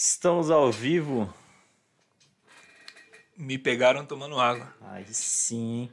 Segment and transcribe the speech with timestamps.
[0.00, 1.28] Estamos ao vivo.
[3.36, 4.72] Me pegaram tomando água.
[4.80, 5.90] Aí sim?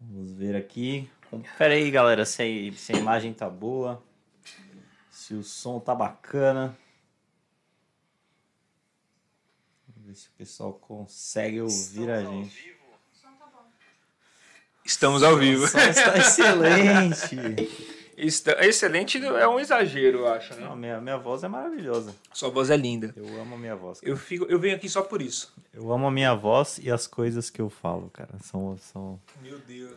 [0.00, 1.10] Vamos ver aqui.
[1.58, 4.00] Pera aí, galera, se a, se a imagem tá boa.
[5.10, 6.78] Se o som tá bacana.
[9.88, 12.76] Vamos ver se o pessoal consegue ouvir a gente.
[14.84, 15.64] Estamos ao vivo.
[15.64, 17.82] O som está excelente.
[18.24, 20.60] Excelente é um exagero, eu acho, né?
[20.60, 22.14] Não, minha, minha voz é maravilhosa.
[22.32, 23.12] Sua voz é linda.
[23.16, 23.98] Eu amo a minha voz.
[24.02, 25.52] Eu, fico, eu venho aqui só por isso.
[25.74, 28.30] Eu amo a minha voz e as coisas que eu falo, cara.
[28.44, 29.20] São, são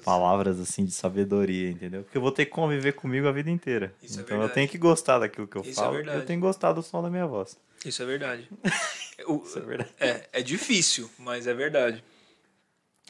[0.04, 2.02] palavras assim de sabedoria, entendeu?
[2.04, 3.94] Porque eu vou ter que conviver comigo a vida inteira.
[4.02, 4.54] Isso é então eu verdade.
[4.56, 5.96] tenho que gostar daquilo que eu Isso é falo.
[5.96, 6.18] verdade.
[6.20, 7.56] eu tenho que gostar do som da minha voz.
[7.86, 8.50] Isso é verdade.
[9.28, 9.90] O- Isso é verdade.
[10.00, 12.04] é, é difícil, mas é verdade.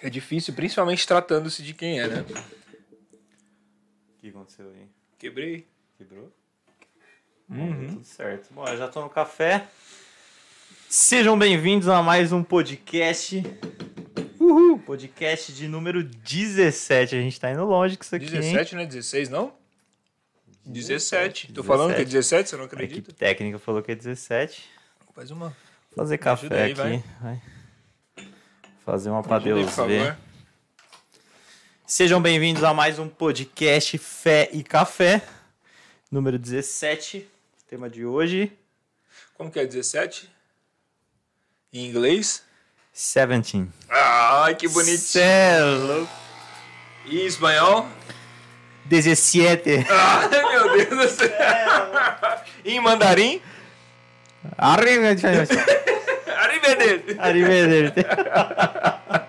[0.03, 2.21] É difícil, principalmente tratando-se de quem é, né?
[2.21, 4.87] O que aconteceu aí?
[5.17, 5.65] Quebrei.
[5.97, 6.31] Quebrou?
[7.49, 7.87] Uhum.
[7.87, 8.53] Tudo certo.
[8.53, 9.65] Bom, eu já tô no café.
[10.89, 13.41] Sejam bem-vindos a mais um podcast.
[14.39, 14.79] Uhul!
[14.79, 17.15] Podcast de número 17.
[17.15, 18.25] A gente tá indo longe com isso aqui.
[18.25, 18.31] hein?
[18.31, 19.53] 17, não é 16, não?
[20.65, 21.47] 17.
[21.53, 21.67] Tô 17.
[21.67, 22.99] falando que é 17, você não A acredita?
[22.99, 24.69] equipe técnica falou que é 17.
[25.13, 25.55] Faz uma.
[25.95, 26.81] Fazer ajuda café aí, aqui.
[26.81, 27.03] vai.
[27.21, 27.41] vai.
[28.83, 30.17] Fazer uma pra Deus ver.
[31.87, 35.21] Sejam bem-vindos a mais um podcast Fé e Café,
[36.11, 37.27] número 17.
[37.69, 38.51] Tema de hoje:
[39.35, 40.27] Como que é 17?
[41.71, 42.43] Em inglês?
[42.91, 43.67] 17.
[43.87, 44.97] Ai, que bonitinho.
[44.97, 46.11] Cê é louco.
[47.05, 47.87] E em espanhol?
[48.85, 49.85] 17.
[49.87, 51.29] Ai, meu Deus do céu.
[52.65, 53.39] em mandarim?
[54.57, 55.53] Arrivederci.
[56.35, 57.15] Arrivederci.
[57.19, 58.05] Arrivederci.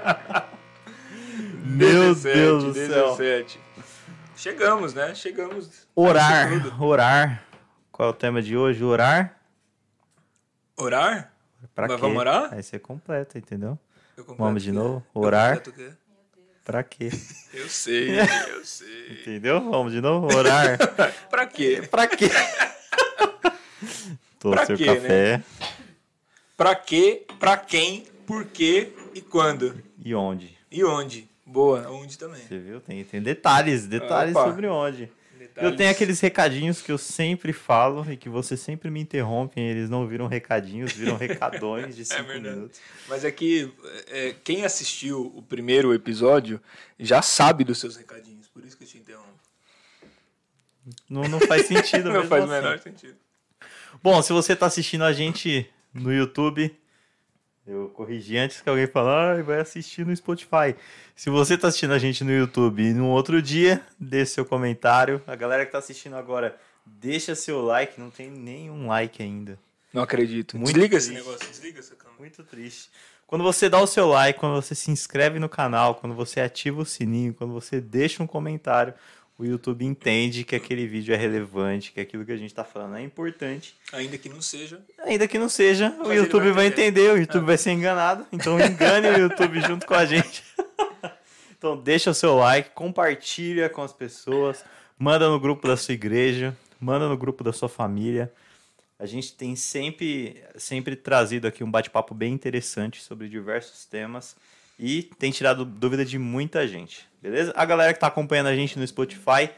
[1.77, 3.17] Meu 17, Deus do céu.
[3.17, 3.61] 17.
[4.37, 5.15] Chegamos, né?
[5.15, 5.69] Chegamos.
[5.95, 7.43] Orar, orar.
[7.93, 8.83] Qual é o tema de hoje?
[8.85, 9.39] Orar?
[10.77, 11.33] Orar?
[11.75, 12.01] Pra Mas quê?
[12.03, 12.53] vamos orar?
[12.53, 13.79] Aí você completa, entendeu?
[14.39, 15.05] Vamos de novo?
[15.15, 15.63] Orar?
[16.65, 17.11] Pra quê?
[17.53, 18.19] Eu sei,
[18.51, 19.21] eu sei.
[19.21, 19.61] Entendeu?
[19.71, 20.35] Vamos de novo?
[20.37, 20.79] Orar.
[21.31, 21.87] pra quê?
[21.91, 22.29] pra quê?
[24.39, 24.95] Tô Pra seu quê, né?
[24.97, 25.43] café.
[26.57, 27.27] Pra quê?
[27.39, 28.07] Pra quem?
[28.27, 28.93] Por quê?
[29.15, 29.81] E quando?
[30.05, 30.57] E onde?
[30.71, 31.29] E onde?
[31.47, 32.43] Boa, onde também.
[32.43, 32.81] Você viu?
[32.81, 34.49] Tem, tem detalhes, detalhes Opa.
[34.49, 35.11] sobre onde.
[35.39, 35.71] Detalhes.
[35.71, 39.61] Eu tenho aqueles recadinhos que eu sempre falo e que você sempre me interrompe.
[39.61, 42.57] Eles não viram recadinhos, viram recadões de cinco verdade.
[42.57, 42.81] minutos.
[43.09, 43.73] Mas é que
[44.09, 46.61] é, quem assistiu o primeiro episódio
[46.99, 49.37] já sabe dos seus recadinhos, por isso que eu te interrompo.
[51.09, 52.55] Não, não faz sentido Não mesmo faz o assim.
[52.55, 53.17] menor sentido.
[54.03, 56.77] Bom, se você tá assistindo a gente no YouTube,
[57.67, 60.77] eu corrigi antes que alguém falar, ah, vai assistir no Spotify.
[61.15, 65.21] Se você tá assistindo a gente no YouTube e num outro dia, deixe seu comentário.
[65.27, 68.01] A galera que tá assistindo agora, deixa seu like.
[68.01, 69.59] Não tem nenhum like ainda.
[69.93, 70.57] Não acredito.
[70.57, 71.25] Muito Desliga esse triste.
[71.25, 72.21] negócio, desliga essa câmera.
[72.21, 72.91] Muito triste.
[73.27, 76.81] Quando você dá o seu like, quando você se inscreve no canal, quando você ativa
[76.81, 78.95] o sininho, quando você deixa um comentário,
[79.39, 82.97] o YouTube entende que aquele vídeo é relevante, que aquilo que a gente tá falando
[82.97, 83.75] é importante.
[83.93, 84.81] Ainda que não seja.
[85.05, 87.03] Ainda que não seja, o YouTube vai vai entender.
[87.03, 88.27] entender, o YouTube vai ser enganado.
[88.33, 90.43] Então engane o YouTube junto com a gente.
[91.59, 94.63] Então deixa o seu like, compartilha com as pessoas,
[94.99, 98.31] manda no grupo da sua igreja, manda no grupo da sua família.
[98.99, 104.37] A gente tem sempre, sempre trazido aqui um bate-papo bem interessante sobre diversos temas
[104.79, 107.53] e tem tirado dúvida de muita gente, beleza?
[107.57, 109.49] A galera que está acompanhando a gente no Spotify,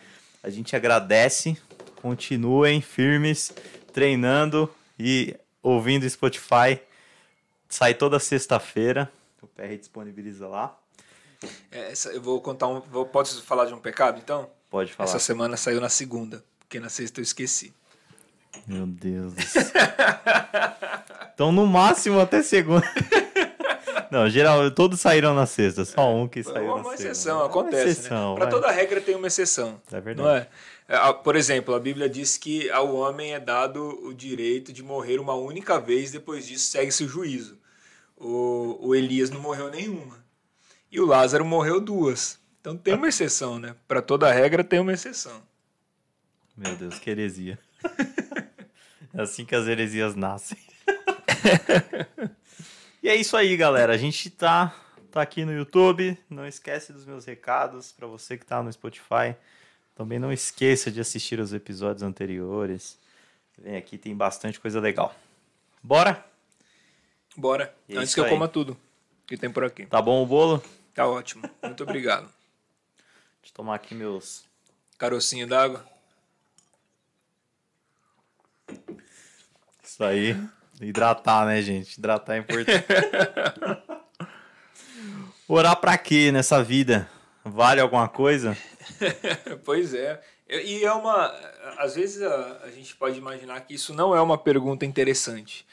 [0.42, 1.56] a gente agradece.
[2.00, 3.52] Continuem firmes,
[3.92, 6.80] treinando e ouvindo Spotify.
[7.68, 9.10] Sai toda sexta-feira.
[9.42, 10.78] O PR disponibiliza lá.
[11.70, 12.80] É, essa- eu vou contar um.
[12.80, 14.48] Vou, posso falar de um pecado, então?
[14.70, 15.08] Pode falar.
[15.08, 17.72] Essa semana saiu na segunda, porque na sexta eu esqueci.
[18.66, 19.34] Meu Deus
[21.34, 22.86] então, no máximo até segunda.
[24.10, 27.46] Não, geral, todos saíram na sexta, só um que É saiu uma na exceção, É
[27.46, 27.82] acontece.
[27.84, 28.34] Uma exceção, né?
[28.36, 28.54] Para vai.
[28.54, 29.80] toda regra tem uma exceção.
[29.92, 30.28] É verdade.
[30.28, 30.48] Não é?
[30.88, 35.20] É, Por exemplo, a Bíblia diz que ao homem é dado o direito de morrer
[35.20, 37.58] uma única vez, depois disso segue-se o juízo.
[38.16, 40.16] O, o Elias não morreu nenhuma.
[40.90, 42.38] E o Lázaro morreu duas.
[42.60, 43.76] Então tem uma exceção, né?
[43.86, 45.42] Para toda regra tem uma exceção.
[46.56, 47.58] Meu Deus, que heresia.
[49.14, 50.58] é assim que as heresias nascem.
[53.08, 53.94] e é isso aí, galera.
[53.94, 54.76] A gente tá,
[55.10, 56.14] tá aqui no YouTube.
[56.28, 59.34] Não esquece dos meus recados para você que tá no Spotify.
[59.94, 62.98] Também não esqueça de assistir os episódios anteriores.
[63.56, 65.14] Vem aqui, tem bastante coisa legal.
[65.82, 66.22] Bora?
[67.34, 67.74] Bora.
[67.88, 68.30] É Antes que eu aí.
[68.30, 68.76] coma tudo
[69.26, 69.86] que tem por aqui.
[69.86, 70.62] Tá bom o bolo?
[70.92, 71.48] Tá ótimo.
[71.62, 72.30] Muito obrigado.
[73.40, 74.44] Deixa eu tomar aqui meus.
[74.98, 75.82] Carocinho d'água.
[79.82, 80.36] Isso aí.
[80.80, 81.98] Hidratar, né, gente?
[81.98, 82.84] Hidratar é importante.
[85.48, 87.08] Orar pra quê nessa vida?
[87.44, 88.56] Vale alguma coisa?
[89.64, 90.20] pois é.
[90.48, 91.26] E é uma.
[91.78, 95.66] Às vezes a, a gente pode imaginar que isso não é uma pergunta interessante.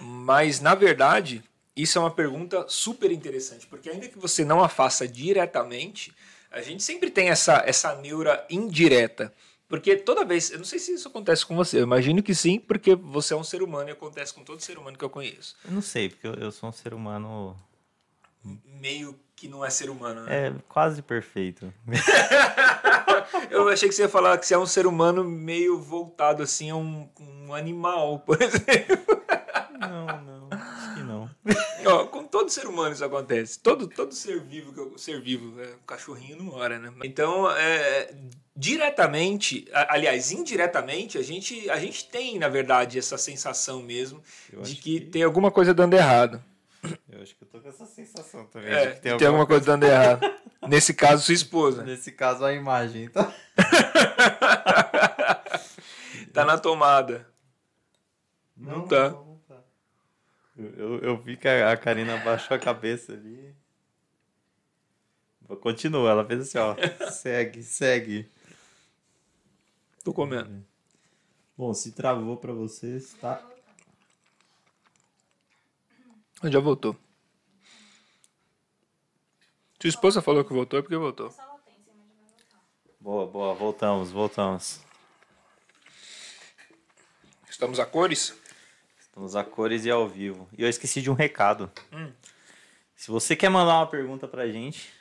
[0.00, 1.42] Mas, na verdade,
[1.76, 3.66] isso é uma pergunta super interessante.
[3.66, 6.14] Porque, ainda que você não a faça diretamente,
[6.50, 9.32] a gente sempre tem essa, essa neura indireta.
[9.70, 12.58] Porque toda vez, eu não sei se isso acontece com você, eu imagino que sim,
[12.58, 15.54] porque você é um ser humano e acontece com todo ser humano que eu conheço.
[15.64, 17.56] Eu não sei, porque eu, eu sou um ser humano.
[18.64, 20.48] Meio que não é ser humano, né?
[20.48, 21.72] É quase perfeito.
[23.48, 26.70] eu achei que você ia falar que você é um ser humano meio voltado assim
[26.70, 29.22] a um, um animal, por exemplo.
[29.78, 31.30] Não, não, acho que não.
[31.86, 33.58] Ó, com todo ser humano isso acontece.
[33.58, 36.90] Todo, todo ser vivo, que eu, ser vivo, é, um cachorrinho não mora, né?
[37.04, 38.14] Então, é,
[38.56, 44.74] diretamente, aliás, indiretamente, a gente, a gente tem, na verdade, essa sensação mesmo eu de
[44.74, 46.42] que, que, tem alguma coisa dando errado.
[47.10, 48.72] Eu acho que eu tô com essa sensação também.
[48.72, 50.20] É, tem, tem alguma, coisa, coisa dando errado.
[50.66, 51.82] Nesse caso, sua esposa.
[51.82, 53.04] Nesse caso, a imagem.
[53.04, 53.30] Então...
[56.32, 57.28] tá na tomada.
[58.56, 59.10] Não, não tá.
[59.10, 59.29] Não, não tá.
[60.76, 63.54] Eu, eu vi que a Karina baixou a cabeça ali.
[65.60, 66.76] Continua, ela fez assim, ó.
[67.10, 68.30] segue, segue.
[70.04, 70.64] Tô comendo.
[71.56, 73.42] Bom, se travou para vocês, tá?
[76.44, 76.96] Já voltou.
[79.80, 81.34] Sua esposa falou que voltou, é porque voltou.
[83.00, 84.80] Boa, boa, voltamos, voltamos.
[87.48, 88.39] Estamos a cores?
[89.10, 90.48] Estamos a cores e ao vivo.
[90.56, 91.68] E eu esqueci de um recado.
[91.92, 92.12] Hum.
[92.94, 94.92] Se você quer mandar uma pergunta pra gente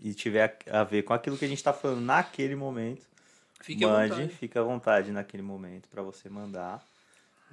[0.00, 3.06] e tiver a ver com aquilo que a gente tá falando naquele momento,
[3.60, 6.84] Fique mande, fica à vontade naquele momento para você mandar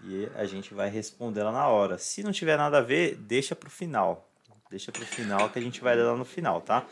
[0.03, 1.99] e a gente vai responder lá na hora.
[1.99, 4.27] Se não tiver nada a ver, deixa pro final.
[4.71, 6.87] Deixa pro final que a gente vai ler lá no final, tá?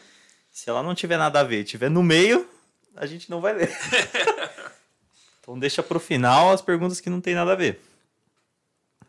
[0.51, 2.47] Se ela não tiver nada a ver, tiver no meio,
[2.95, 3.75] a gente não vai ler.
[5.41, 7.81] então deixa pro final as perguntas que não tem nada a ver.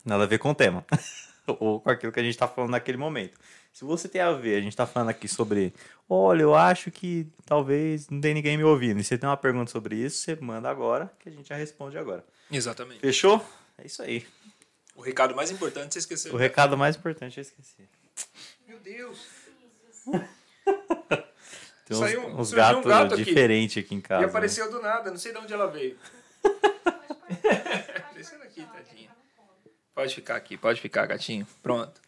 [0.08, 0.84] Nada a ver com o tema.
[1.60, 3.38] Ou com aquilo que a gente está falando naquele momento.
[3.72, 5.72] Se você tem a ver, a gente está falando aqui sobre,
[6.08, 9.00] olha, eu acho que talvez não tem ninguém me ouvindo.
[9.00, 11.96] E você tem uma pergunta sobre isso, você manda agora, que a gente já responde
[11.96, 12.24] agora.
[12.50, 13.00] Exatamente.
[13.00, 13.44] Fechou?
[13.76, 14.26] É isso aí.
[14.96, 16.34] O recado mais importante você esqueceu.
[16.34, 17.88] O recado mais importante eu esqueci.
[18.66, 19.26] Meu Deus.
[21.86, 23.86] tem uns, Saiu, uns gatos um gato diferentes aqui.
[23.86, 24.22] aqui em casa.
[24.22, 24.72] E apareceu né?
[24.72, 25.96] do nada, não sei de onde ela veio.
[28.14, 29.07] Descendo aqui, tadinha.
[29.98, 31.44] Pode ficar aqui, pode ficar, gatinho.
[31.60, 32.00] Pronto.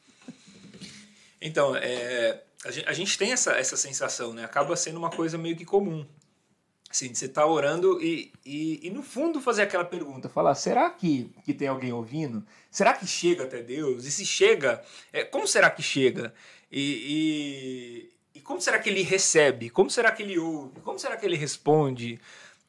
[1.43, 2.41] Então, é,
[2.87, 4.45] a, gente, tem essa, essa sensação, né?
[4.45, 6.07] Acaba sendo uma coisa meio que comum.
[6.89, 11.33] Assim, você está orando e, e, e, no fundo, fazer aquela pergunta: falar, será que,
[11.45, 12.47] que tem alguém ouvindo?
[12.71, 14.05] Será que chega até Deus?
[14.05, 14.81] E se chega,
[15.13, 16.33] é, como será que chega?
[16.71, 19.69] E, e, e como será que ele recebe?
[19.69, 20.79] Como será que ele ouve?
[20.83, 22.21] Como será que ele responde?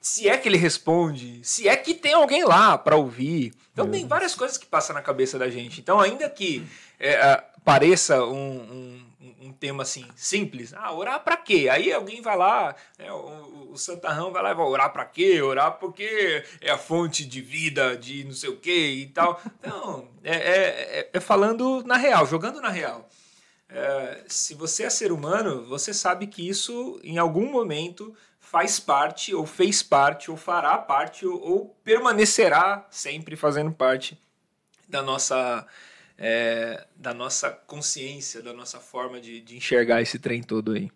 [0.02, 3.54] Se é que ele responde, se é que tem alguém lá para ouvir.
[3.72, 5.80] Então tem várias coisas que passam na cabeça da gente.
[5.80, 6.66] Então, ainda que
[7.00, 11.70] é, pareça um, um, um, tema assim simples, ah, orar para quê?
[11.72, 15.40] Aí alguém vai lá, né, o, o Santarrão vai lá e vai orar para quê?
[15.40, 19.40] Orar porque é a fonte de vida, de não sei o quê e tal.
[19.60, 23.08] Então, é, é, é falando na real, jogando na real.
[23.70, 28.14] É, se você é ser humano, você sabe que isso em algum momento
[28.52, 34.22] faz parte, ou fez parte, ou fará parte, ou, ou permanecerá sempre fazendo parte
[34.90, 35.66] da nossa,
[36.18, 40.92] é, da nossa consciência, da nossa forma de, de enxergar esse trem todo aí.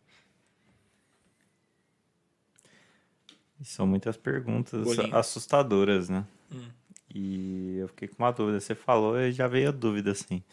[3.64, 5.16] São muitas perguntas Bolinho.
[5.16, 6.26] assustadoras, né?
[6.52, 6.70] Hum.
[7.10, 8.60] E eu fiquei com uma dúvida.
[8.60, 10.44] Você falou e já veio a dúvida, assim.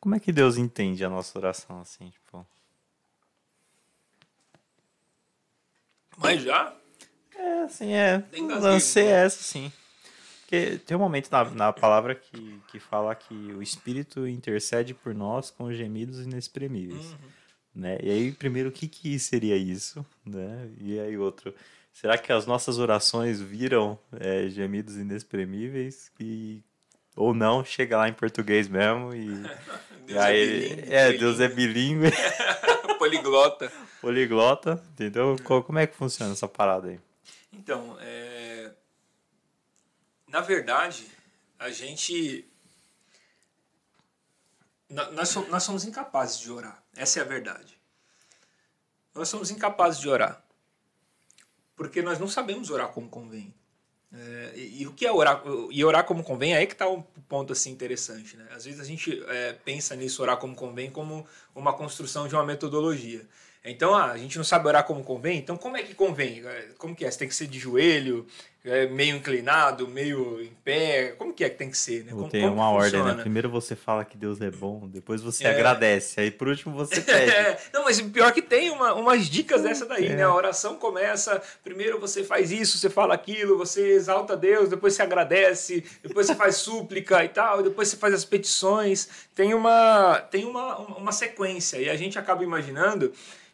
[0.00, 2.10] Como é que Deus entende a nossa oração, assim?
[2.10, 2.44] Tipo,
[6.20, 6.74] Mas já?
[7.34, 8.22] É, assim, é.
[8.60, 9.24] Lancei né?
[9.24, 9.72] essa, sim.
[10.42, 15.14] Porque tem um momento na, na palavra que, que fala que o Espírito intercede por
[15.14, 17.12] nós com gemidos inexprimíveis.
[17.12, 17.18] Uhum.
[17.74, 17.98] Né?
[18.02, 20.04] E aí, primeiro, o que, que seria isso?
[20.26, 20.68] Né?
[20.78, 21.54] E aí, outro,
[21.92, 26.10] será que as nossas orações viram é, gemidos inexprimíveis?
[26.18, 26.64] E,
[27.20, 29.28] ou não, chega lá em português mesmo e,
[30.08, 32.10] e aí, é, é Deus é bilíngue.
[32.98, 33.72] Poliglota.
[34.00, 35.36] Poliglota, entendeu?
[35.44, 37.00] Como é que funciona essa parada aí?
[37.52, 38.72] Então, é...
[40.28, 41.06] na verdade,
[41.58, 42.46] a gente.
[44.88, 46.82] Nós, nós somos incapazes de orar.
[46.96, 47.78] Essa é a verdade.
[49.14, 50.42] Nós somos incapazes de orar.
[51.76, 53.54] Porque nós não sabemos orar como convém.
[54.12, 55.42] É, e, e, o que é orar?
[55.70, 58.36] E orar como convém, aí que está um ponto assim interessante.
[58.36, 58.44] Né?
[58.50, 62.44] Às vezes a gente é, pensa nisso, orar como convém, como uma construção de uma
[62.44, 63.24] metodologia.
[63.64, 66.42] Então, ah, a gente não sabe orar como convém, então como é que convém?
[66.78, 67.10] Como que é?
[67.10, 68.26] Você tem que ser de joelho,
[68.64, 71.14] é, meio inclinado, meio em pé?
[71.16, 72.04] Como que é que tem que ser?
[72.04, 72.12] Né?
[72.12, 73.14] Como, tem uma ordem, né?
[73.14, 75.50] Primeiro você fala que Deus é bom, depois você é.
[75.50, 77.30] agradece, aí por último você pede.
[77.30, 77.58] É.
[77.72, 80.24] Não, mas pior que tem uma, umas dicas dessa daí, né?
[80.24, 85.02] A oração começa, primeiro você faz isso, você fala aquilo, você exalta Deus, depois você
[85.02, 89.08] agradece, depois você faz súplica e tal, depois você faz as petições.
[89.34, 93.10] Tem uma, tem uma, uma sequência, e a gente acaba imaginando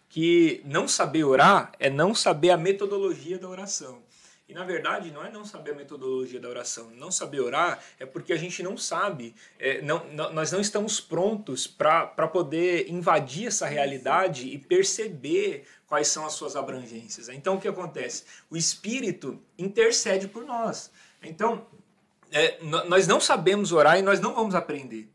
[0.09, 4.06] que não saber orar é não saber a metodologia da oração.
[4.48, 6.90] E na verdade não é não saber a metodologia da oração.
[6.90, 11.00] Não saber orar é porque a gente não sabe, é, não, não, nós não estamos
[11.00, 17.28] prontos para poder invadir essa realidade e perceber quais são as suas abrangências.
[17.28, 18.24] Então o que acontece?
[18.48, 20.92] O Espírito intercede por nós.
[21.20, 21.66] Então
[22.30, 25.09] é, nós não sabemos orar e nós não vamos aprender.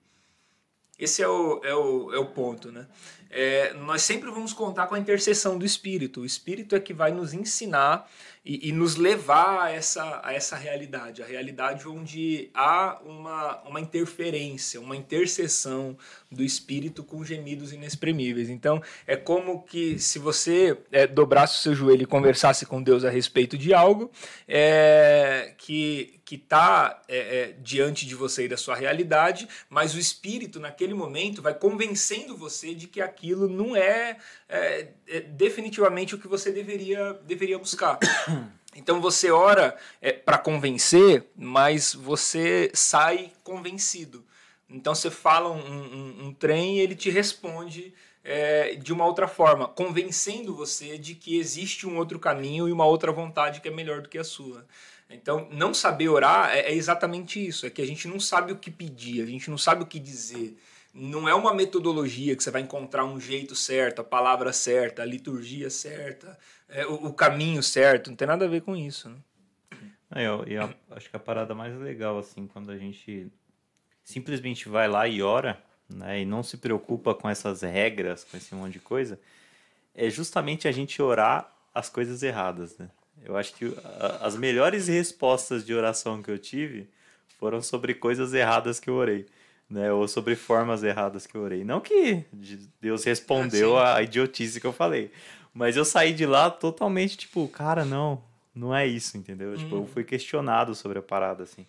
[0.99, 2.87] Esse é o, é o, é o ponto, né?
[3.27, 6.21] É, nós sempre vamos contar com a intercessão do Espírito.
[6.21, 8.07] O Espírito é que vai nos ensinar
[8.43, 13.79] e, e, nos levar a essa, a essa realidade, a realidade onde há uma, uma
[13.79, 15.95] interferência, uma intercessão
[16.31, 18.49] do Espírito com gemidos inexprimíveis.
[18.49, 23.03] Então, é como que se você é, dobrasse o seu joelho e conversasse com Deus
[23.03, 24.09] a respeito de algo
[24.47, 29.99] é, que que está é, é, diante de você e da sua realidade, mas o
[29.99, 34.15] Espírito, naquele momento, vai convencendo você de que aquilo não é,
[34.47, 37.99] é, é definitivamente o que você deveria, deveria buscar.
[38.73, 39.75] Então você ora
[40.23, 44.23] para convencer, mas você sai convencido.
[44.71, 49.27] Então você fala um, um, um trem e ele te responde é, de uma outra
[49.27, 53.71] forma, convencendo você de que existe um outro caminho e uma outra vontade que é
[53.71, 54.65] melhor do que a sua.
[55.09, 58.57] Então, não saber orar é, é exatamente isso, é que a gente não sabe o
[58.57, 60.57] que pedir, a gente não sabe o que dizer.
[60.93, 65.05] Não é uma metodologia que você vai encontrar um jeito certo, a palavra certa, a
[65.05, 66.37] liturgia certa,
[66.69, 69.09] é, o, o, caminho certo, não tem nada a ver com isso.
[69.09, 69.17] Né?
[70.15, 73.31] É, eu acho que a parada mais legal, assim, quando a gente
[74.11, 78.53] simplesmente vai lá e ora, né, e não se preocupa com essas regras, com esse
[78.53, 79.19] monte de coisa,
[79.95, 82.89] é justamente a gente orar as coisas erradas, né?
[83.23, 83.71] Eu acho que
[84.19, 86.89] as melhores respostas de oração que eu tive
[87.39, 89.27] foram sobre coisas erradas que eu orei,
[89.69, 89.91] né?
[89.91, 91.63] Ou sobre formas erradas que eu orei.
[91.63, 92.25] Não que
[92.81, 95.11] Deus respondeu ah, a idiotice que eu falei,
[95.53, 98.23] mas eu saí de lá totalmente tipo, cara, não,
[98.55, 99.51] não é isso, entendeu?
[99.51, 99.57] Hum.
[99.57, 99.87] Tipo, eu hum.
[99.87, 101.65] fui questionado sobre a parada assim.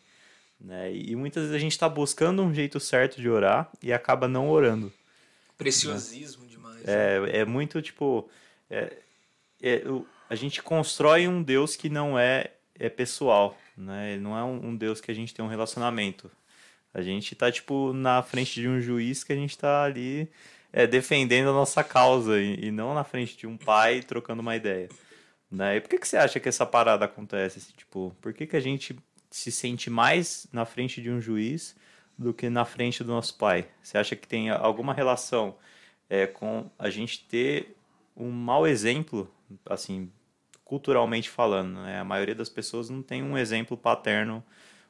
[0.64, 0.94] Né?
[0.94, 4.48] E muitas vezes a gente está buscando um jeito certo de orar e acaba não
[4.48, 4.92] orando.
[5.58, 6.50] Preciosismo né?
[6.50, 6.88] demais.
[6.88, 7.38] É, né?
[7.38, 8.28] é muito tipo.
[8.70, 8.96] É,
[9.60, 9.82] é,
[10.30, 14.12] a gente constrói um Deus que não é, é pessoal, né?
[14.12, 16.30] Ele não é um, um Deus que a gente tem um relacionamento.
[16.94, 20.30] A gente está tipo na frente de um juiz que a gente está ali
[20.72, 24.54] é, defendendo a nossa causa e, e, não na frente de um pai trocando uma
[24.54, 24.88] ideia.
[25.50, 25.76] Né?
[25.76, 27.58] E por que, que você acha que essa parada acontece?
[27.58, 28.96] Assim, tipo, por que, que a gente
[29.36, 31.74] se sente mais na frente de um juiz
[32.18, 33.68] do que na frente do nosso pai?
[33.82, 35.56] Você acha que tem alguma relação
[36.08, 37.76] é, com a gente ter
[38.16, 39.32] um mau exemplo,
[39.66, 40.10] assim,
[40.64, 41.98] culturalmente falando, né?
[42.00, 44.44] A maioria das pessoas não tem um exemplo paterno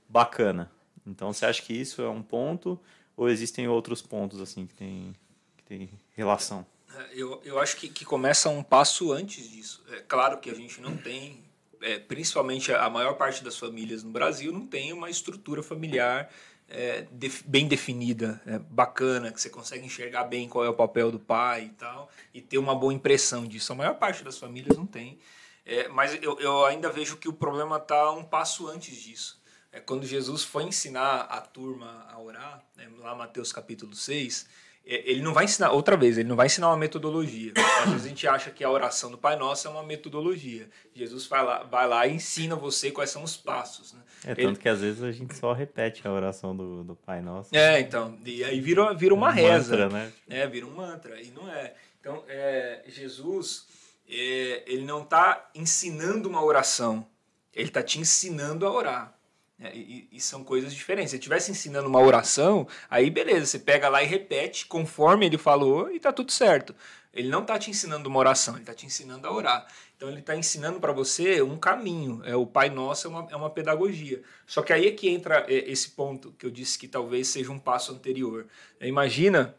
[0.09, 0.71] bacana.
[1.07, 2.79] Então, você acha que isso é um ponto
[3.17, 5.15] ou existem outros pontos assim que tem,
[5.57, 6.67] que tem relação?
[6.95, 9.83] É, eu, eu acho que, que começa um passo antes disso.
[9.91, 11.42] É claro que a gente não tem,
[11.83, 16.31] é, principalmente a maior parte das famílias no Brasil, não tem uma estrutura familiar
[16.69, 21.11] é, def, bem definida, é, bacana, que você consegue enxergar bem qual é o papel
[21.11, 23.73] do pai e tal, e ter uma boa impressão disso.
[23.73, 25.19] A maior parte das famílias não tem.
[25.65, 29.41] É, mas eu, eu ainda vejo que o problema está um passo antes disso.
[29.71, 34.72] É, quando Jesus foi ensinar a turma a orar, né, lá Mateus capítulo 6, é,
[34.85, 37.53] ele não vai ensinar, outra vez, ele não vai ensinar uma metodologia.
[37.83, 40.69] Às vezes a gente acha que a oração do Pai Nosso é uma metodologia.
[40.95, 43.93] Jesus vai lá, vai lá e ensina você quais são os passos.
[43.93, 44.01] Né?
[44.25, 44.57] É tanto ele...
[44.57, 47.55] que às vezes a gente só repete a oração do, do Pai Nosso.
[47.55, 48.19] É, então.
[48.25, 49.77] E aí vira, vira uma é um reza.
[49.77, 50.13] Mantra, né?
[50.29, 51.21] É, vira um mantra.
[51.21, 51.75] E não é.
[52.01, 53.67] Então, é, Jesus
[54.09, 57.07] é, ele não está ensinando uma oração,
[57.55, 59.15] ele está te ensinando a orar.
[59.63, 61.11] É, e, e, são coisas diferentes.
[61.11, 65.39] Se ele estivesse ensinando uma oração, aí beleza, você pega lá e repete conforme ele
[65.39, 66.75] falou e está tudo certo.
[67.15, 69.67] Ele não está te ensinando uma oração, ele está te ensinando a orar.
[69.97, 72.23] Então ele está ensinando para você um caminho.
[72.25, 74.21] É o Pai Nosso é uma, é uma pedagogia.
[74.47, 77.53] Só que aí é que entra é, esse ponto que eu disse que talvez seja
[77.53, 78.47] um passo anterior.
[78.81, 79.55] Imagina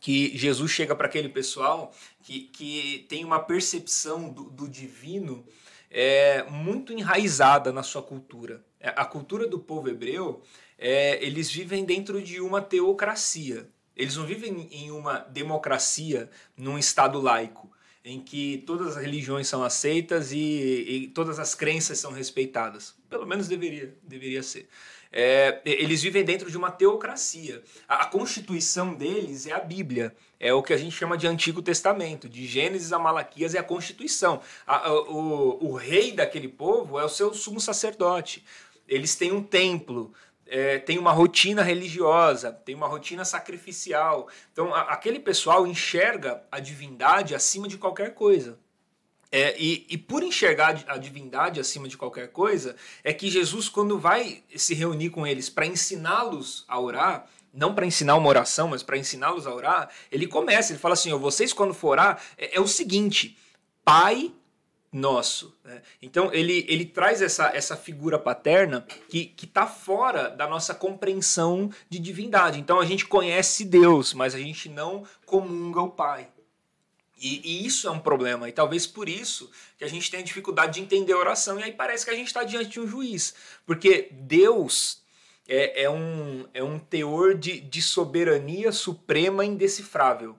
[0.00, 1.92] que Jesus chega para aquele pessoal
[2.22, 5.44] que, que tem uma percepção do, do divino
[5.96, 8.64] é muito enraizada na sua cultura.
[8.80, 10.42] É, a cultura do povo hebreu,
[10.76, 13.70] é, eles vivem dentro de uma teocracia.
[13.94, 17.70] Eles não vivem em uma democracia, num estado laico,
[18.04, 22.96] em que todas as religiões são aceitas e, e todas as crenças são respeitadas.
[23.08, 24.68] Pelo menos deveria, deveria ser.
[25.16, 27.62] É, eles vivem dentro de uma teocracia.
[27.86, 31.62] A, a, constituição deles é a Bíblia, é o que a gente chama de Antigo
[31.62, 34.40] Testamento, de Gênesis a Malaquias é a Constituição.
[34.66, 38.44] A, a, o, o rei daquele povo é o seu sumo sacerdote.
[38.88, 40.12] Eles têm um templo,
[40.48, 44.28] é, tem uma rotina religiosa, tem uma rotina sacrificial.
[44.52, 48.58] Então, a, aquele pessoal enxerga a divindade acima de qualquer coisa.
[49.36, 53.98] É, e, e, por enxergar a divindade acima de qualquer coisa, é que Jesus, quando
[53.98, 58.84] vai se reunir com eles para ensiná-los a orar, não para ensinar uma oração, mas
[58.84, 62.58] para ensiná-los a orar, ele começa, ele fala assim: ó, vocês quando for orar, é,
[62.58, 63.36] é o seguinte,
[63.84, 64.32] Pai
[64.92, 65.52] nosso.
[65.64, 65.82] Né?
[66.00, 71.98] Então ele, ele traz essa, essa figura paterna que está fora da nossa compreensão de
[71.98, 72.60] divindade.
[72.60, 76.28] Então a gente conhece Deus, mas a gente não comunga o Pai.
[77.24, 80.74] E, e, isso é um problema, e talvez por isso que a gente tem dificuldade
[80.74, 83.34] de entender a oração, e aí parece que a gente está diante de um juiz,
[83.64, 85.02] porque Deus
[85.48, 90.36] é, é, um, é um teor de, de soberania suprema indecifrável.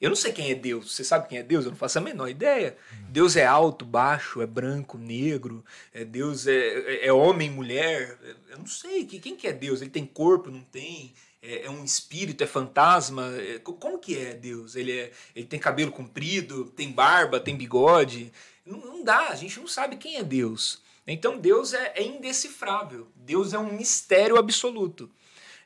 [0.00, 0.94] Eu não sei quem é Deus.
[0.94, 1.64] Você sabe quem é Deus?
[1.64, 2.76] Eu não faço a menor ideia.
[3.08, 5.64] Deus é alto, baixo, é branco, negro.
[5.92, 8.18] É Deus é, é, é homem, mulher.
[8.50, 9.04] Eu não sei.
[9.06, 9.80] Quem que é Deus?
[9.80, 11.14] Ele tem corpo, não tem?
[11.42, 13.32] É, é um espírito, é fantasma?
[13.38, 14.76] É, como que é Deus?
[14.76, 18.30] Ele, é, ele tem cabelo comprido, tem barba, tem bigode?
[18.66, 19.28] Não, não dá.
[19.28, 20.82] A gente não sabe quem é Deus.
[21.06, 23.08] Então Deus é, é indecifrável.
[23.14, 25.10] Deus é um mistério absoluto.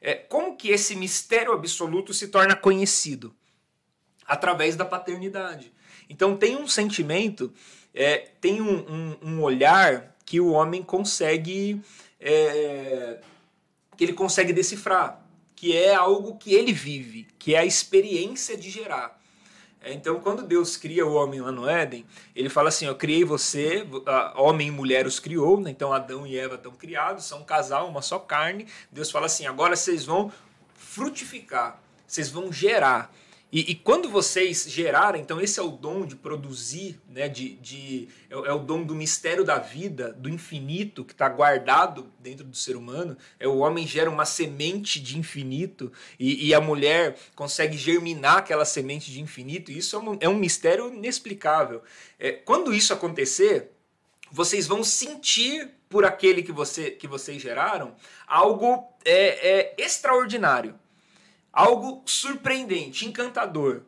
[0.00, 3.34] É, como que esse mistério absoluto se torna conhecido?
[4.30, 5.72] Através da paternidade.
[6.08, 7.52] Então tem um sentimento,
[7.92, 11.82] é, tem um, um, um, olhar que o homem consegue
[12.20, 13.18] é,
[13.96, 15.20] que ele consegue decifrar,
[15.56, 19.20] que é algo que ele vive, que é a experiência de gerar.
[19.82, 23.24] É, então, quando Deus cria o homem lá no Éden, ele fala assim: Eu criei
[23.24, 23.84] você,
[24.36, 25.70] homem e mulher os criou, né?
[25.70, 28.68] então Adão e Eva estão criados, são um casal, uma só carne.
[28.92, 30.30] Deus fala assim: agora vocês vão
[30.74, 33.12] frutificar, vocês vão gerar.
[33.52, 38.08] E, e, quando vocês gerarem, então esse é o dom de produzir, né, de, de,
[38.30, 42.56] é, é o dom do mistério da vida, do infinito que está guardado dentro do
[42.56, 43.16] ser humano.
[43.40, 48.64] É o homem gera uma semente de infinito e, e a mulher consegue germinar aquela
[48.64, 49.72] semente de infinito.
[49.72, 51.82] E isso é um, é um mistério inexplicável.
[52.20, 53.72] É, quando isso acontecer,
[54.30, 57.96] vocês vão sentir por aquele que, você, que vocês geraram
[58.28, 60.78] algo é, é extraordinário
[61.52, 63.82] algo surpreendente, encantador.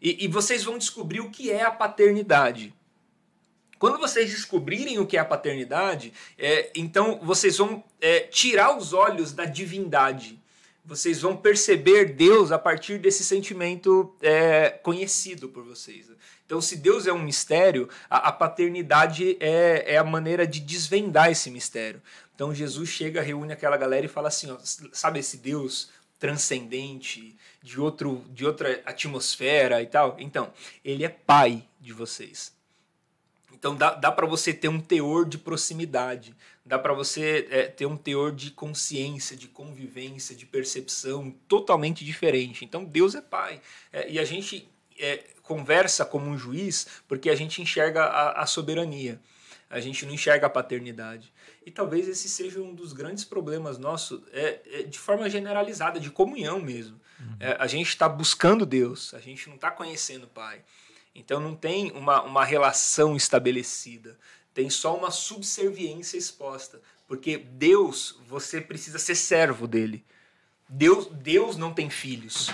[0.00, 2.74] E, e, vocês vão descobrir o que é a paternidade.
[3.78, 8.92] Quando vocês descobrirem o que é a paternidade, é, então vocês vão é, tirar os
[8.92, 10.40] olhos da divindade.
[10.84, 16.06] Vocês vão perceber Deus a partir desse sentimento é, conhecido por vocês.
[16.46, 21.28] Então, se Deus é um mistério, a, a paternidade é, é a maneira de desvendar
[21.28, 22.00] esse mistério.
[22.36, 24.56] Então, Jesus chega, reúne aquela galera e fala assim: ó,
[24.92, 30.16] sabe esse Deus transcendente, de, outro, de outra atmosfera e tal.
[30.18, 30.52] Então,
[30.84, 32.56] ele é pai de vocês.
[33.52, 37.86] Então dá, dá para você ter um teor de proximidade, dá para você é, ter
[37.86, 42.64] um teor de consciência, de convivência, de percepção totalmente diferente.
[42.64, 43.60] Então Deus é pai.
[43.92, 48.46] É, e a gente é, conversa como um juiz porque a gente enxerga a, a
[48.46, 49.20] soberania,
[49.70, 51.32] a gente não enxerga a paternidade.
[51.66, 56.12] E talvez esse seja um dos grandes problemas nossos, é, é de forma generalizada, de
[56.12, 57.00] comunhão mesmo.
[57.18, 57.36] Uhum.
[57.40, 60.62] É, a gente está buscando Deus, a gente não está conhecendo o Pai.
[61.12, 64.16] Então não tem uma, uma relação estabelecida,
[64.54, 66.80] tem só uma subserviência exposta.
[67.08, 70.04] Porque Deus, você precisa ser servo dele.
[70.68, 72.48] Deus, Deus não tem filhos.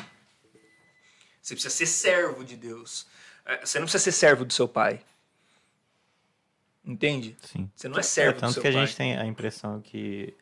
[1.41, 3.07] Você precisa ser servo de Deus.
[3.45, 5.03] É, você não precisa ser servo do seu pai.
[6.85, 7.37] Entende?
[7.43, 7.71] Sim.
[7.75, 10.35] Você não é servo é, tanto que a gente tem a impressão que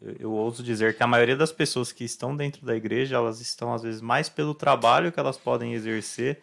[0.00, 3.40] eu, eu ouso dizer que a maioria das pessoas que estão dentro da igreja, elas
[3.40, 6.40] estão às vezes mais pelo trabalho que elas podem exercer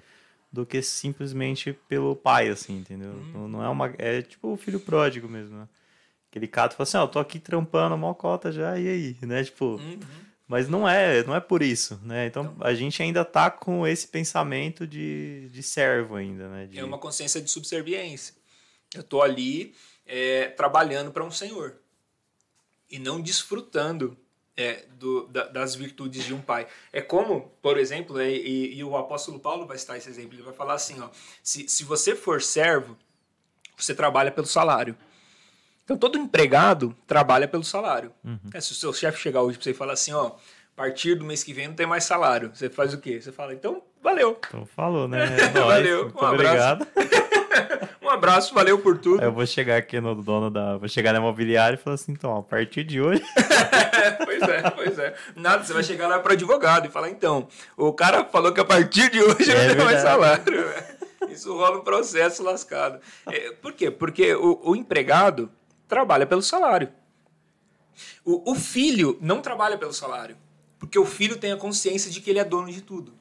[0.52, 3.12] do que simplesmente pelo pai, assim, entendeu?
[3.12, 3.48] Uhum.
[3.48, 3.94] Não é uma.
[3.98, 5.68] É tipo o filho pródigo mesmo, né?
[6.30, 9.18] Aquele cato fala assim, ó, oh, tô aqui trampando a mocota já, e aí?
[9.26, 9.44] Né?
[9.44, 9.76] Tipo.
[9.76, 10.00] Uhum.
[10.48, 12.26] Mas não é, não é por isso, né?
[12.26, 16.68] Então, então, a gente ainda tá com esse pensamento de, de servo ainda, né?
[16.68, 16.80] De...
[16.80, 18.34] É uma consciência de subserviência.
[18.94, 21.76] Eu estou ali é, trabalhando para um Senhor
[22.90, 24.18] e não desfrutando
[24.56, 26.68] é, do, da, das virtudes de um pai.
[26.92, 30.42] É como, por exemplo, é, e, e, o apóstolo Paulo vai citar esse exemplo, ele
[30.42, 31.10] vai falar assim, ó,
[31.44, 32.98] se, se você for servo,
[33.78, 34.98] você trabalha pelo salário.
[35.84, 38.12] Então, todo empregado trabalha pelo salário.
[38.24, 38.40] Uhum.
[38.54, 41.16] É, se o seu chefe chegar hoje para você e falar assim, ó, a partir
[41.16, 43.22] do mês que vem não tem mais salário, você faz o quê?
[43.22, 44.40] Você fala, então, valeu.
[44.48, 45.38] Então, falou, né?
[45.40, 46.12] É valeu.
[46.14, 46.88] Um obrigado.
[48.02, 49.24] um abraço, valeu por tudo.
[49.24, 50.78] Eu vou chegar aqui no dono da.
[50.78, 53.24] Vou chegar na imobiliária e falar assim, então, a partir de hoje.
[54.24, 55.16] pois é, pois é.
[55.36, 58.66] Nada, você vai chegar lá para advogado e falar, então, o cara falou que a
[58.66, 60.44] partir de hoje é não tem mais salário.
[61.30, 63.00] Isso rola um processo lascado.
[63.28, 63.92] É, por quê?
[63.92, 65.52] Porque o, o empregado
[65.88, 66.90] trabalha pelo salário.
[68.24, 70.38] O, o filho não trabalha pelo salário,
[70.80, 73.14] porque o filho tem a consciência de que ele é dono de tudo.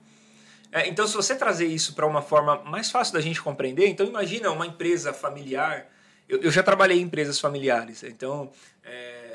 [0.72, 4.06] É, então, se você trazer isso para uma forma mais fácil da gente compreender, então
[4.06, 5.86] imagina uma empresa familiar.
[6.28, 8.50] Eu, eu já trabalhei em empresas familiares, então
[8.84, 9.26] é,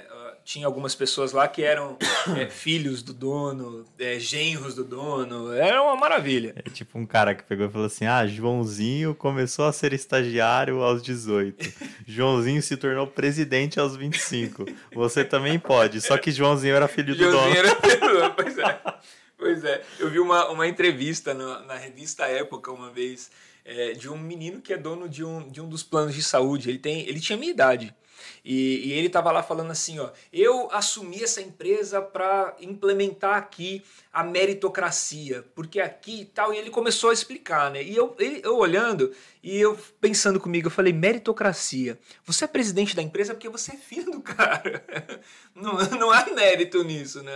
[0.43, 1.97] tinha algumas pessoas lá que eram
[2.35, 5.53] é, filhos do dono, é, genros do dono.
[5.53, 6.53] Era uma maravilha.
[6.55, 10.81] É tipo um cara que pegou e falou assim: Ah, Joãozinho começou a ser estagiário
[10.81, 11.73] aos 18.
[12.07, 14.65] Joãozinho se tornou presidente aos 25.
[14.93, 16.01] Você também pode.
[16.01, 17.67] Só que Joãozinho era filho do Joãozinho dono.
[17.67, 18.81] Era filho do dono, pois é.
[19.41, 19.83] Pois é.
[19.97, 23.31] Eu vi uma, uma entrevista na, na revista Época uma vez.
[23.65, 26.69] É, de um menino que é dono de um, de um dos planos de saúde.
[26.69, 27.95] Ele, tem, ele tinha minha idade.
[28.43, 33.83] E, e ele estava lá falando assim, ó, eu assumi essa empresa para implementar aqui
[34.13, 37.81] a meritocracia, porque aqui e tal, e ele começou a explicar, né?
[37.81, 42.93] E eu, ele, eu olhando e eu pensando comigo, eu falei, meritocracia, você é presidente
[42.93, 44.83] da empresa porque você é filho do cara.
[45.53, 47.33] Não, não há mérito nisso, né?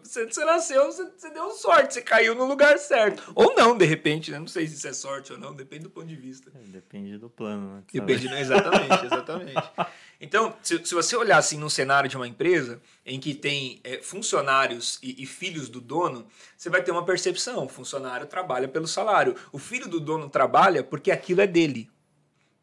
[0.00, 3.32] Você, você nasceu, você, você, deu sorte, você caiu no lugar certo.
[3.34, 4.38] Ou não, de repente, né?
[4.38, 6.50] Não sei se isso é sorte ou não, depende do ponto de vista.
[6.54, 7.82] É, depende do plano, né?
[7.92, 8.40] Depende, né?
[8.40, 9.62] exatamente, exatamente.
[10.20, 13.98] Então, se, se, você olhar assim num cenário de uma empresa em que tem é,
[13.98, 16.26] funcionários e, e, filhos do dono,
[16.56, 19.36] você vai ter uma percepção: o funcionário trabalha pelo salário.
[19.52, 21.90] O filho do dono trabalha porque aquilo é dele.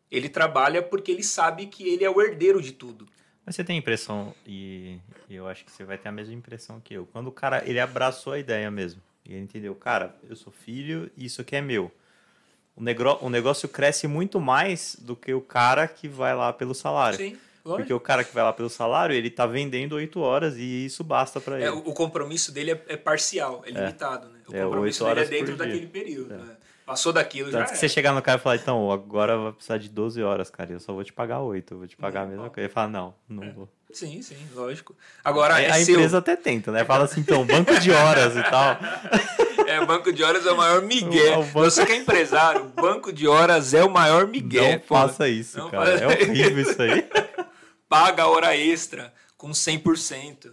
[0.09, 3.07] Ele trabalha porque ele sabe que ele é o herdeiro de tudo.
[3.45, 6.79] Mas você tem a impressão, e eu acho que você vai ter a mesma impressão
[6.79, 10.35] que eu, quando o cara ele abraçou a ideia mesmo, e ele entendeu, cara, eu
[10.35, 11.91] sou filho e isso aqui é meu.
[12.75, 16.73] O, negro, o negócio cresce muito mais do que o cara que vai lá pelo
[16.73, 17.17] salário.
[17.17, 17.37] Sim.
[17.65, 17.83] Lógico.
[17.83, 21.01] Porque o cara que vai lá pelo salário, ele tá vendendo oito horas e isso
[21.01, 21.67] basta para é, ele.
[21.67, 23.73] É, o compromisso dele é, é parcial, é, é.
[23.73, 24.39] limitado, né?
[24.47, 26.35] O é, compromisso dele é dentro daquele período.
[26.35, 26.57] Né?
[26.85, 27.63] Passou daquilo já.
[27.63, 30.73] que você chegar no cara e falar, então, agora vai precisar de 12 horas, cara,
[30.73, 32.65] eu só vou te pagar 8, eu vou te pagar não, a mesma coisa.
[32.65, 33.69] Ele fala, não, não vou.
[33.93, 34.93] Sim, sim, lógico.
[35.23, 36.83] Agora, é a empresa até tenta, né?
[36.83, 38.77] Fala assim, então, banco de horas e tal.
[39.67, 41.37] É, banco de horas é o maior migué.
[41.37, 41.51] O banco...
[41.51, 44.73] Você que é empresário, banco de horas é o maior migué.
[44.73, 44.95] Não pô.
[44.95, 45.91] faça isso, não cara.
[45.91, 47.07] É horrível isso aí.
[47.87, 50.51] Paga a hora extra com 100%.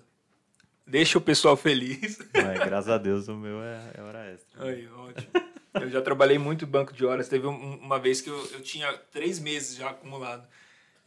[0.87, 2.18] Deixa o pessoal feliz.
[2.35, 4.64] É, graças a Deus o meu é, é hora extra.
[4.64, 5.31] Aí, ótimo.
[5.75, 7.29] Eu já trabalhei muito banco de horas.
[7.29, 10.46] Teve um, uma vez que eu, eu tinha três meses já acumulado.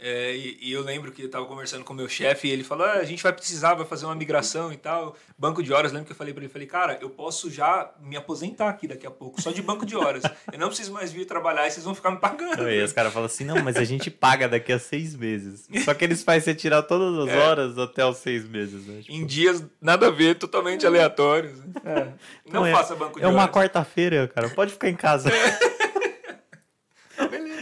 [0.05, 2.61] É, e, e, eu lembro que eu estava conversando com o meu chefe e ele
[2.61, 5.15] falou: ah, a gente vai precisar, vai fazer uma migração e tal.
[5.37, 8.17] Banco de horas, lembro que eu falei para ele: falei, cara, eu posso já me
[8.17, 10.21] aposentar aqui daqui a pouco, só de banco de horas.
[10.51, 12.69] eu não preciso mais vir trabalhar e vocês vão ficar me pagando.
[12.69, 15.69] E os caras falam assim: não, mas a gente paga daqui a seis meses.
[15.85, 17.39] Só que eles fazem você tirar todas as é.
[17.39, 18.85] horas até os seis meses.
[18.85, 19.03] Né?
[19.03, 19.13] Tipo...
[19.13, 21.59] Em dias nada a ver, totalmente aleatórios.
[21.85, 22.11] É.
[22.45, 23.39] Não, não é, faça banco de é horas.
[23.39, 25.31] É uma quarta-feira, cara, pode ficar em casa.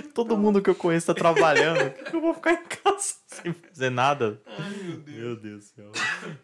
[0.01, 1.91] Todo mundo que eu conheço tá trabalhando.
[1.91, 4.41] Por que eu vou ficar em casa sem fazer nada?
[4.45, 5.17] Ai, meu Deus.
[5.17, 5.91] Meu Deus do céu.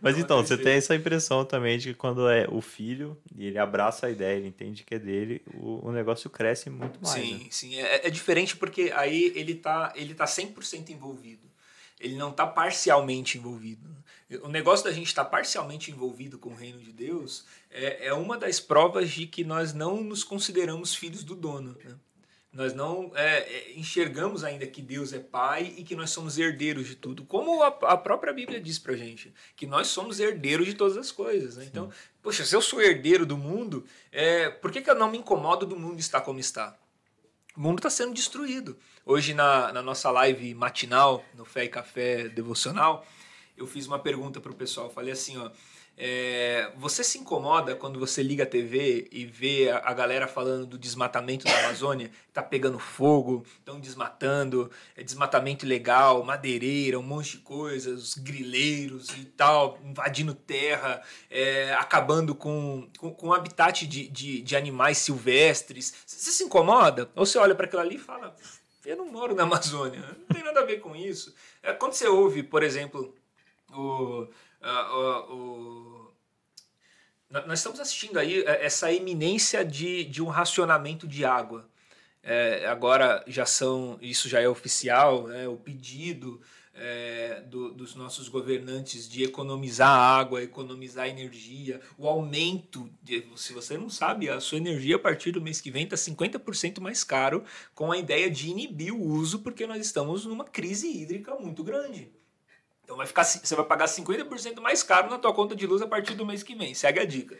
[0.02, 3.58] Mas então, você tem essa impressão também de que quando é o filho e ele
[3.58, 7.14] abraça a ideia, ele entende que é dele, o, o negócio cresce muito mais.
[7.14, 7.48] Sim, né?
[7.50, 7.76] sim.
[7.76, 11.48] É, é, diferente porque aí ele tá, ele tá 100% envolvido.
[12.00, 13.90] Ele não tá parcialmente envolvido.
[14.44, 18.14] O negócio da gente estar tá parcialmente envolvido com o reino de Deus é, é
[18.14, 21.78] uma das provas de que nós não nos consideramos filhos do dono.
[21.84, 21.96] Né?
[22.58, 26.88] Nós não é, é, enxergamos ainda que Deus é Pai e que nós somos herdeiros
[26.88, 27.24] de tudo.
[27.24, 31.12] Como a, a própria Bíblia diz pra gente, que nós somos herdeiros de todas as
[31.12, 31.58] coisas.
[31.58, 31.66] Né?
[31.66, 35.20] Então, poxa, se eu sou herdeiro do mundo, é, por que, que eu não me
[35.20, 36.76] incomodo do mundo estar como está?
[37.56, 38.76] O mundo está sendo destruído.
[39.06, 43.06] Hoje, na, na nossa live matinal, no Fé e Café Devocional,
[43.56, 44.90] eu fiz uma pergunta para o pessoal.
[44.90, 45.52] Falei assim, ó,
[46.00, 50.68] é, você se incomoda quando você liga a TV e vê a, a galera falando
[50.68, 52.12] do desmatamento da Amazônia?
[52.38, 59.26] Tá pegando fogo, estão desmatando, é desmatamento ilegal, madeireira, um monte de coisas, grileiros e
[59.26, 65.96] tal, invadindo terra, é, acabando com, com, com o habitat de, de, de animais silvestres.
[66.06, 67.10] Você se incomoda?
[67.16, 68.36] Ou você olha para aquilo ali e fala:
[68.86, 71.34] eu não moro na Amazônia, não tem nada a ver com isso.
[71.64, 73.16] É, quando você ouve, por exemplo,
[73.74, 74.28] o
[74.68, 76.12] Uh,
[77.30, 81.70] nós estamos assistindo aí é, essa iminência de, de um racionamento de água.
[82.24, 86.42] É, agora já são, isso já é oficial, né, o pedido
[86.74, 93.78] é, do, dos nossos governantes de economizar água, economizar energia, o aumento, de, se você
[93.78, 97.44] não sabe, a sua energia a partir do mês que vem está 50% mais caro,
[97.74, 102.12] com a ideia de inibir o uso, porque nós estamos numa crise hídrica muito grande.
[102.88, 105.88] Então vai ficar, você vai pagar 50% mais caro na tua conta de luz a
[105.88, 106.74] partir do mês que vem.
[106.74, 107.38] Segue a dica.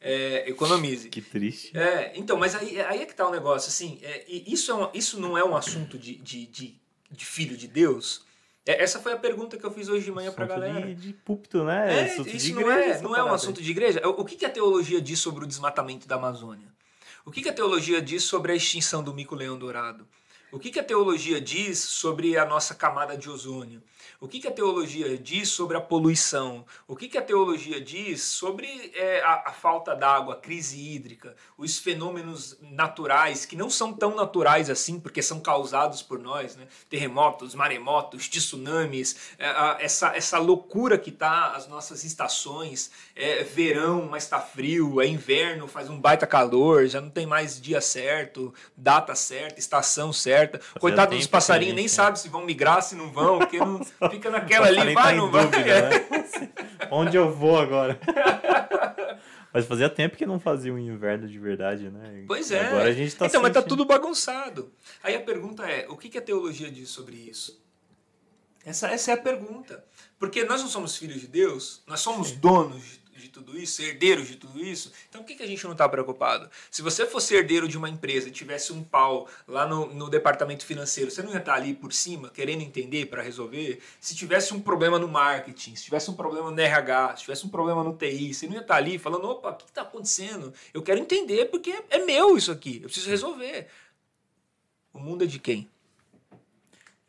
[0.00, 1.08] É, economize.
[1.08, 1.76] Que triste.
[1.76, 4.90] É, então, mas aí, aí é que tá o negócio, assim, é, isso, é um,
[4.94, 6.80] isso não é um assunto de, de, de,
[7.10, 8.24] de filho de Deus,
[8.64, 10.94] é, essa foi a pergunta que eu fiz hoje de manhã para a galera.
[10.94, 12.06] De, de púlpito, né?
[12.06, 14.00] É, isso não, é, não é um assunto de igreja.
[14.06, 16.68] O que, que a teologia diz sobre o desmatamento da Amazônia?
[17.26, 20.06] O que, que a teologia diz sobre a extinção do mico-leão dourado?
[20.54, 23.82] O que, que a teologia diz sobre a nossa camada de ozônio?
[24.20, 26.64] O que, que a teologia diz sobre a poluição?
[26.86, 31.34] O que, que a teologia diz sobre é, a, a, falta d'água, a crise hídrica,
[31.58, 36.68] os fenômenos naturais, que não são tão naturais assim, porque são causados por nós, né?
[36.88, 44.06] terremotos, maremotos, tsunamis, é, a, essa, essa loucura que tá as nossas estações, é verão,
[44.08, 48.54] mas está frio, é inverno, faz um baita calor, já não tem mais dia certo,
[48.76, 50.43] data certa, estação certa.
[50.78, 53.80] Coitado dos passarinhos, nem sabe se vão migrar, se não vão, porque não
[54.10, 55.44] fica naquela ali, vai, tá não vai.
[55.44, 56.50] Dúvida, né?
[56.90, 57.98] Onde eu vou agora?
[59.54, 62.24] Mas fazia tempo que não fazia um inverno de verdade, né?
[62.26, 62.66] Pois é.
[62.66, 64.72] Agora a gente tá Então, mas tá tudo bagunçado.
[65.00, 67.62] Aí a pergunta é, o que, que a teologia diz sobre isso?
[68.64, 69.84] Essa, essa é a pergunta.
[70.18, 74.36] Porque nós não somos filhos de Deus, nós somos donos de tudo isso, herdeiros de
[74.36, 76.50] tudo isso, então por que, que a gente não está preocupado?
[76.70, 80.64] Se você fosse herdeiro de uma empresa e tivesse um pau lá no, no departamento
[80.64, 83.80] financeiro, você não ia estar tá ali por cima querendo entender para resolver?
[84.00, 87.50] Se tivesse um problema no marketing, se tivesse um problema no RH, se tivesse um
[87.50, 90.52] problema no TI, você não ia estar tá ali falando: opa, o que está acontecendo?
[90.72, 93.68] Eu quero entender porque é meu isso aqui, eu preciso resolver.
[94.92, 95.68] O mundo é de quem?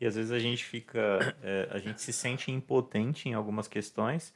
[0.00, 4.32] E às vezes a gente fica, é, a gente se sente impotente em algumas questões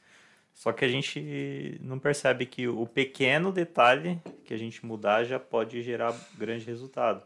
[0.53, 5.39] só que a gente não percebe que o pequeno detalhe que a gente mudar já
[5.39, 7.23] pode gerar grande resultado.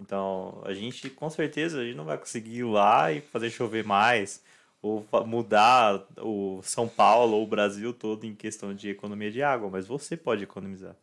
[0.00, 3.84] Então, a gente, com certeza, a gente não vai conseguir ir lá e fazer chover
[3.84, 4.42] mais,
[4.82, 9.70] ou mudar o São Paulo ou o Brasil todo em questão de economia de água,
[9.70, 10.94] mas você pode economizar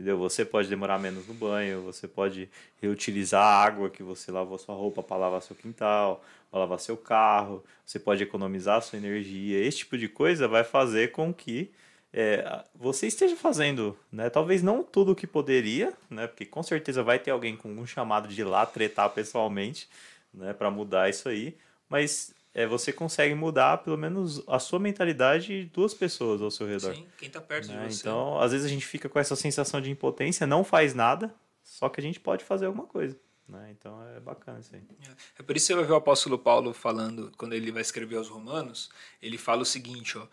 [0.00, 0.16] entendeu?
[0.16, 2.48] Você pode demorar menos no banho, você pode
[2.80, 6.96] reutilizar a água que você lavou sua roupa para lavar seu quintal, para lavar seu
[6.96, 9.62] carro, você pode economizar sua energia.
[9.62, 11.70] Esse tipo de coisa vai fazer com que
[12.14, 14.30] é, você esteja fazendo, né?
[14.30, 16.26] Talvez não tudo o que poderia, né?
[16.26, 19.86] Porque com certeza vai ter alguém com um chamado de ir lá tretar pessoalmente,
[20.32, 20.54] né?
[20.54, 21.56] Para mudar isso aí,
[21.90, 26.66] mas é, você consegue mudar pelo menos a sua mentalidade de duas pessoas ao seu
[26.66, 26.94] redor.
[26.94, 27.86] Sim, quem está perto né?
[27.86, 28.00] de você.
[28.00, 31.88] Então, às vezes a gente fica com essa sensação de impotência, não faz nada, só
[31.88, 33.16] que a gente pode fazer alguma coisa.
[33.48, 33.74] Né?
[33.76, 34.82] Então é bacana isso aí.
[35.02, 37.82] É, é por isso que você vai ver o apóstolo Paulo falando, quando ele vai
[37.82, 38.90] escrever aos Romanos,
[39.20, 40.26] ele fala o seguinte: ó,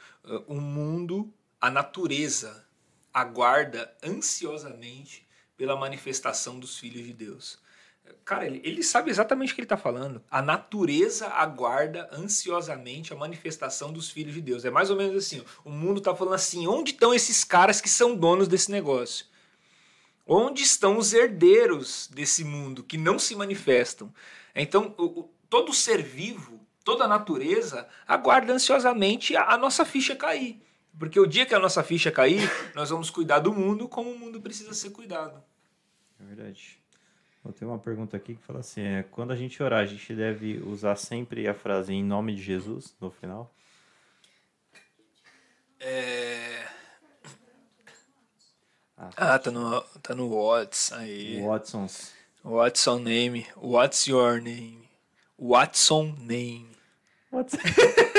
[0.48, 2.66] o mundo, a natureza,
[3.14, 7.60] aguarda ansiosamente pela manifestação dos filhos de Deus.
[8.24, 10.22] Cara, ele, ele sabe exatamente o que ele está falando.
[10.30, 14.66] A natureza aguarda ansiosamente a manifestação dos filhos de Deus.
[14.66, 17.90] É mais ou menos assim: o mundo está falando assim: onde estão esses caras que
[17.90, 19.26] são donos desse negócio?
[20.26, 24.14] Onde estão os herdeiros desse mundo que não se manifestam?
[24.54, 30.16] Então, o, o, todo ser vivo, toda a natureza, aguarda ansiosamente a, a nossa ficha
[30.18, 30.62] cair.
[31.00, 34.20] Porque o dia que a nossa ficha cair, nós vamos cuidar do mundo como o
[34.20, 35.42] mundo precisa ser cuidado.
[36.20, 36.77] É verdade.
[37.54, 40.62] Tem uma pergunta aqui que fala assim: é, quando a gente orar, a gente deve
[40.66, 43.54] usar sempre a frase em nome de Jesus no final?
[45.80, 46.66] É...
[48.98, 51.42] Ah, ah tá no, tá no Whats aí.
[51.42, 52.14] Watsons.
[52.44, 53.46] Watson name.
[53.58, 54.88] What's your name?
[55.38, 56.70] Watson name.
[57.32, 57.58] Watson.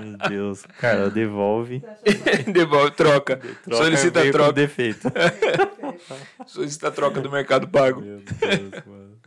[0.00, 0.64] Meu Deus.
[0.78, 1.82] Cara, devolve.
[2.52, 3.36] devolve, troca.
[3.36, 4.52] troca Solicita troca.
[4.52, 5.08] defeito.
[6.46, 8.00] Solicita troca do Mercado Pago.
[8.00, 9.18] Meu Deus, mano.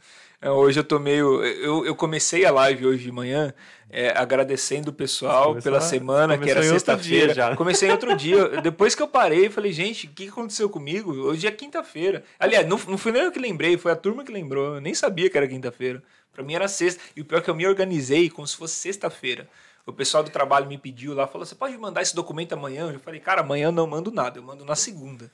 [0.41, 1.43] É, hoje eu tô meio.
[1.43, 3.53] Eu, eu comecei a live hoje de manhã
[3.91, 7.55] é, agradecendo o pessoal pela semana, que era sexta-feira.
[7.55, 8.59] Comecei em outro dia.
[8.61, 11.11] Depois que eu parei, falei, gente, o que aconteceu comigo?
[11.11, 12.23] Hoje é quinta-feira.
[12.39, 14.75] Aliás, não, não fui nem eu que lembrei, foi a turma que lembrou.
[14.75, 16.01] Eu nem sabia que era quinta-feira.
[16.33, 17.01] Pra mim era sexta.
[17.15, 19.47] E o pior é que eu me organizei como se fosse sexta-feira.
[19.85, 22.91] O pessoal do trabalho me pediu lá, falou: você pode mandar esse documento amanhã?
[22.91, 25.29] Eu falei, cara, amanhã eu não mando nada, eu mando na segunda.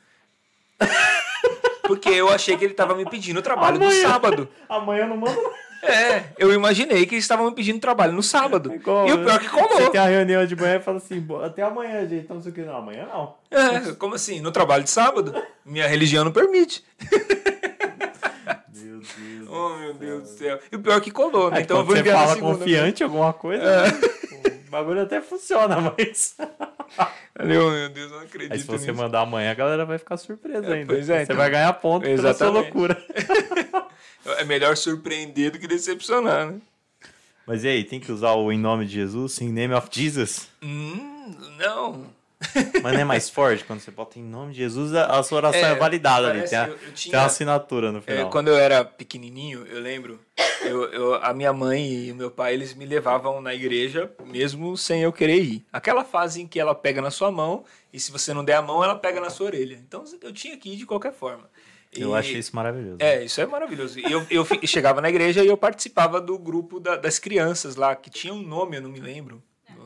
[1.88, 4.04] Porque eu achei que ele estava me pedindo trabalho amanhã.
[4.04, 4.50] no sábado.
[4.70, 5.40] Amanhã eu não mando
[5.82, 8.72] É, eu imaginei que eles estavam me pedindo trabalho no sábado.
[8.74, 9.70] e o pior é que colou.
[9.70, 12.26] Você tem a reunião de manhã e fala assim, até amanhã, gente.
[12.26, 12.62] Então, não sei o que.
[12.62, 13.36] Não, amanhã não.
[13.50, 14.42] É, como assim?
[14.42, 15.34] No trabalho de sábado?
[15.66, 16.84] Minha religião não permite.
[18.74, 19.50] Meu Deus.
[19.50, 20.60] Oh, meu Deus do céu.
[20.72, 21.60] E o pior é que colou, né?
[21.60, 22.42] É, então eu vou você fala né?
[22.42, 23.90] confiante em alguma coisa, né?
[24.68, 26.36] o bagulho até funciona, mas.
[27.44, 29.02] Meu, meu Deus, eu não acredito Aí se você nisso.
[29.02, 30.94] mandar amanhã, a galera vai ficar surpresa ainda.
[30.94, 31.36] pois é, você então.
[31.36, 32.64] vai ganhar ponto pela sua Exatamente.
[32.64, 32.98] loucura.
[34.40, 36.60] É melhor surpreender do que decepcionar, né?
[37.46, 40.50] Mas e aí, tem que usar o em nome de Jesus, in name of Jesus?
[40.62, 42.08] Hum, não.
[42.82, 45.68] Mas não é mais forte quando você bota em nome de Jesus, a sua oração
[45.68, 46.44] é, É, validada ali.
[46.44, 48.30] Tem, a, eu- eu tem tinha- uma assinatura no É, final.
[48.30, 50.20] quando eu era pequenininho, eu lembro,
[50.64, 54.76] eu, eu- a minha mãe e o meu pai, eles me levavam na igreja mesmo
[54.78, 55.66] sem eu querer ir.
[55.72, 58.62] Aquela fase em que ela pega na sua mão e se você não der a
[58.62, 59.76] mão, ela pega na sua orelha.
[59.88, 61.50] Então eu tinha que ir de qualquer forma.
[61.92, 62.98] Eu E- achei isso maravilhoso.
[63.00, 63.98] É, isso é maravilhoso.
[64.00, 67.96] E eu, eu chegava na igreja e eu participava do grupo da- das crianças lá,
[67.96, 69.42] que tinha um nome, eu não me lembro.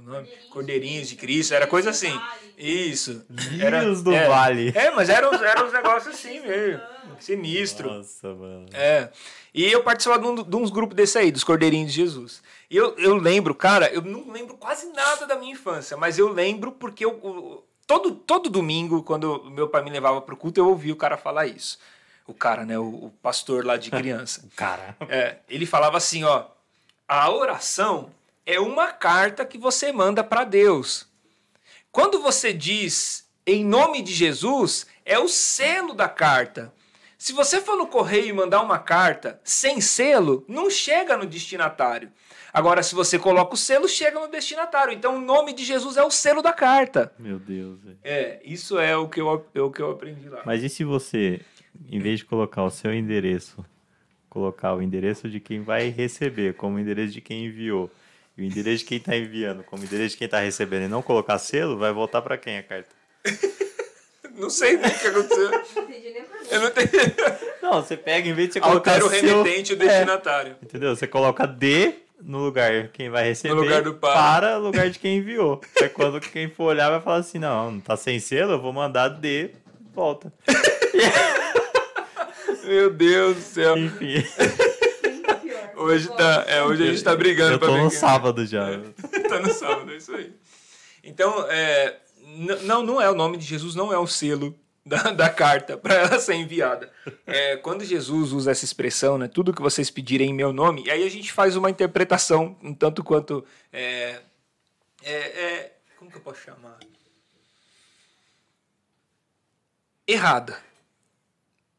[0.06, 0.28] O nome.
[0.50, 2.20] Cordeirinhos de Cristo, era coisa assim.
[2.58, 3.26] Isso.
[3.60, 4.72] Era, Rios do é, Vale.
[4.76, 6.82] É, mas eram, uns- eram uns negócios assim mesmo.
[7.20, 7.92] Sinistro.
[7.92, 8.66] Nossa, mano.
[8.74, 9.10] É.
[9.54, 12.42] E eu participava de, um- de uns grupos desse aí, dos Cordeirinhos de Jesus.
[12.70, 16.30] E eu, eu lembro, cara, eu não lembro quase nada da minha infância, mas eu
[16.32, 20.68] lembro porque eu, o- todo, todo domingo, quando meu pai me levava pro culto, eu
[20.70, 21.80] ouvia o cara falar isso.
[22.28, 22.78] O cara, né?
[22.80, 24.44] O, o pastor lá de criança.
[24.56, 24.96] Cara.
[25.10, 26.46] É, ele falava assim, ó,
[27.08, 28.10] a oração
[28.46, 31.08] é uma carta que você manda para Deus.
[31.92, 36.74] Quando você diz em nome de Jesus, é o selo da carta.
[37.18, 42.12] Se você for no correio e mandar uma carta sem selo, não chega no destinatário.
[42.54, 44.94] Agora, se você coloca o selo, chega no destinatário.
[44.94, 47.14] Então, o nome de Jesus é o selo da carta.
[47.18, 47.98] Meu Deus, velho.
[48.04, 50.42] É, isso é o que eu, é o que eu aprendi lá.
[50.46, 51.42] Mas e se você,
[51.90, 53.64] em vez de colocar o seu endereço,
[54.30, 57.90] colocar o endereço de quem vai receber como endereço de quem enviou,
[58.42, 61.02] e o endereço de quem está enviando como endereço de quem está recebendo e não
[61.02, 62.90] colocar selo, vai voltar para quem a carta?
[64.34, 65.52] Não sei nem o que aconteceu.
[65.52, 66.56] Não entendi nem a pergunta.
[66.56, 66.98] Eu não entendi.
[67.62, 69.44] Não, você pega, em vez de você colocar Altera o seu...
[69.44, 70.56] remetente e o É, destinatário.
[70.64, 70.96] entendeu?
[70.96, 74.14] Você coloca D no lugar quem vai receber, lugar do para.
[74.14, 75.60] para o lugar de quem enviou.
[75.76, 78.72] É quando quem for olhar vai falar assim, não, não tá sem selo, eu vou
[78.72, 79.52] mandar D,
[79.94, 80.32] volta.
[82.64, 83.78] Meu Deus do céu.
[83.78, 84.26] Enfim.
[85.82, 88.46] Hoje, tá, é, hoje a gente tá brigando eu pra tô ver no quem- sábado
[88.46, 88.68] já.
[89.30, 90.34] tá no sábado, é isso aí.
[91.04, 91.98] Então, é,
[92.64, 95.96] não, não é o nome de Jesus, não é o selo da, da carta para
[95.96, 96.92] ela ser enviada.
[97.26, 100.92] É, quando Jesus usa essa expressão, né, tudo que vocês pedirem em meu nome, e
[100.92, 103.44] aí a gente faz uma interpretação um tanto quanto.
[103.74, 104.20] É,
[105.04, 106.78] é, é, como que eu posso chamar?
[110.08, 110.58] Errada.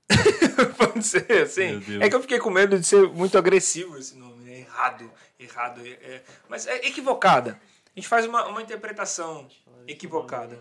[0.76, 1.82] Pode ser assim?
[2.00, 4.60] É que eu fiquei com medo de ser muito agressivo esse nome, né?
[4.60, 5.80] Errado, errado.
[5.86, 7.60] é- é- mas é equivocada.
[7.94, 9.48] A gente faz uma, uma interpretação
[9.86, 10.58] equivocada.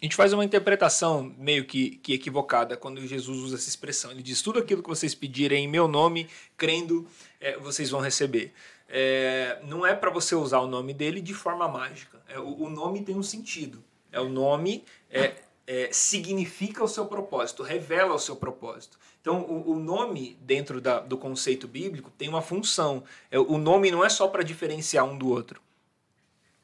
[0.00, 4.12] A gente faz uma interpretação meio que, que equivocada quando Jesus usa essa expressão.
[4.12, 7.04] Ele diz: tudo aquilo que vocês pedirem em meu nome, crendo,
[7.40, 8.52] é, vocês vão receber.
[8.88, 12.22] É, não é para você usar o nome dele de forma mágica.
[12.28, 13.82] É, o, o nome tem um sentido.
[14.12, 15.34] É o nome é,
[15.68, 18.98] é, significa o seu propósito, revela o seu propósito.
[19.20, 23.04] Então, o, o nome dentro da- do conceito bíblico tem uma função.
[23.30, 25.60] É, o nome não é só para diferenciar um do outro.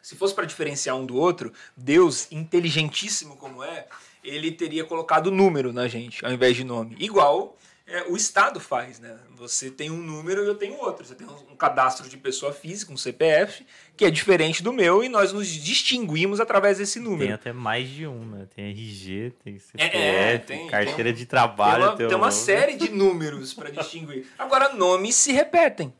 [0.00, 3.86] Se fosse para diferenciar um do outro, Deus, inteligentíssimo como é,
[4.22, 6.96] ele teria colocado número na gente, ao invés de nome.
[6.98, 7.56] Igual
[7.86, 9.16] é, o Estado faz, né?
[9.36, 11.04] Você tem um número e eu tenho outro.
[11.04, 13.66] Você tem um, cadastro de pessoa física, um CPF,
[13.96, 17.34] que é diferente do meu e nós nos distinguimos através desse Tem número.
[17.34, 18.46] até mais de um, né?
[18.54, 21.84] Tem RG, tem CPF, É, é, tem- carteira de Tem trabalho.
[21.84, 22.40] uma, teu tem uma nome.
[22.40, 24.26] série de números para distinguir.
[24.38, 25.92] Agora, nomes se repetem.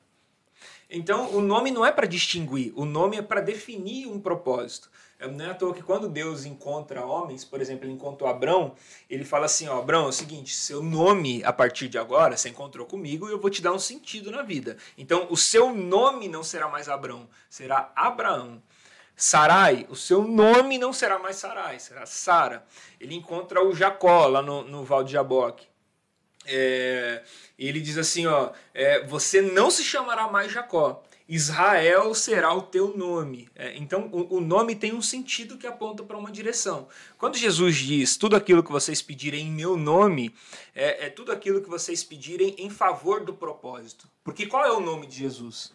[0.91, 4.91] Então, o nome não é para distinguir, o nome é para definir um propósito.
[5.24, 8.74] É, Não é à toa que quando Deus encontra homens, por exemplo, ele encontrou Abrão,
[9.08, 12.50] ele fala assim, ó, Abrão, é o seguinte, seu nome a partir de agora, você
[12.50, 14.76] encontrou comigo e eu vou te dar um sentido na vida.
[14.98, 18.62] Então, o seu nome não será mais Abrão, será Abraão.
[19.16, 22.66] Sarai, o seu nome não será mais Sarai, será Sara.
[23.00, 25.68] Ele encontra o Jacó lá no, no Val de Jaboque.
[26.46, 27.22] É,
[27.58, 32.96] ele diz assim, ó, é, você não se chamará mais Jacó, Israel será o teu
[32.96, 33.48] nome.
[33.54, 36.86] É, então, o, o nome tem um sentido que aponta para uma direção.
[37.16, 40.34] Quando Jesus diz tudo aquilo que vocês pedirem em meu nome,
[40.74, 44.08] é, é tudo aquilo que vocês pedirem em favor do propósito.
[44.22, 45.72] Porque qual é o nome de Jesus?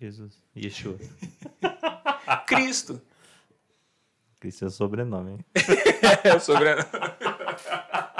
[0.00, 0.32] Jesus.
[0.56, 0.96] Yeshua.
[2.46, 3.02] Cristo.
[4.38, 5.44] Cristo é o sobrenome?
[6.24, 6.86] É o sobrenome.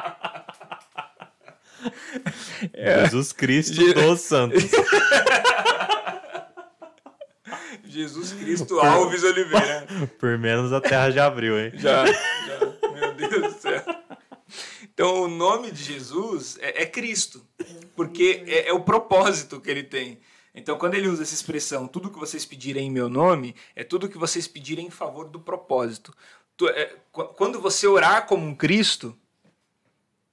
[2.75, 4.65] Jesus Cristo Je- dos Santos.
[7.85, 9.87] Jesus Cristo Alves Oliveira.
[10.19, 11.73] Por menos a terra já abriu, hein?
[11.75, 12.13] Já, já.
[12.93, 13.83] Meu Deus do céu.
[14.93, 17.45] Então, o nome de Jesus é, é Cristo,
[17.97, 20.21] porque é, é o propósito que ele tem.
[20.55, 24.09] Então, quando ele usa essa expressão, tudo que vocês pedirem em meu nome, é tudo
[24.09, 26.13] que vocês pedirem em favor do propósito.
[26.75, 29.17] É, qu- Quando você orar como um Cristo,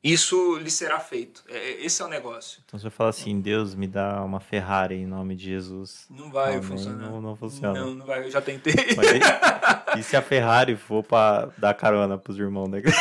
[0.03, 1.43] isso lhe será feito.
[1.49, 2.59] É, é- esse é o negócio.
[2.65, 6.05] Então você fala assim, Deus me dá uma Ferrari em nome de Jesus.
[6.09, 6.61] Não vai Amém.
[6.63, 7.09] funcionar.
[7.09, 7.79] Não, não funciona.
[7.79, 8.23] Não, não vai.
[8.25, 8.73] Eu já tentei.
[8.95, 9.07] Mas
[9.99, 12.97] e se a Ferrari for pra dar carona pros irmãos da igreja?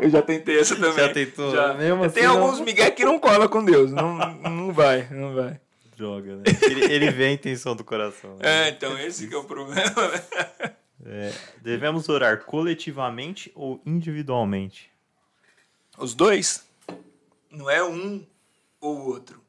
[0.00, 0.92] Eu já tentei essa também.
[0.94, 1.54] Já tentou?
[1.54, 1.74] Já.
[1.74, 2.40] Mesmo assim, Tem não?
[2.42, 3.90] alguns Miguel que não cola com Deus.
[3.92, 5.60] Não, não vai, não vai.
[5.96, 6.42] Joga, né?
[6.62, 8.30] Ele, ele vê a intenção do coração.
[8.36, 8.68] né?
[8.68, 9.82] É, então esse que é o problema.
[9.84, 10.72] né?
[11.04, 11.32] É,
[11.62, 14.89] devemos orar coletivamente ou individualmente?
[16.00, 16.64] Os dois
[17.50, 18.26] não é um
[18.80, 19.40] ou outro.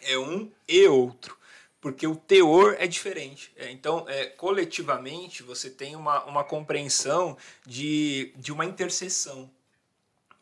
[0.00, 1.36] É um e outro.
[1.80, 3.52] Porque o teor é diferente.
[3.56, 9.50] É, então, é, coletivamente, você tem uma, uma compreensão de, de uma intercessão.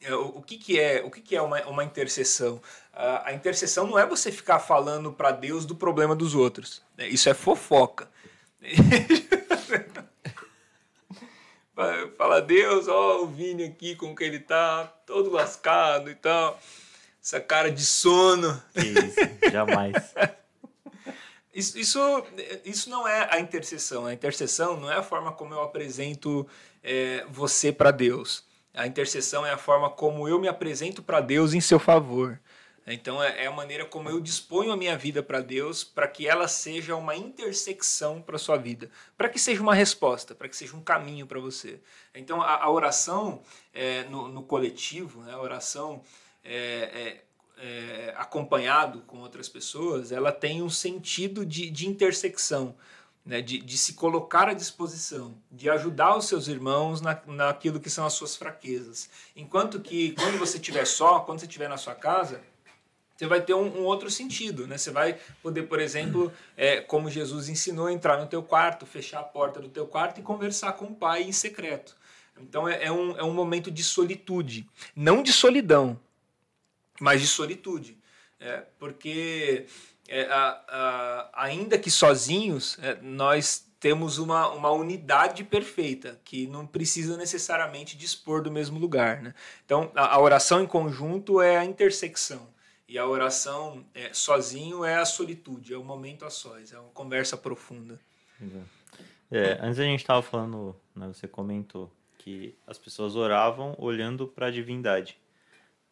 [0.01, 2.63] É, o, o que, que é, o que, que é uma, uma intercessão?
[2.93, 6.81] A, a intercessão não é você ficar falando para Deus do problema dos outros.
[6.97, 7.09] né?
[7.09, 8.09] Isso é fofoca.
[12.17, 16.59] Fala, Deus, ó, o Vini aqui, como que ele tá, todo lascado e tal.
[17.23, 18.63] Essa cara de sono.
[18.73, 19.95] Que isso, jamais.
[21.55, 22.01] Isso, isso,
[22.65, 24.07] isso não é a intercessão.
[24.07, 26.45] A intercessão não é a forma como eu apresento
[26.83, 28.45] é, você para Deus.
[28.75, 32.41] A intercessão é a forma como eu me apresento para Deus em seu favor.
[32.87, 36.29] Então é, é a maneira como eu disponho a minha vida para Deus para que
[36.29, 40.77] ela seja uma intersecção para sua vida, para que seja uma resposta, para que seja
[40.77, 41.81] um caminho para você.
[42.15, 46.03] Então a, a oração é, no, no coletivo, né, a oração
[46.45, 47.25] é, é,
[47.57, 52.77] é, acompanhado com outras pessoas, ela tem um sentido de, de intersecção,
[53.25, 53.41] né?
[53.41, 58.05] de, de se colocar à disposição, de ajudar os seus irmãos na, naquilo que são
[58.05, 59.09] as suas fraquezas.
[59.35, 62.43] Enquanto que quando você estiver só, quando você estiver na sua casa,
[63.17, 64.77] você vai ter um, um outro sentido, né?
[64.77, 69.25] Você vai poder, por exemplo, é, como Jesus ensinou, entrar no teu quarto, fechar a
[69.25, 71.97] porta do teu quarto e conversar com o Pai em secreto.
[72.41, 75.99] Então é, é um, é um momento de solitude, não de solidão,
[77.01, 77.97] mas de solitude.
[78.41, 79.67] É, porque
[80.09, 86.67] é, a, a, ainda que sozinhos, é, nós temos uma, uma unidade perfeita, que não
[86.67, 89.23] precisa necessariamente dispor do mesmo lugar.
[89.23, 89.35] Né?
[89.65, 92.54] Então, a, a oração em conjunto é a intersecção.
[92.95, 96.91] E a oração é, sozinho é a solitude, é o momento a sós, é uma
[96.91, 97.99] conversa profunda.
[99.33, 104.47] É, antes a gente estava falando, né, você comentou que as pessoas oravam olhando para
[104.47, 105.19] a divindade,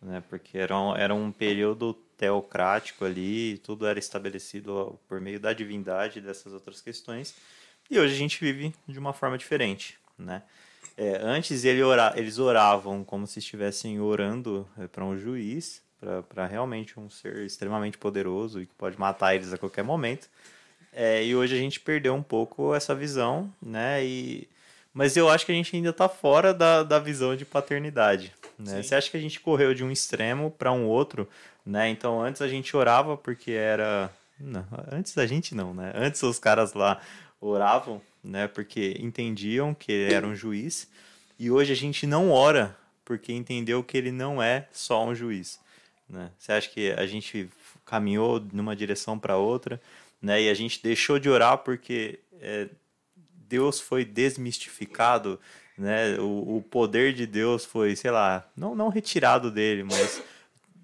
[0.00, 5.53] né, porque era um, era um período teocrático ali, tudo era estabelecido por meio da
[5.53, 7.34] divindade e dessas outras questões,
[7.90, 10.44] e hoje a gente vive de uma forma diferente, né?
[10.96, 11.80] É, antes ele
[12.14, 15.82] eles oravam como se estivessem orando para um juiz,
[16.28, 20.28] para realmente um ser extremamente poderoso e que pode matar eles a qualquer momento.
[20.92, 24.05] É, e hoje a gente perdeu um pouco essa visão, né?
[24.05, 24.48] E,
[24.92, 28.32] mas eu acho que a gente ainda está fora da, da visão de paternidade.
[28.59, 28.76] Né?
[28.76, 28.82] Sim.
[28.82, 31.26] Você acha que a gente correu de um extremo para um outro,
[31.64, 31.88] né?
[31.88, 34.11] Então antes a gente orava porque era.
[34.38, 35.92] Não, antes a gente não, né?
[35.94, 37.00] Antes os caras lá
[37.40, 38.46] oravam, né?
[38.48, 40.88] Porque entendiam que ele era um juiz.
[41.38, 45.59] E hoje a gente não ora porque entendeu que ele não é só um juiz.
[46.13, 46.31] Né?
[46.39, 47.49] Você acha que a gente
[47.87, 49.81] caminhou numa direção para outra,
[50.21, 50.43] né?
[50.43, 52.69] E a gente deixou de orar porque é,
[53.49, 55.41] Deus foi desmistificado,
[55.77, 56.19] né?
[56.21, 60.23] O, o poder de Deus foi, sei lá, não, não retirado dele, mas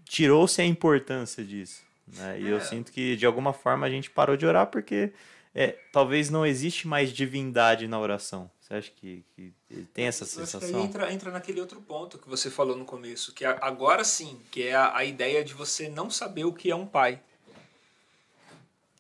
[0.05, 1.83] tirou-se a importância disso.
[2.17, 2.41] Né?
[2.41, 2.61] E eu É.
[2.61, 5.13] sinto que de alguma forma a gente parou de orar porque
[5.55, 8.51] é, talvez não existe mais divindade na oração.
[8.69, 9.53] Você acha que, que
[9.95, 10.85] tem essa sensação?
[10.85, 14.75] entra, entra naquele outro ponto que você falou no começo, que agora sim, que é
[14.75, 17.19] a, a ideia de você não saber o que é um pai.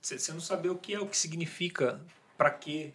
[0.00, 2.00] Você, você não saber o que é, o que significa,
[2.36, 2.92] para quê.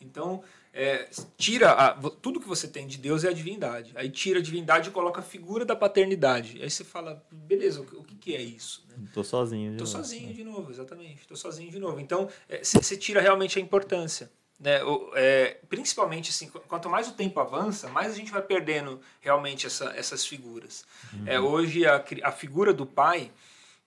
[0.00, 0.42] Então,
[0.72, 3.92] é, tira a- tudo que você tem de Deus é a divindade.
[3.94, 6.60] Aí tira a divindade e coloca a figura da paternidade.
[6.60, 8.84] Aí você fala, beleza, o que, que é isso?
[8.88, 8.96] né?
[9.14, 9.70] Tô sozinho.
[9.70, 9.96] de Tô novo.
[9.96, 11.28] sozinho de novo, exatamente.
[11.28, 12.00] Tô sozinho de novo.
[12.00, 12.28] Então,
[12.64, 14.28] você tira realmente a importância.
[14.62, 14.78] Né?
[15.14, 19.66] É, principalmente, assim, qu- quanto mais o tempo avança, mais a gente vai perdendo realmente
[19.66, 20.84] essa- essas figuras.
[21.26, 23.32] É, hoje, a, a figura do pai,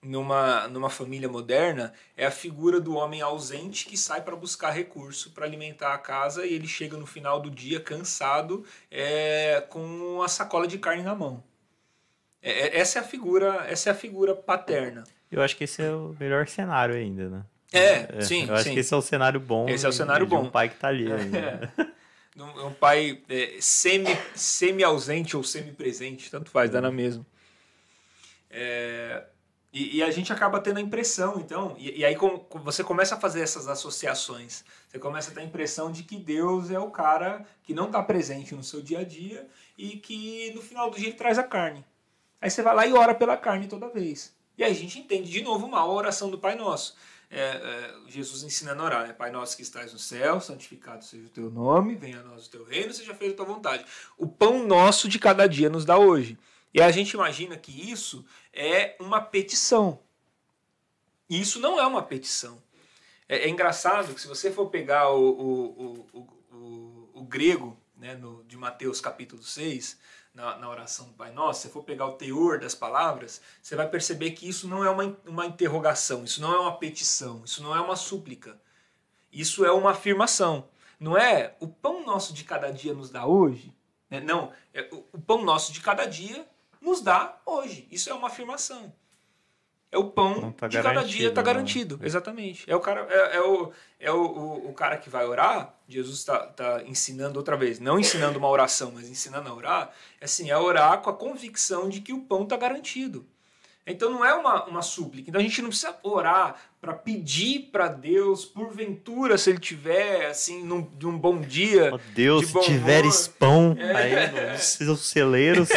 [0.02, 5.30] numa, numa família moderna, é a figura do homem ausente que sai para buscar recurso
[5.30, 10.28] para alimentar a casa e ele chega no final do dia cansado é, com a
[10.28, 11.42] sacola de carne na mão.
[12.42, 15.04] É, é- essa é a figura, essa é a figura paterna.
[15.32, 17.42] Eu acho que esse é o melhor cenário ainda, né?
[17.78, 18.74] É, sim, Eu acho sim.
[18.74, 19.68] que esse é o cenário bom.
[19.68, 20.50] Esse é o cenário de um bom.
[20.50, 21.06] pai que tá ali.
[21.10, 21.86] É.
[22.38, 27.24] É um pai é, semi, semi-ausente ou semi-presente, tanto faz, dá na mesma.
[28.50, 29.24] É,
[29.72, 33.14] e, e, a gente acaba tendo a impressão, então, e, e aí com, você começa
[33.14, 34.64] a fazer essas associações.
[34.88, 38.02] Você começa a ter a impressão de que Deus é o cara que não está
[38.02, 39.46] presente no seu dia a dia
[39.76, 41.84] e que no final do dia ele traz a carne.
[42.40, 44.34] Aí você vai lá e ora pela carne toda vez.
[44.56, 46.96] E aí a gente entende de novo mal a oração do Pai Nosso.
[47.28, 49.12] É, é, Jesus ensinando a orar, né?
[49.12, 52.50] Pai nosso que estás no céu, santificado seja o teu nome, venha a nós o
[52.50, 53.84] teu reino, seja feita a tua vontade.
[54.16, 56.38] O pão nosso de cada dia nos dá hoje.
[56.72, 59.98] E a gente imagina que isso é uma petição.
[61.28, 62.62] E isso não é uma petição.
[63.28, 68.14] É, é engraçado que se você for pegar o, o, o, o, o grego né,
[68.14, 69.98] no, de Mateus capítulo 6,
[70.36, 73.88] na, na oração do Pai Nosso, se for pegar o teor das palavras, você vai
[73.88, 77.74] perceber que isso não é uma, uma interrogação, isso não é uma petição, isso não
[77.74, 78.60] é uma súplica.
[79.32, 80.68] Isso é uma afirmação.
[81.00, 83.74] Não é o pão nosso de cada dia nos dá hoje?
[84.10, 84.20] Né?
[84.20, 86.46] Não, é, o, o pão nosso de cada dia
[86.80, 87.88] nos dá hoje.
[87.90, 88.92] Isso é uma afirmação.
[89.96, 91.96] É o pão tá de cada dia está garantido.
[91.96, 92.06] Né?
[92.06, 92.70] Exatamente.
[92.70, 95.74] É o cara, é, é o, é o, o, o, cara que vai orar.
[95.88, 99.90] Jesus está tá ensinando outra vez, não ensinando uma oração, mas ensinando a orar.
[100.20, 103.24] É assim, é orar com a convicção de que o pão está garantido.
[103.86, 105.30] Então não é uma, uma súplica.
[105.30, 110.62] Então a gente não precisa orar para pedir para Deus, porventura, se ele tiver assim,
[110.62, 111.90] num, de um bom dia.
[111.94, 113.96] Oh, Deus, de se tiveres pão é.
[113.96, 115.70] aí nos seus celeiros,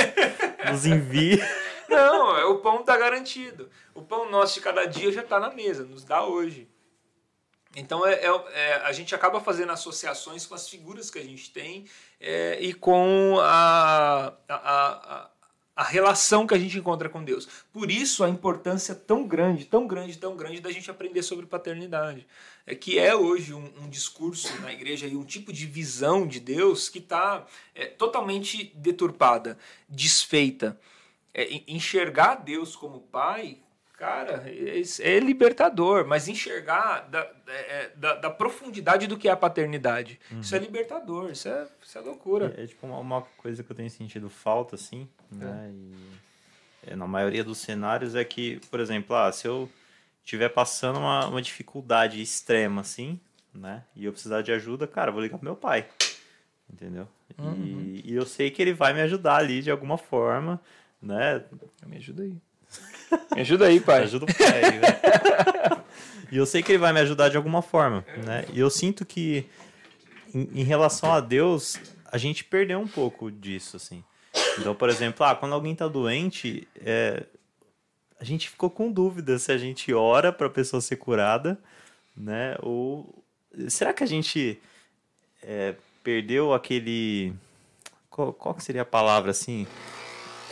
[0.70, 1.42] nos envie.
[1.90, 3.70] Não, é, o pão está garantido.
[3.94, 6.68] O pão nosso de cada dia já está na mesa, nos dá hoje.
[7.76, 11.52] Então é, é, é, a gente acaba fazendo associações com as figuras que a gente
[11.52, 11.86] tem
[12.20, 15.30] é, e com a, a, a,
[15.76, 17.48] a, relação que a gente encontra com Deus.
[17.72, 22.26] Por isso a importância tão grande, tão grande, tão grande da gente aprender sobre paternidade.
[22.66, 26.40] É que é hoje um, um discurso na igreja e um tipo de visão de
[26.40, 30.80] Deus que está é, totalmente deturpada, desfeita
[31.34, 33.60] é, enxergar Deus como pai,
[34.00, 39.32] cara, é, é libertador, mas enxergar da, é, é, da, da, profundidade do que é
[39.32, 40.40] a paternidade, uhum.
[40.40, 42.54] isso é libertador, isso é, isso é loucura.
[42.58, 45.72] É, é tipo uma, uma, coisa que eu tenho sentido falta, assim, né,
[46.88, 49.70] e na maioria dos cenários é que, por exemplo, ah, se eu
[50.24, 53.20] estiver passando uma, uma dificuldade extrema, assim,
[53.54, 55.86] né, e eu precisar de ajuda, cara, vou ligar pro meu pai,
[56.72, 57.06] entendeu?
[57.38, 57.54] Uhum.
[57.54, 60.62] E, e eu sei que ele vai me ajudar ali de alguma forma,
[61.02, 61.44] né?
[61.86, 62.36] Me ajuda aí.
[63.34, 64.04] Me ajuda aí, pai.
[64.04, 64.62] ajuda o pai.
[64.80, 65.84] Né?
[66.32, 68.46] e eu sei que ele vai me ajudar de alguma forma, né?
[68.54, 69.46] E eu sinto que
[70.34, 74.04] em, em, relação a Deus, a gente perdeu um pouco disso, assim.
[74.60, 77.24] Então, por exemplo, ah, quando alguém tá doente, é,
[78.20, 81.58] a gente ficou com dúvida se a gente ora para a pessoa ser curada,
[82.16, 82.56] né?
[82.62, 83.24] Ou
[83.68, 84.62] será que a gente
[85.42, 87.34] é, perdeu aquele
[88.10, 89.66] qual, qual que seria a palavra assim?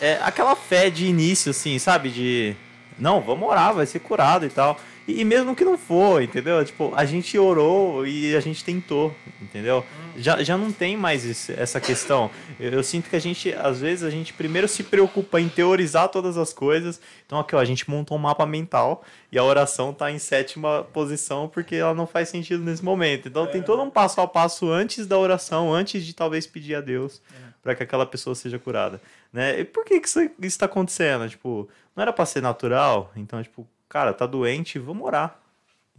[0.02, 2.10] É, aquela fé de início, assim, sabe?
[2.10, 2.56] De
[2.98, 4.80] não, vamos orar, vai ser curado e tal.
[5.08, 6.64] E, e, mesmo que não for, entendeu?
[6.66, 9.80] Tipo, a gente orou e a gente tentou, entendeu?
[9.80, 10.08] Hum.
[10.18, 12.30] Já, já não tem mais essa questão.
[12.60, 16.10] Eu, eu, sinto que a gente, às vezes, a gente primeiro se preocupa em teorizar
[16.10, 17.00] todas as coisas.
[17.26, 20.84] Então, aqui, ó, a gente montou um mapa mental e a oração tá em sétima
[20.92, 23.30] posição porque ela não faz sentido nesse momento.
[23.30, 23.48] Então, é.
[23.48, 27.22] tem todo um passo a passo antes da oração, antes de talvez pedir a Deus
[27.32, 27.47] é.
[27.68, 29.02] Para que aquela pessoa seja curada.
[29.32, 29.60] Né?
[29.60, 31.28] E por que, que isso está acontecendo?
[31.28, 33.12] Tipo, não era para ser natural?
[33.14, 35.38] Então, tipo, cara, tá doente, vamos orar.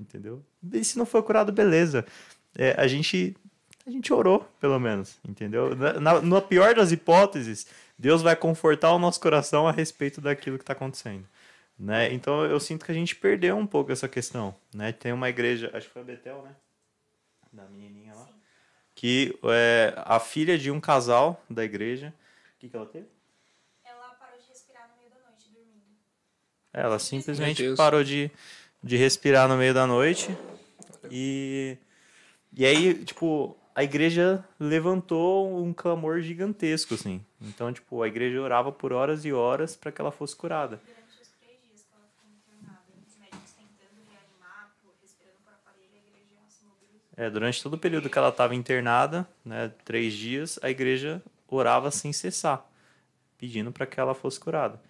[0.00, 0.42] Entendeu?
[0.72, 2.06] E se não foi curado, beleza.
[2.56, 3.36] É, a gente
[3.86, 5.74] a gente orou, pelo menos, entendeu?
[5.76, 7.66] Na, na, pior das hipóteses,
[7.98, 11.26] Deus vai confortar o nosso coração a respeito daquilo que está acontecendo.
[11.78, 12.12] Né?
[12.14, 14.54] Então eu sinto que a gente perdeu um pouco essa questão.
[14.74, 14.90] Né?
[14.92, 16.56] Tem uma igreja, acho que foi a Betel, né?
[17.52, 17.66] Da.
[17.66, 17.97] Sim.
[18.98, 22.12] Que é a filha de um casal da igreja.
[22.56, 23.06] O que, que ela teve?
[26.72, 28.28] Ela simplesmente parou de,
[28.82, 30.36] de respirar no meio da noite.
[31.12, 31.78] E,
[32.52, 37.24] e aí, tipo, a igreja levantou um clamor gigantesco, assim.
[37.40, 40.80] Então, tipo, a igreja orava por horas e horas para que ela fosse curada.
[40.84, 45.94] Durante os três dias que ela ficou internada, os médicos tentando reanimar, respirando por aparelho,
[45.94, 47.07] a igreja se mobilizou.
[47.18, 51.90] É, durante todo o período que ela estava internada, né, três dias, a igreja orava
[51.90, 52.64] sem cessar,
[53.36, 54.80] pedindo para que ela fosse curada.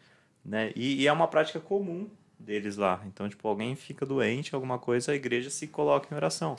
[0.44, 0.70] Né?
[0.76, 2.06] E, e, é uma prática comum
[2.38, 3.00] deles lá.
[3.06, 6.56] Então, tipo, alguém fica doente, alguma coisa, a igreja se coloca em oração.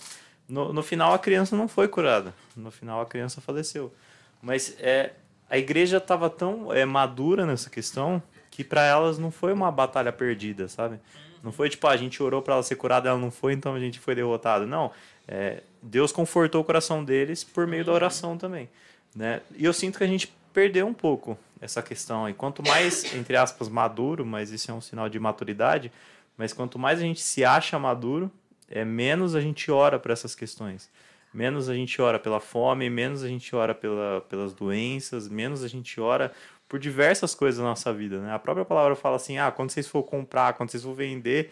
[0.48, 2.34] No, no final, a criança não foi curada.
[2.56, 3.94] No final, a criança faleceu.
[4.42, 5.14] Mas é,
[5.48, 10.12] a igreja estava tão é, madura nessa questão que para elas não foi uma batalha
[10.12, 11.00] perdida, sabe?
[11.44, 13.76] Não foi tipo, ah, a gente orou para ela ser curada, ela não foi, então
[13.76, 14.66] a gente foi derrotado.
[14.66, 14.92] Não.
[15.32, 18.68] É, Deus confortou o coração deles por meio da oração também.
[19.16, 19.42] Né?
[19.56, 22.34] E eu sinto que a gente perdeu um pouco essa questão aí.
[22.34, 25.92] Quanto mais, entre aspas, maduro, mas isso é um sinal de maturidade,
[26.36, 28.32] mas quanto mais a gente se acha maduro,
[28.68, 30.90] é menos a gente ora para essas questões.
[31.32, 35.68] Menos a gente ora pela fome, menos a gente ora pela, pelas doenças, menos a
[35.68, 36.32] gente ora
[36.68, 38.20] por diversas coisas na nossa vida.
[38.20, 38.34] Né?
[38.34, 41.52] A própria palavra fala assim: ah, quando vocês for comprar, quando vocês for vender,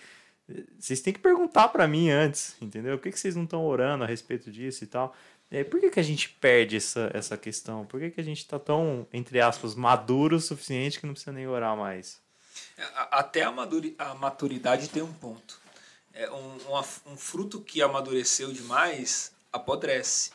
[0.80, 2.98] vocês têm que perguntar para mim antes, entendeu?
[2.98, 5.14] Por que, que vocês não estão orando a respeito disso e tal?
[5.52, 7.86] É, por que, que a gente perde essa, essa questão?
[7.86, 11.32] Por que, que a gente está tão, entre aspas, maduro o suficiente que não precisa
[11.32, 12.20] nem orar mais?
[13.12, 15.60] Até a, maduri, a maturidade tem um ponto.
[16.14, 20.32] É um, um, um, fruto que amadureceu demais apodrece.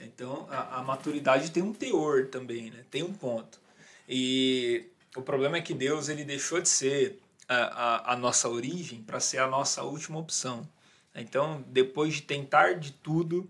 [0.00, 2.84] Então, a, a, maturidade tem um teor também, né?
[2.90, 3.60] tem um ponto.
[4.08, 4.86] E
[5.16, 9.38] o problema é que Deus ele deixou de ser a, a, nossa origem para ser
[9.38, 10.68] a nossa última opção.
[11.14, 13.48] Então, depois de tentar de tudo,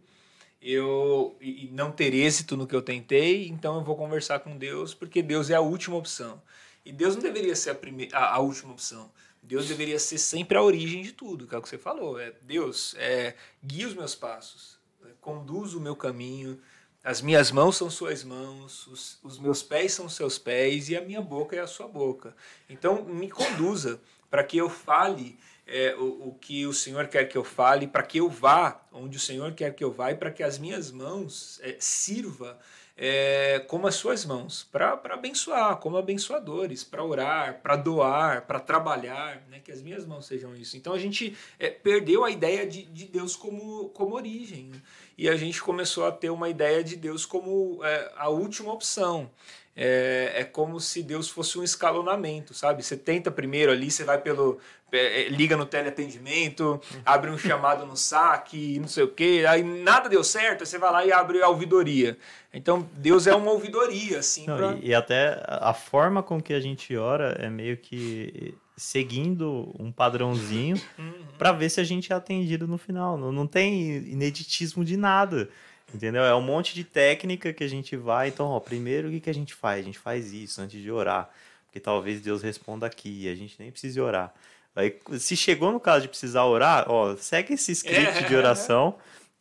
[0.61, 4.95] eu e não ter êxito no que eu tentei, então eu vou conversar com Deus,
[4.95, 6.43] porque Deus é a última opção.
[6.85, 9.11] E Deus não deveria ser a, primeira, a, a última opção.
[9.43, 12.19] Deus deveria ser sempre a origem de tudo, que é o que você falou.
[12.19, 16.61] É, Deus, é, guia os meus passos, é, conduz o meu caminho,
[17.05, 21.03] as minhas mãos são suas mãos, os, os meus pés são seus pés e a
[21.03, 22.35] minha boca é a sua boca.
[22.69, 24.01] Então, me conduza
[24.31, 28.03] para que eu fale é, o, o que o Senhor quer que eu fale, para
[28.03, 30.91] que eu vá onde o Senhor quer que eu vá e para que as minhas
[30.91, 32.59] mãos é, sirva
[32.97, 39.43] é, como as suas mãos, para abençoar, como abençoadores, para orar, para doar, para trabalhar,
[39.49, 40.77] né, que as minhas mãos sejam isso.
[40.77, 44.71] Então a gente é, perdeu a ideia de, de Deus como, como origem
[45.19, 49.31] e a gente começou a ter uma ideia de Deus como é, a última opção
[49.77, 52.83] é, é como se Deus fosse um escalonamento, sabe?
[52.83, 54.59] Você tenta primeiro ali, você vai pelo.
[54.93, 60.09] É, liga no teleatendimento, abre um chamado no saque, não sei o quê, aí nada
[60.09, 62.17] deu certo, aí você vai lá e abre a ouvidoria.
[62.53, 64.47] Então, Deus é uma ouvidoria, assim.
[64.47, 64.73] Não, pra...
[64.75, 69.91] e, e até a forma com que a gente ora é meio que seguindo um
[69.91, 71.13] padrãozinho uhum.
[71.39, 73.17] para ver se a gente é atendido no final.
[73.17, 75.49] Não, não tem ineditismo de nada.
[75.95, 76.25] Entendeu?
[76.25, 78.29] É um monte de técnica que a gente vai.
[78.29, 79.81] Então, ó, primeiro o que, que a gente faz?
[79.81, 81.31] A gente faz isso antes de orar.
[81.67, 83.29] Porque talvez Deus responda aqui.
[83.29, 84.35] A gente nem precise orar.
[84.75, 88.97] Aí, se chegou no caso de precisar orar, ó, segue esse script de oração,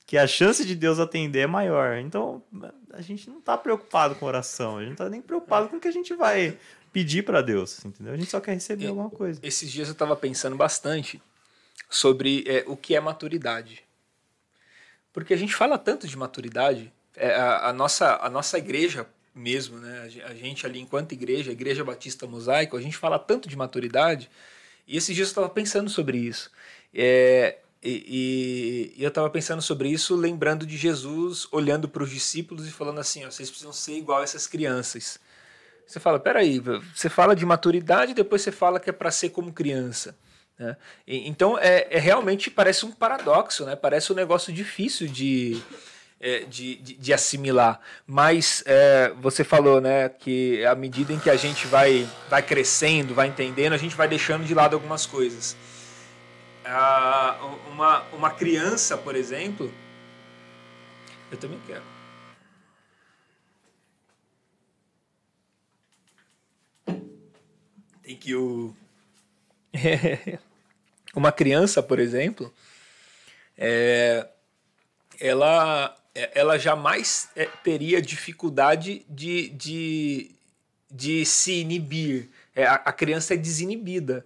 [0.05, 1.97] que a chance de Deus atender é maior.
[1.97, 2.43] Então,
[2.91, 5.79] a gente não está preocupado com oração, a gente não está nem preocupado com o
[5.79, 6.55] que a gente vai
[6.91, 8.13] pedir para Deus, entendeu?
[8.13, 9.39] A gente só quer receber e, alguma coisa.
[9.41, 11.19] Esses dias eu estava pensando bastante
[11.89, 13.83] sobre é, o que é maturidade.
[15.13, 19.77] Porque a gente fala tanto de maturidade, é, a, a, nossa, a nossa igreja mesmo,
[19.77, 20.09] né?
[20.25, 24.29] a gente ali enquanto igreja, Igreja Batista Mosaico, a gente fala tanto de maturidade,
[24.87, 26.51] e esses dias eu estava pensando sobre isso.
[26.93, 32.67] É, e, e, eu estava pensando sobre isso, lembrando de Jesus olhando para os discípulos
[32.67, 35.19] e falando assim: ó, vocês precisam ser igual a essas crianças.
[35.85, 36.61] Você fala, peraí,
[36.95, 40.15] você fala de maturidade, depois você fala que é para ser como criança.
[40.57, 40.77] Né?
[41.07, 43.75] E, então, é, é, realmente parece um paradoxo, né?
[43.75, 45.61] parece um negócio difícil de,
[46.19, 47.79] é, de, de, de, assimilar.
[48.05, 53.13] Mas é, você falou né, que à medida em que a gente vai, vai crescendo,
[53.13, 55.55] vai entendendo, a gente vai deixando de lado algumas coisas.
[56.65, 57.37] Ah,
[57.71, 59.71] uma, uma criança, por exemplo,
[61.29, 61.83] eu também quero.
[68.01, 68.33] Tem que
[71.15, 72.53] uma criança, por exemplo,
[73.57, 74.27] é,
[75.19, 80.31] ela, ela jamais é, teria dificuldade de, de,
[80.89, 82.29] de se inibir.
[82.55, 84.25] É, a, a criança é desinibida.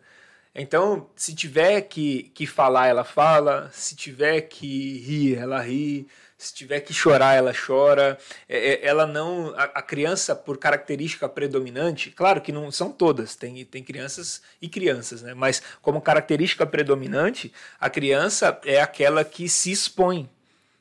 [0.53, 6.53] Então, se tiver que, que falar, ela fala, se tiver que rir, ela ri, se
[6.53, 8.17] tiver que chorar, ela chora.
[8.47, 9.53] É, é, ela não.
[9.57, 14.69] A, a, criança, por característica predominante, claro que não são todas, tem, tem crianças e
[14.69, 15.33] crianças, né?
[15.33, 20.29] Mas como característica predominante, a criança é aquela que se expõe.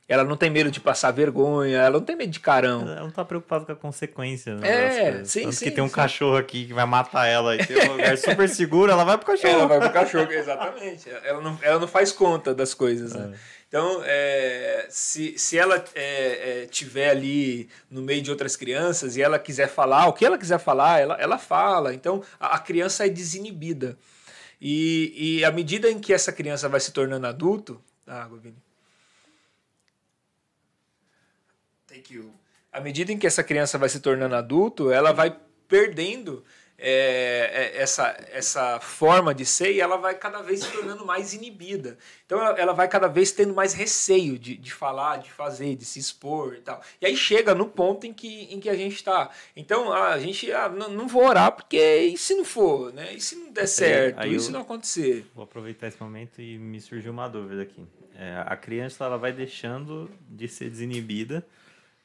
[0.09, 2.82] Ela não tem medo de passar vergonha, ela não tem medo de carão.
[2.82, 4.68] Ela não tá preocupada com a consequência, né?
[4.68, 5.64] É, sim, Tanto sim.
[5.64, 5.94] que tem um sim.
[5.94, 9.26] cachorro aqui que vai matar ela e tem um lugar super seguro, ela vai pro
[9.26, 9.52] cachorro.
[9.52, 11.11] Ela vai pro cachorro, exatamente.
[11.24, 13.32] Ela não, ela não faz conta das coisas, né?
[13.34, 13.66] É.
[13.77, 19.22] Então, é, se, se ela é, é, tiver ali no meio de outras crianças e
[19.22, 21.93] ela quiser falar, o que ela quiser falar, ela, ela fala.
[21.93, 23.99] Então, a, a criança é desinibida.
[24.59, 27.79] E, e à medida em que essa criança vai se tornando adulto.
[28.07, 28.57] Ah, Govini.
[31.87, 32.33] Thank you.
[32.72, 35.37] À medida em que essa criança vai se tornando adulto, ela vai
[35.68, 36.43] perdendo
[36.79, 41.33] é, é, essa, essa forma de ser e ela vai cada vez se tornando mais
[41.33, 41.97] inibida.
[42.27, 45.85] Então ela, ela vai cada vez tendo mais receio de, de falar, de fazer, de
[45.85, 46.83] se expor e tal.
[47.01, 49.31] E aí chega no ponto em que, em que a gente está.
[49.57, 53.14] Então a gente ah, não, não vou orar porque e se não for, né?
[53.14, 54.20] E se não der certo?
[54.20, 55.27] aí e se não acontecer?
[55.35, 57.87] Vou aproveitar esse momento e me surgiu uma dúvida aqui.
[58.18, 61.47] É, a criança ela vai deixando de ser desinibida,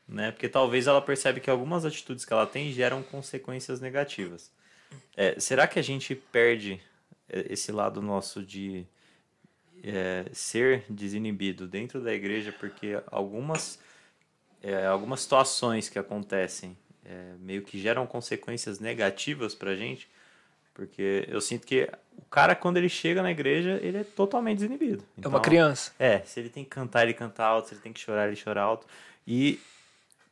[0.07, 0.31] né?
[0.31, 4.51] Porque talvez ela percebe que algumas atitudes que ela tem geram consequências negativas.
[5.15, 6.81] É, será que a gente perde
[7.29, 8.85] é, esse lado nosso de
[9.83, 13.79] é, ser desinibido dentro da igreja porque algumas
[14.63, 20.07] é, algumas situações que acontecem é, meio que geram consequências negativas pra gente?
[20.73, 25.03] Porque eu sinto que o cara, quando ele chega na igreja, ele é totalmente desinibido.
[25.17, 25.91] É uma Então, criança.
[25.99, 28.39] É, se ele tem que cantar, ele canta alto, se ele tem que chorar, ele
[28.41, 28.87] chora alto.
[29.27, 29.59] E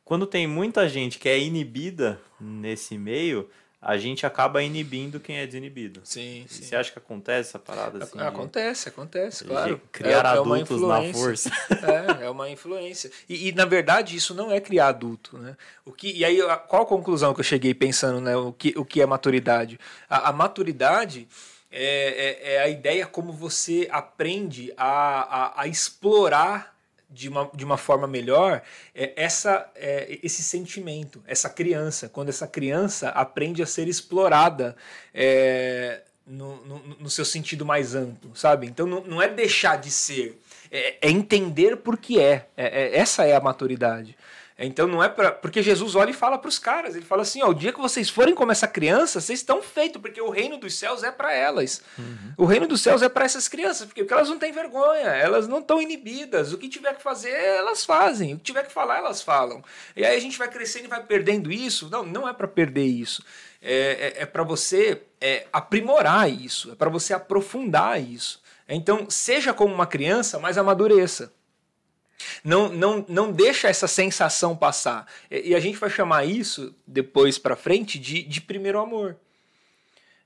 [0.04, 3.50] quando tem muita gente que é inibida nesse meio,
[3.82, 6.00] a gente acaba inibindo quem é desinibido.
[6.04, 8.18] Sim, E Você acha que acontece essa parada assim?
[8.18, 9.80] de- Acontece, acontece, de claro.
[9.90, 11.14] criar É- é uma adultos na influência.
[11.14, 11.50] força.
[12.20, 13.10] É, é uma influência.
[13.28, 15.38] E, e, na verdade, isso não é criar adulto.
[15.38, 15.56] Né?
[15.84, 18.36] O que, e aí, qual a conclusão que eu cheguei pensando, né?
[18.36, 19.80] O que, o que é maturidade?
[20.10, 21.26] A, a maturidade
[21.72, 24.88] é, é, é a ideia como você aprende a,
[25.58, 26.78] a, a explorar
[27.10, 28.62] de uma, de uma forma melhor
[28.94, 32.08] é, essa, é, esse sentimento, essa criança.
[32.08, 34.76] Quando essa criança aprende a ser explorada
[35.12, 38.66] é, no, no, no seu sentido mais amplo, sabe?
[38.66, 40.40] Então não, não é deixar de ser,
[40.70, 42.46] é, é entender por que é.
[42.56, 44.16] É- é- Essa é a maturidade.
[44.66, 47.42] Então não é para porque Jesus olha e fala para os caras, ele fala assim,
[47.42, 50.58] ó, o dia que vocês forem como essa criança, vocês estão feitos, porque o reino
[50.58, 51.82] dos céus é para elas.
[52.36, 55.48] O reino dos céus é para essas crianças, porque, porque elas não têm vergonha, elas
[55.48, 56.52] não estão inibidas.
[56.52, 58.34] O que tiver que fazer, elas fazem.
[58.34, 59.64] O que tiver que falar, elas falam.
[59.96, 61.88] E aí a gente vai crescendo e vai perdendo isso.
[61.90, 63.24] Não, não é para perder isso.
[63.62, 68.40] É, é, é para você é, aprimorar isso, é para você aprofundar isso.
[68.68, 71.32] Então, seja como uma criança, mas amadureça.
[72.44, 75.06] Não, não, não deixa essa sensação passar.
[75.30, 79.16] E, a gente vai chamar isso, depois para frente, de, de primeiro amor.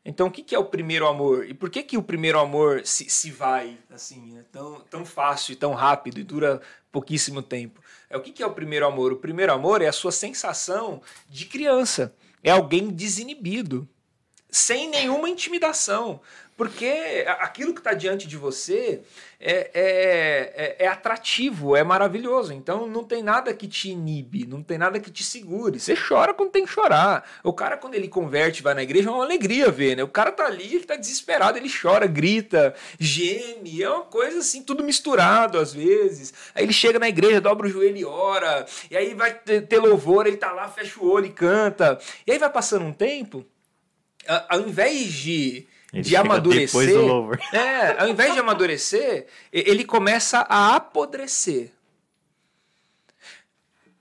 [0.05, 1.49] Então, o que, que é o primeiro amor?
[1.49, 4.45] E por que, que o primeiro amor se, se vai assim, né?
[4.53, 6.61] tão, tão fácil e tão rápido e dura
[6.93, 7.81] pouquíssimo tempo?
[8.11, 9.13] É o que, que é o primeiro amor?
[9.13, 12.15] O primeiro amor é a sua sensação de criança.
[12.43, 13.89] É alguém desinibido,
[14.51, 16.21] sem nenhuma intimidação.
[16.57, 19.03] Porque aquilo que está diante de você
[19.41, 22.53] é, é, é, é atrativo, é maravilhoso.
[22.53, 25.81] Então não tem nada que te inibe, não tem nada que te segure.
[25.81, 27.29] Você chora quando tem que chorar.
[27.43, 30.05] O cara, quando ele converte, vai na igreja, é uma alegria ver, né?
[30.05, 34.63] O cara tá ali, ele tá desesperado, ele chora, grita, geme, é uma coisa assim,
[34.63, 36.33] tudo misturado às vezes.
[36.55, 40.27] Aí ele chega na igreja, dobra o joelho e ora, e aí vai ter louvor,
[40.27, 41.99] ele tá lá, fecha o olho e canta.
[42.25, 43.45] E aí vai passando um tempo,
[44.49, 46.91] ao invés de, Ele de amadurecer.
[47.53, 51.71] É, ao invés de amadurecer, ele começa a apodrecer.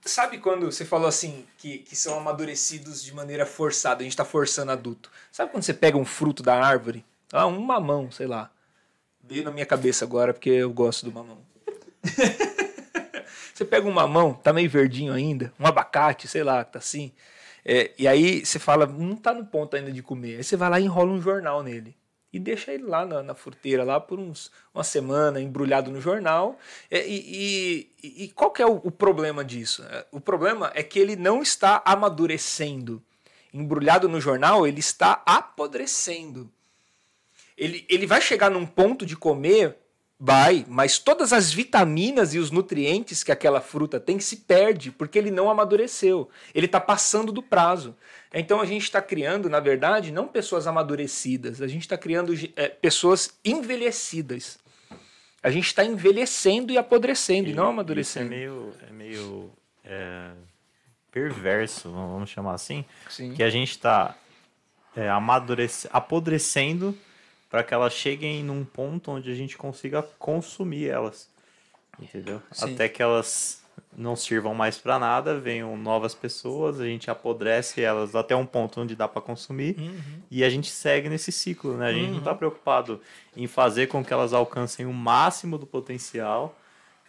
[0.02, 4.24] Sabe quando você falou assim, que, que são amadurecidos de maneira forçada, a gente está
[4.24, 5.10] forçando adulto.
[5.32, 7.04] Sabe quando você pega um fruto da árvore?
[7.32, 8.50] Ah, um mamão, sei lá.
[9.22, 11.38] Veio na minha cabeça agora porque eu gosto do mamão.
[13.54, 17.12] Você pega um mamão, tá meio verdinho ainda, um abacate, sei lá, que tá assim.
[17.64, 20.36] É, e aí você fala, não tá no ponto ainda de comer.
[20.36, 21.96] Aí você vai lá e enrola um jornal nele.
[22.32, 26.58] E deixa ele lá na, na fruteira, lá por uns, uma semana, embrulhado no jornal.
[26.90, 29.84] É, e, e- e qual que é o, o problema disso?
[29.84, 33.00] É, O problema é que ele não está amadurecendo.
[33.52, 36.50] Embrulhado no jornal, ele está apodrecendo.
[37.56, 39.76] Ele, ele vai chegar num ponto de comer,
[40.18, 45.18] vai, mas todas as vitaminas e os nutrientes que aquela fruta tem se perde porque
[45.18, 46.28] ele não amadureceu.
[46.54, 47.96] Ele está passando do prazo.
[48.32, 52.68] Então a gente está criando, na verdade, não pessoas amadurecidas, a gente está criando eh,
[52.68, 54.58] pessoas envelhecidas.
[55.42, 58.30] A gente está envelhecendo e apodrecendo e, não Isso é amadurecendo.
[58.30, 59.52] meio, é meio
[59.84, 60.30] é,
[61.12, 62.82] perverso, vamos chamar assim.
[63.10, 63.34] Sim.
[63.34, 64.16] Que a gente está
[64.96, 66.96] é, amadurece- apodrecendo
[67.54, 71.28] para que elas cheguem num ponto onde a gente consiga consumir elas.
[72.00, 72.42] Entendeu?
[72.50, 72.74] Sim.
[72.74, 73.62] Até que elas
[73.96, 78.80] não sirvam mais para nada, venham novas pessoas, a gente apodrece elas até um ponto
[78.80, 80.18] onde dá para consumir Uhum.
[80.28, 81.90] e a gente segue nesse ciclo, né?
[81.90, 83.00] A gente não está preocupado
[83.36, 86.58] em fazer com que elas alcancem o máximo do potencial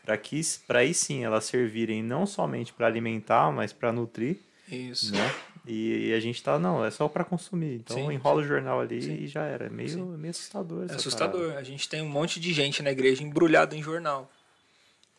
[0.05, 4.37] para que para aí sim elas servirem não somente para alimentar, mas para nutrir,
[4.69, 5.11] Isso.
[5.11, 5.33] né?
[5.67, 7.75] E, e a gente tá não, é só para consumir.
[7.75, 9.15] Então Sim, enrola o jornal ali Sim.
[9.15, 9.65] e já era.
[9.65, 10.85] É meio, meio assustador.
[10.89, 11.53] É assustador.
[11.55, 14.29] A gente tem um monte de gente na igreja embrulhada em jornal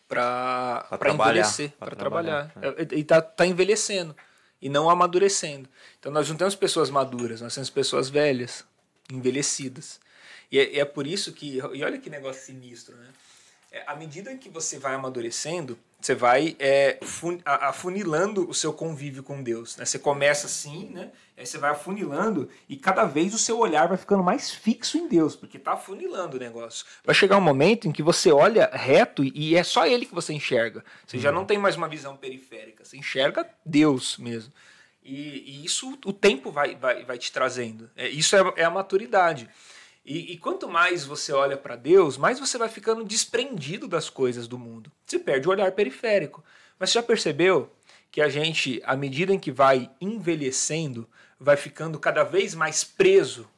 [0.08, 2.50] para envelhecer, pra para trabalhar.
[2.52, 4.14] trabalhar, É, E tá, tá envelhecendo.
[4.62, 5.68] e não amadurecendo.
[5.98, 8.64] Então nós não temos pessoas maduras, nós temos pessoas velhas,
[9.12, 10.00] envelhecidas.
[10.50, 13.08] E é, é por isso que, e olha que negócio sinistro, né?
[13.70, 19.22] É, à medida que você vai amadurecendo, você vai é, fun, afunilando o seu convívio
[19.22, 19.76] com Deus.
[19.76, 19.84] Né?
[19.84, 21.10] Você começa assim, né?
[21.36, 25.06] Aí você vai afunilando e cada vez o seu olhar vai ficando mais fixo em
[25.06, 26.86] Deus, porque está afunilando o negócio.
[27.04, 30.32] Vai chegar um momento em que você olha reto e é só Ele que você
[30.32, 30.82] enxerga.
[31.06, 31.22] Você uhum.
[31.22, 34.52] já não tem mais uma visão periférica, você enxerga Deus mesmo.
[35.04, 37.90] E, e isso o tempo vai, vai, vai te trazendo.
[37.94, 39.48] É, isso é, é a maturidade.
[40.06, 44.46] E, e, quanto mais você olha para Deus, mais você vai ficando desprendido das coisas
[44.46, 44.90] do mundo.
[45.04, 46.44] Você perde o olhar periférico.
[46.78, 47.68] Mas você já percebeu
[48.12, 51.08] que a gente, à medida em que vai envelhecendo,
[51.40, 53.48] vai ficando cada vez mais preso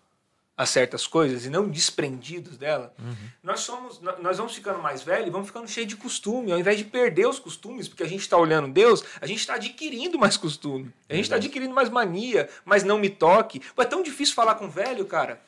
[0.57, 2.95] a certas coisas e não desprendidos dela?
[2.99, 3.15] Uhum.
[3.43, 6.85] Nós somos, nós vamos ficando mais velhos, vamos ficando cheios de costume, ao invés de
[6.85, 10.91] perder os costumes, porque a gente está olhando Deus, a gente está adquirindo mais costume,
[11.11, 13.61] a gente está adquirindo mais mania, mas não me toque.
[13.77, 15.41] Pô, é tão difícil falar com velho, cara.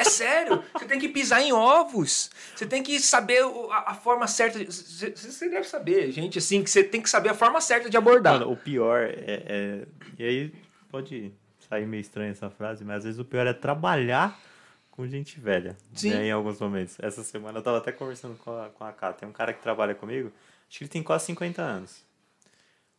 [0.00, 0.62] É sério.
[0.72, 2.30] Você tem que pisar em ovos.
[2.54, 4.58] Você tem que saber a, a forma certa.
[4.64, 7.96] Você, você, deve saber, gente, assim, que você tem que saber a forma certa de
[7.96, 8.34] abordar.
[8.34, 9.86] Mano, o pior é, é.
[10.18, 10.52] E aí
[10.90, 11.32] pode
[11.68, 14.38] sair meio estranha essa frase, mas às vezes o pior é trabalhar
[14.90, 15.76] com gente velha.
[15.94, 16.10] Sim.
[16.10, 16.96] Né, em alguns momentos.
[17.00, 19.12] Essa semana eu tava até conversando com a, com a Ká.
[19.12, 20.32] Tem um cara que trabalha comigo,
[20.68, 22.04] acho que ele tem quase 50 anos.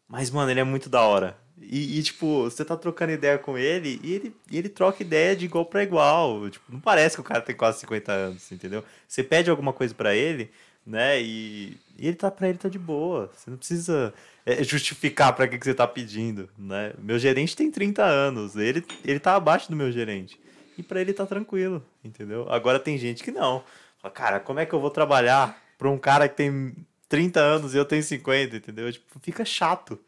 [0.07, 1.37] Mas, mano, ele é muito da hora.
[1.61, 5.35] E, e, tipo, você tá trocando ideia com ele e ele, e ele troca ideia
[5.35, 6.49] de igual para igual.
[6.49, 8.83] Tipo, não parece que o cara tem quase 50 anos, entendeu?
[9.07, 10.49] Você pede alguma coisa para ele,
[10.85, 11.21] né?
[11.21, 13.29] E, e, ele tá pra ele tá de boa.
[13.35, 14.13] Você não precisa
[14.45, 16.93] é, justificar para que, que você tá pedindo, né?
[16.97, 20.39] Meu gerente tem 30 anos, ele, ele tá abaixo do meu gerente.
[20.77, 22.47] E para ele tá tranquilo, entendeu?
[22.49, 23.63] Agora tem gente que não.
[24.01, 26.73] Fala, cara, como é que eu vou trabalhar pra um cara que tem
[27.09, 28.91] 30 anos e eu tenho 50, entendeu?
[28.91, 29.99] Tipo, fica chato.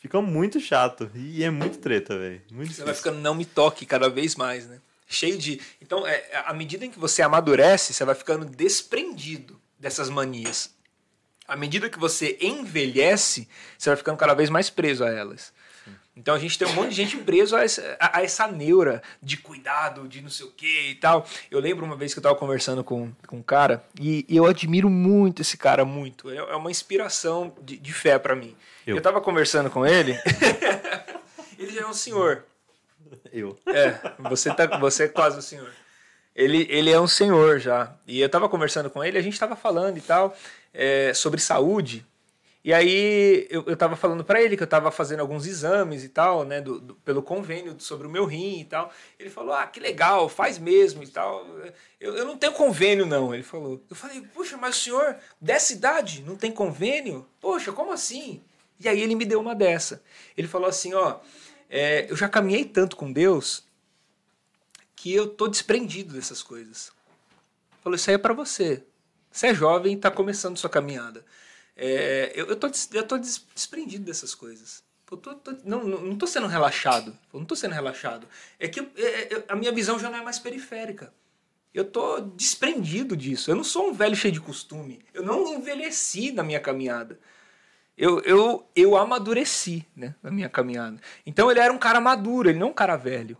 [0.00, 1.10] Fica muito chato.
[1.14, 2.42] E é muito treta, velho.
[2.48, 2.84] Você difícil.
[2.86, 4.80] vai ficando não me toque cada vez mais, né?
[5.06, 5.60] Cheio de.
[5.80, 10.74] Então, é, à medida em que você amadurece, você vai ficando desprendido dessas manias.
[11.46, 13.46] À medida que você envelhece,
[13.76, 15.52] você vai ficando cada vez mais preso a elas.
[16.16, 19.02] Então a gente tem um monte de gente preso a essa, a, a essa neura
[19.22, 21.26] de cuidado, de não sei o que e tal.
[21.50, 24.44] Eu lembro uma vez que eu estava conversando com, com um cara e, e, eu
[24.44, 26.30] admiro muito esse cara, muito.
[26.30, 28.54] É, é uma inspiração de, de fé para mim.
[28.90, 28.98] Eu.
[28.98, 30.18] estava conversando com ele,
[31.58, 32.44] ele já é um senhor.
[33.32, 33.58] Eu.
[33.66, 35.70] É, você, tá, você é quase um senhor.
[36.34, 37.92] Ele, ele é um senhor já.
[38.06, 40.36] E eu estava conversando com ele, a gente estava falando e tal
[40.72, 42.06] é, sobre saúde.
[42.62, 46.10] E aí eu, eu tava falando para ele que eu tava fazendo alguns exames e
[46.10, 48.92] tal, né, do, do, pelo convênio sobre o meu rim e tal.
[49.18, 51.46] Ele falou, ah, que legal, faz mesmo e tal.
[51.98, 53.82] Eu, eu não tenho convênio não, ele falou.
[53.88, 57.26] Eu falei, puxa, mas o senhor dessa idade não tem convênio?
[57.40, 58.42] Poxa, como assim?
[58.80, 60.02] E aí ele me deu uma dessa.
[60.36, 61.20] Ele falou assim, ó,
[61.68, 63.62] é, eu já caminhei tanto com Deus
[64.96, 66.90] que eu tô desprendido dessas coisas.
[67.82, 68.82] Falou, isso aí é para você.
[69.30, 71.24] Você é jovem está começando sua caminhada.
[71.76, 74.82] É, eu, eu, tô, eu tô desprendido dessas coisas.
[75.10, 77.16] Eu tô, tô, não, não tô sendo relaxado.
[77.32, 78.26] Eu não tô sendo relaxado.
[78.58, 81.12] É que eu, é, é, a minha visão já não é mais periférica.
[81.72, 83.50] Eu tô desprendido disso.
[83.50, 85.00] Eu não sou um velho cheio de costume.
[85.14, 87.18] Eu não envelheci na minha caminhada.
[88.00, 90.98] Eu, eu, eu amadureci né, na minha caminhada.
[91.26, 93.36] Então ele era um cara maduro, ele não um cara velho.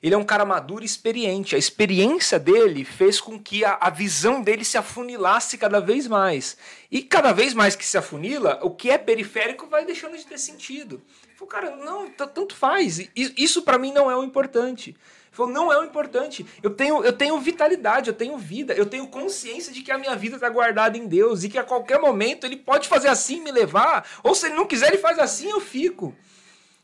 [0.00, 1.56] Ele é um cara maduro e experiente.
[1.56, 6.56] A experiência dele fez com que a, a visão dele se afunilasse cada vez mais.
[6.92, 10.38] E cada vez mais que se afunila, o que é periférico vai deixando de ter
[10.38, 11.02] sentido.
[11.34, 13.10] Falou, cara, não, tanto faz.
[13.16, 14.96] Isso para mim não é o importante.
[15.34, 16.46] Falou, não é o importante.
[16.62, 20.14] Eu tenho, eu tenho vitalidade, eu tenho vida, eu tenho consciência de que a minha
[20.14, 23.50] vida está guardada em Deus e que a qualquer momento ele pode fazer assim me
[23.50, 26.14] levar, ou se ele não quiser, ele faz assim eu fico.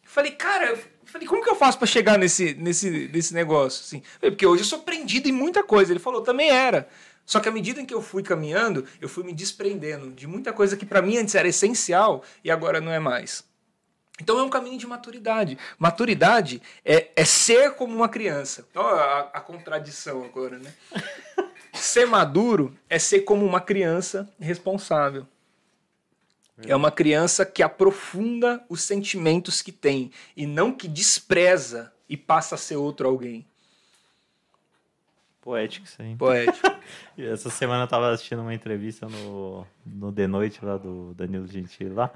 [0.03, 3.83] Eu falei, cara, falei, como que eu faço para chegar nesse, nesse, nesse negócio?
[3.85, 4.03] Assim?
[4.19, 5.93] Porque hoje eu sou prendido em muita coisa.
[5.93, 6.89] Ele falou, também era.
[7.25, 10.53] Só que à medida em que eu fui caminhando, eu fui me desprendendo de muita
[10.53, 13.45] coisa que para mim antes era essencial e agora não é mais.
[14.21, 15.57] Então é um caminho de maturidade.
[15.79, 18.67] Maturidade é, é ser como uma criança.
[18.75, 20.73] Olha a, a contradição agora, né?
[21.73, 25.27] ser maduro é ser como uma criança responsável.
[26.67, 32.55] É uma criança que aprofunda os sentimentos que tem e não que despreza e passa
[32.55, 33.47] a ser outro alguém.
[35.41, 36.15] Poético isso aí.
[36.17, 36.69] Poético.
[37.17, 41.91] Essa semana eu tava assistindo uma entrevista no, no The Noite lá do Danilo Gentili
[41.91, 42.11] lá,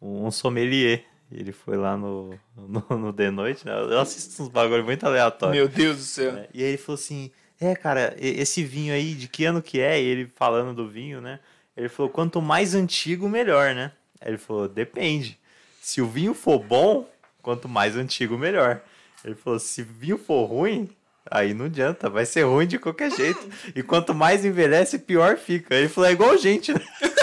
[0.00, 1.04] um sommelier.
[1.30, 3.72] Ele foi lá no, no, no The Noite, né?
[3.72, 5.56] Eu assisto uns bagulho muito aleatórios.
[5.56, 6.36] Meu Deus do céu.
[6.36, 9.80] É, e aí ele falou assim: É, cara, esse vinho aí, de que ano que
[9.80, 10.00] é?
[10.00, 11.40] E ele falando do vinho, né?
[11.76, 13.92] Ele falou, quanto mais antigo, melhor, né?
[14.24, 15.38] Ele falou, depende.
[15.82, 17.06] Se o vinho for bom,
[17.42, 18.80] quanto mais antigo, melhor.
[19.24, 20.88] Ele falou: se vinho for ruim,
[21.30, 23.48] aí não adianta, vai ser ruim de qualquer jeito.
[23.74, 25.74] E quanto mais envelhece, pior fica.
[25.74, 26.80] Ele falou: é igual gente, né?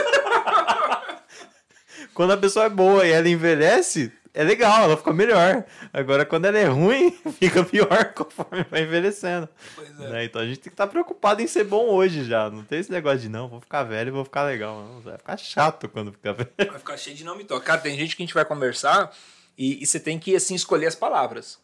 [2.13, 5.63] Quando a pessoa é boa e ela envelhece, é legal, ela fica melhor.
[5.93, 9.47] Agora, quando ela é ruim, fica pior conforme vai envelhecendo.
[9.75, 10.09] Pois é.
[10.09, 10.25] Né?
[10.25, 12.49] Então a gente tem que estar preocupado em ser bom hoje já.
[12.49, 14.83] Não tem esse negócio de não, vou ficar velho e vou ficar legal.
[14.83, 16.49] Não, vai ficar chato quando ficar velho.
[16.57, 17.65] Vai ficar cheio de não me toca.
[17.65, 19.11] Cara, tem gente que a gente vai conversar
[19.57, 21.59] e, e você tem que, assim, escolher as palavras.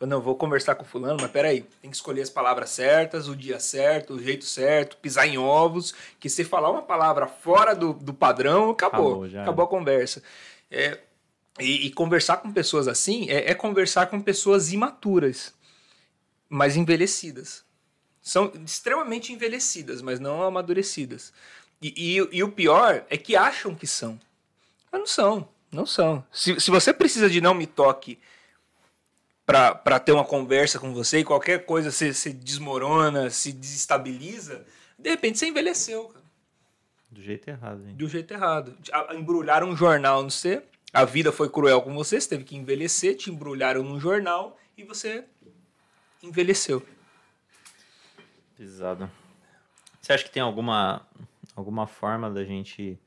[0.00, 3.58] Não, vou conversar com fulano, mas peraí, tem que escolher as palavras certas, o dia
[3.58, 8.12] certo, o jeito certo, pisar em ovos, que se falar uma palavra fora do, do
[8.12, 9.06] padrão, acabou.
[9.24, 10.22] Acabou, Acabou a conversa.
[10.70, 11.00] É,
[11.58, 15.54] e, e conversar com pessoas assim é, é conversar com pessoas imaturas,
[16.48, 17.64] mas envelhecidas.
[18.20, 21.32] São extremamente envelhecidas, mas não amadurecidas.
[21.80, 21.88] E,
[22.18, 24.20] e- e o pior é que acham que são.
[24.92, 26.22] Mas não são, não são.
[26.32, 28.18] Se, se você precisa de não me toque
[29.46, 34.66] para ter uma conversa com você e qualquer coisa se, se desmorona, se desestabiliza,
[34.98, 36.24] de repente você envelheceu, cara,
[37.10, 37.94] Do jeito errado, gente.
[37.94, 38.76] do jeito errado.
[39.14, 43.16] Embrulharam um jornal no você, a vida foi cruel com você, você teve que envelhecer,
[43.16, 45.24] te embrulharam num jornal e você
[46.22, 46.84] envelheceu.
[48.56, 49.08] Pesado.
[50.00, 51.06] Você acha que tem alguma,
[51.54, 52.98] alguma forma da gente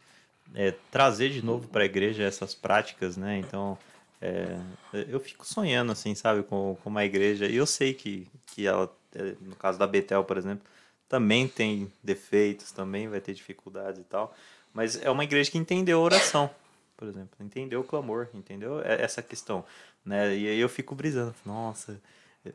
[0.53, 3.39] é, trazer de novo para a igreja essas práticas, né?
[3.39, 3.77] Então,
[4.21, 4.59] é,
[5.07, 7.45] eu fico sonhando, assim, sabe, com, com uma igreja.
[7.45, 10.65] E eu sei que, que ela, é, no caso da Betel, por exemplo,
[11.07, 14.35] também tem defeitos, também vai ter dificuldades e tal.
[14.73, 16.49] Mas é uma igreja que entendeu a oração,
[16.95, 17.31] por exemplo.
[17.39, 19.65] Entendeu o clamor, entendeu essa questão,
[20.05, 20.35] né?
[20.35, 21.33] E aí eu fico brisando.
[21.45, 21.99] Nossa,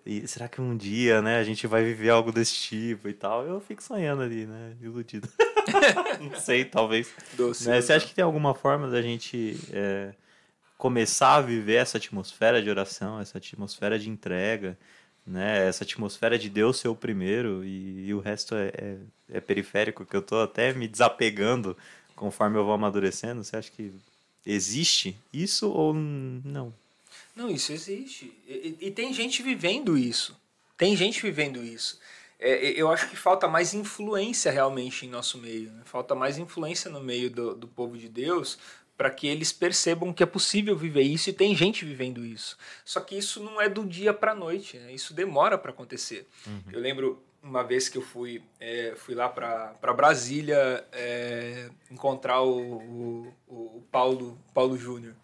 [0.07, 3.45] e será que um dia, né, a gente vai viver algo desse tipo e tal?
[3.47, 5.29] Eu fico sonhando ali, né, iludido.
[6.21, 7.11] Não sei, talvez.
[7.35, 7.69] Doce.
[7.69, 7.81] Né?
[7.81, 10.15] Você acha que tem alguma forma da gente é,
[10.85, 14.77] começar a viver essa atmosfera de oração, essa atmosfera de entrega,
[15.27, 15.67] né?
[15.67, 18.97] Essa atmosfera de Deus ser o primeiro e, e o resto é, é,
[19.31, 21.75] é periférico, que eu tô até me desapegando
[22.15, 23.43] conforme eu vou amadurecendo.
[23.43, 23.95] Você acha que
[24.45, 26.71] existe isso ou não?
[27.35, 28.31] Não, isso existe.
[28.47, 30.39] E, e- tem gente vivendo isso.
[30.77, 31.99] Tem gente vivendo isso.
[32.39, 35.71] É, eu acho que falta mais influência realmente em nosso meio.
[35.71, 35.81] né?
[35.87, 38.59] Falta mais influência no meio do, do povo de Deus
[38.97, 42.57] para que eles percebam que é possível viver isso e tem gente vivendo isso.
[42.85, 44.79] Só que isso não é do dia para a noite.
[44.79, 44.93] né?
[44.93, 46.29] Isso demora para acontecer.
[46.73, 52.79] Eu lembro uma vez que eu fui, é, fui lá para Brasília é, encontrar o,
[52.79, 55.15] o, o Paulo, Paulo Júnior.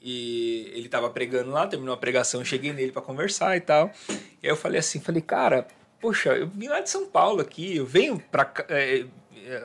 [0.00, 3.90] E ele tava pregando lá, terminou a pregação, eu cheguei nele para conversar e tal.
[4.08, 5.66] E aí eu falei assim, falei, cara,
[6.00, 8.44] poxa, eu vim lá de São Paulo aqui, eu venho para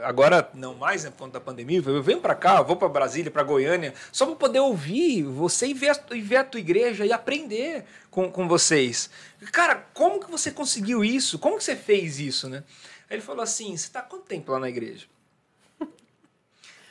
[0.04, 3.32] agora não mais, né, por conta da pandemia, eu venho para cá, vou para Brasília,
[3.32, 7.12] para Goiânia, só para poder ouvir você e ver, e ver a tua igreja e
[7.12, 9.10] aprender com, com vocês.
[9.52, 11.40] Cara, como que você conseguiu isso?
[11.40, 12.64] Como que você fez isso, né?
[13.10, 15.06] Ele falou assim, você tá há quanto tempo lá na igreja?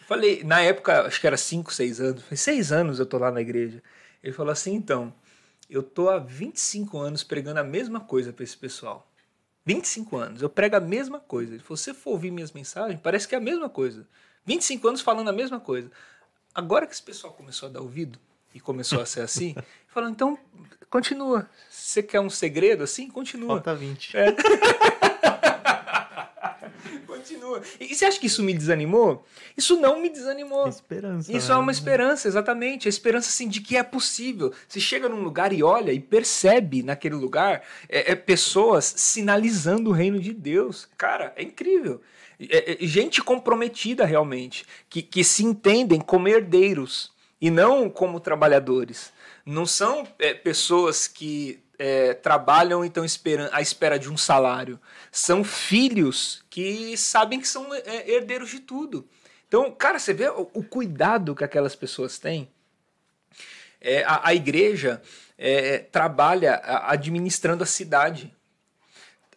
[0.07, 2.23] Falei, na época, acho que era 5, 6 anos.
[2.25, 3.81] Falei, 6 anos eu tô lá na igreja.
[4.23, 5.15] Ele falou assim, então,
[5.69, 9.10] eu tô há 25 anos pregando a mesma coisa para esse pessoal.
[9.65, 11.59] 25 anos, eu prego a mesma coisa.
[11.59, 14.07] Se você for ouvir minhas mensagens, parece que é a mesma coisa.
[14.45, 15.91] 25 anos falando a mesma coisa.
[16.55, 18.19] Agora que esse pessoal começou a dar ouvido
[18.55, 19.55] e começou a ser assim,
[19.87, 20.39] falou, então,
[20.89, 21.49] continua.
[21.69, 23.09] Você quer um segredo assim?
[23.09, 23.57] Continua.
[23.57, 24.17] Falta 20.
[24.17, 24.35] É.
[27.21, 27.63] Continua.
[27.79, 29.25] E você acha que isso me desanimou?
[29.57, 30.67] Isso não me desanimou.
[30.69, 31.33] Esperança.
[31.33, 31.55] Isso né?
[31.55, 32.89] é uma esperança, exatamente.
[32.89, 34.53] A esperança assim, de que é possível.
[34.67, 39.93] Você chega num lugar e olha e percebe naquele lugar é, é pessoas sinalizando o
[39.93, 40.89] reino de Deus.
[40.97, 42.01] Cara, é incrível.
[42.41, 49.13] É- é gente comprometida realmente, que, que se entendem como herdeiros e não como trabalhadores.
[49.45, 54.79] Não são é, pessoas que é, trabalham e esperando, à espera de um salário.
[55.11, 59.09] São filhos que sabem que são é, herdeiros de tudo.
[59.49, 62.51] Então, cara, você vê o, o cuidado que aquelas pessoas têm.
[63.81, 65.01] É, a, a igreja
[65.39, 68.31] é, trabalha a- administrando a cidade.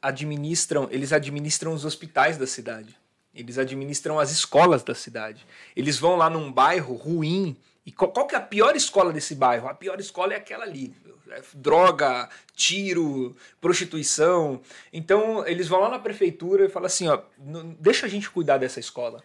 [0.01, 2.93] Administram, eles administram os hospitais da cidade.
[3.33, 5.47] Eles administram as escolas da cidade.
[5.77, 7.55] Eles vão lá num bairro ruim.
[7.85, 9.69] E qual, qual que é a pior escola desse bairro?
[9.69, 10.93] A pior escola é aquela ali.
[11.29, 14.61] É droga, tiro, prostituição.
[14.91, 18.57] Então, eles vão lá na prefeitura e falam assim: ó, "N- deixa a gente cuidar
[18.57, 19.23] dessa escola.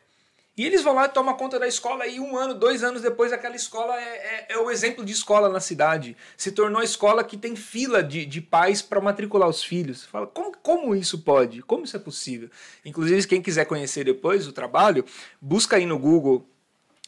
[0.57, 3.33] E eles vão lá e tomam conta da escola e um ano, dois anos depois
[3.33, 6.17] aquela escola é, é, é o exemplo de escola na cidade.
[6.37, 10.05] Se tornou a escola que tem fila de, de pais para matricular os filhos.
[10.05, 11.63] Fala, como, como isso pode?
[11.63, 12.51] Como isso é possível?
[12.85, 15.05] Inclusive, quem quiser conhecer depois o trabalho,
[15.41, 16.45] busca aí no Google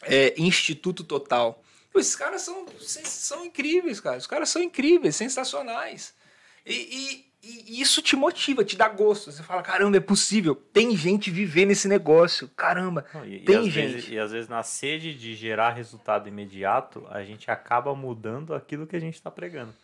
[0.02, 1.60] é, Instituto Total.
[1.92, 4.16] Pô, esses caras são, são incríveis, cara.
[4.18, 6.14] Os caras são incríveis, sensacionais.
[6.64, 9.32] E, e, e, isso te motiva, te dá gosto.
[9.32, 10.54] Você fala, caramba, é possível.
[10.54, 12.48] Tem gente vivendo esse negócio.
[12.56, 13.92] Caramba, Não, e, tem e gente.
[13.94, 18.86] Vezes, e às vezes na sede de gerar resultado imediato, a gente acaba mudando aquilo
[18.86, 19.74] que a gente está pregando.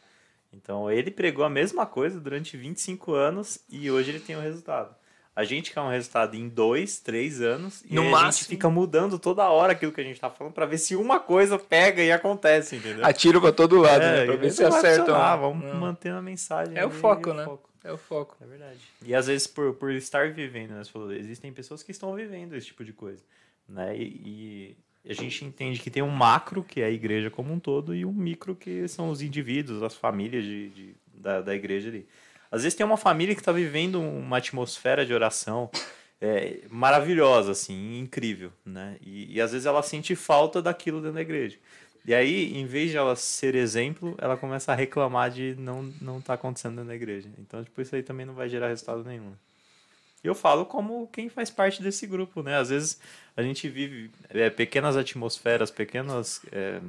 [0.53, 4.95] Então ele pregou a mesma coisa durante 25 anos e hoje ele tem o resultado.
[5.37, 8.33] A gente quer um resultado em dois, três anos e No a máximo.
[8.33, 11.21] gente fica mudando toda hora aquilo que a gente tá falando para ver se uma
[11.21, 13.05] coisa pega e acontece, entendeu?
[13.05, 14.25] Atira pra todo lado, É, né?
[14.25, 15.13] Pra e ver se acerta.
[15.13, 15.75] um- Vamos Não.
[15.79, 16.77] manter a mensagem.
[16.79, 17.47] É o foco, e né?
[17.85, 18.35] É o foco.
[18.41, 18.79] É verdade.
[19.05, 20.83] E às vezes por, por estar vivendo, né?
[20.83, 23.23] Você falou, existem pessoas que estão vivendo esse tipo de coisa.
[23.69, 23.95] Né?
[23.97, 27.61] E, e a gente entende que tem um macro, que é a igreja como um
[27.61, 31.89] todo, e um micro, que são os indivíduos, as famílias de, de- da, da igreja
[31.91, 32.07] ali.
[32.57, 35.71] Às vezes tem uma família que está vivendo uma atmosfera de oração
[36.21, 38.97] é, maravilhosa, assim, incrível, né?
[39.03, 41.59] E, e às vezes ela sente falta daquilo dentro da igreja.
[42.07, 46.21] E aí, em vez de ela ser exemplo, ela começa a reclamar de não não
[46.21, 47.29] tá acontecendo da igreja.
[47.39, 49.33] Então, tipo, isso aí também não vai gerar resultado nenhum.
[50.23, 52.57] Eu falo como quem faz parte desse grupo, né?
[52.57, 53.01] Às vezes
[53.37, 56.81] a gente vive é, pequenas atmosferas, pequenas é,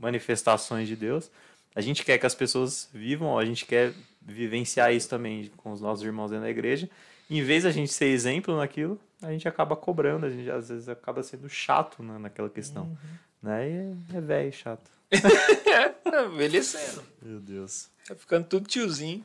[0.00, 1.30] manifestações de Deus.
[1.74, 3.92] A gente quer que as pessoas vivam, a gente quer
[4.26, 6.90] vivenciar isso também com os nossos irmãos dentro da igreja.
[7.30, 10.68] Em vez de a gente ser exemplo naquilo, a gente acaba cobrando, a gente às
[10.68, 12.96] vezes acaba sendo chato né, naquela questão.
[13.42, 13.70] Né?
[13.70, 13.72] E
[14.14, 14.90] é, é velho chato.
[16.32, 17.02] Envelhecendo.
[17.22, 17.88] Meu Deus.
[18.06, 19.24] Tá ficando tudo tiozinho.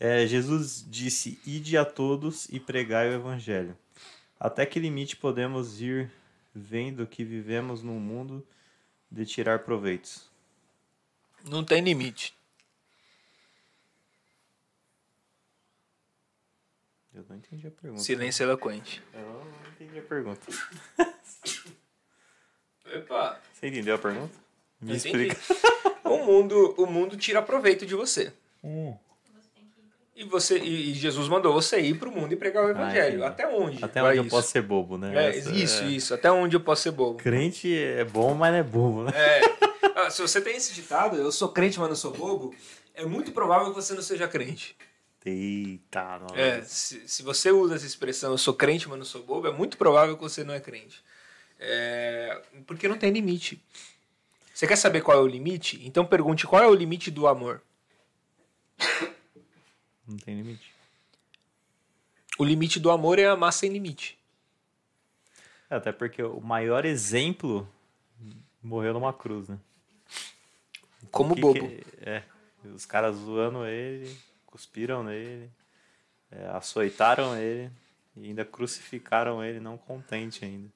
[0.00, 3.76] É, Jesus disse: Ide a todos e pregai o evangelho.
[4.38, 6.10] Até que limite podemos ir
[6.54, 8.46] vendo que vivemos num mundo
[9.10, 10.28] de tirar proveitos?
[11.44, 12.37] Não tem limite.
[17.18, 18.00] Eu não entendi a pergunta.
[18.02, 19.02] Silêncio eloquente.
[19.12, 19.42] Eu não
[19.72, 20.40] entendi a pergunta.
[22.92, 23.40] Epa.
[23.52, 24.32] Você entendeu a pergunta?
[24.80, 25.26] Me Entendi.
[25.26, 25.36] explica.
[26.08, 28.32] o mundo, o mundo tira proveito de você.
[28.62, 28.96] Hum.
[30.14, 33.18] E você e Jesus mandou você ir pro mundo e pregar o evangelho.
[33.18, 33.24] entendi.
[33.24, 33.84] Até onde?
[33.84, 34.30] Até vai onde eu isso?
[34.36, 35.12] posso ser bobo, né?
[35.14, 35.86] É, Essa- isso, é.
[35.88, 36.14] isso.
[36.14, 37.18] Até onde eu posso ser bobo.
[37.18, 39.12] Crente é bom, mas não é bobo, né?
[39.14, 39.40] É.
[39.96, 42.54] Ah, se você tem esse ditado, eu sou crente, mas não sou bobo,
[42.94, 44.76] é muito provável que você não seja crente.
[45.28, 46.36] Eita, nossa.
[46.40, 49.52] É, se, se você usa essa expressão, eu sou crente, mas não sou bobo, é
[49.52, 51.02] muito provável que você não é crente.
[51.58, 53.62] É, porque não tem limite.
[54.54, 55.80] Você quer saber qual é o limite?
[55.84, 57.62] Então pergunte qual é o limite do amor.
[60.06, 60.72] Não tem limite.
[62.38, 64.18] O limite do amor é amar sem limite.
[65.68, 67.68] É, Até porque o maior exemplo
[68.62, 69.58] morreu numa cruz, né?
[71.10, 71.60] Como bobo.
[71.68, 72.22] que- é,
[72.74, 74.16] os caras zoando ele,
[74.50, 75.50] cuspiram nele,
[76.30, 77.70] é, açoitaram ele
[78.16, 80.68] e ainda crucificaram ele, não contente ainda.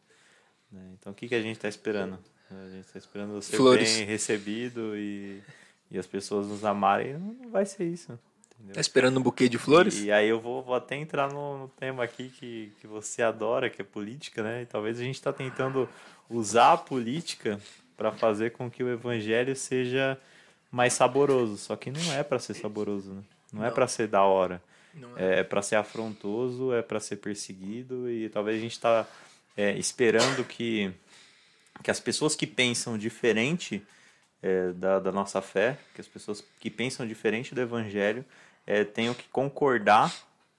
[0.70, 0.90] né?
[0.99, 2.19] Então o que, que a gente está esperando?
[2.51, 3.97] A gente está esperando ser Flores.
[3.97, 5.43] bem recebido e,
[5.90, 7.15] e as pessoas nos amarem.
[7.15, 8.19] Não vai ser isso.
[8.55, 8.74] Entendeu?
[8.74, 10.03] Tá esperando um buquê de flores?
[10.03, 13.70] E aí eu vou, vou até entrar no, no tema aqui que, que você adora,
[13.70, 14.62] que é política, né?
[14.62, 15.89] E talvez a gente está tentando
[16.28, 17.59] usar a política
[17.97, 20.19] para fazer com que o evangelho seja
[20.70, 21.57] mais saboroso.
[21.57, 23.23] Só que não é para ser saboroso, né?
[23.52, 23.74] Não, é Não.
[23.74, 24.62] para ser da hora.
[24.94, 25.40] Não é.
[25.40, 29.06] É, para ser afrontoso, é para ser perseguido e talvez a gente está
[29.76, 30.90] esperando que,
[31.82, 33.82] que as pessoas que pensam diferente
[34.42, 38.24] é, da, da nossa fé, que as pessoas que pensam diferente do evangelho
[38.66, 40.12] é, tenham que concordar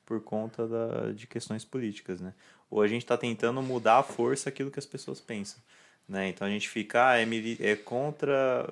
[0.05, 2.33] por conta da, de questões políticas, né?
[2.69, 5.61] Ou a gente está tentando mudar à força aquilo que as pessoas pensam,
[6.07, 6.29] né?
[6.29, 7.25] Então a gente fica, ah, é,
[7.59, 8.67] é contra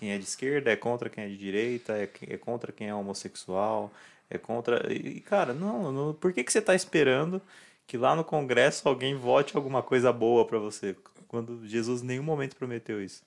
[0.00, 2.94] quem é de esquerda, é contra quem é de direita, é, é contra quem é
[2.94, 3.92] homossexual,
[4.30, 4.90] é contra...
[4.90, 7.40] E, cara, não, não por que, que você está esperando
[7.86, 10.96] que lá no Congresso alguém vote alguma coisa boa para você,
[11.28, 13.22] quando Jesus em nenhum momento prometeu isso?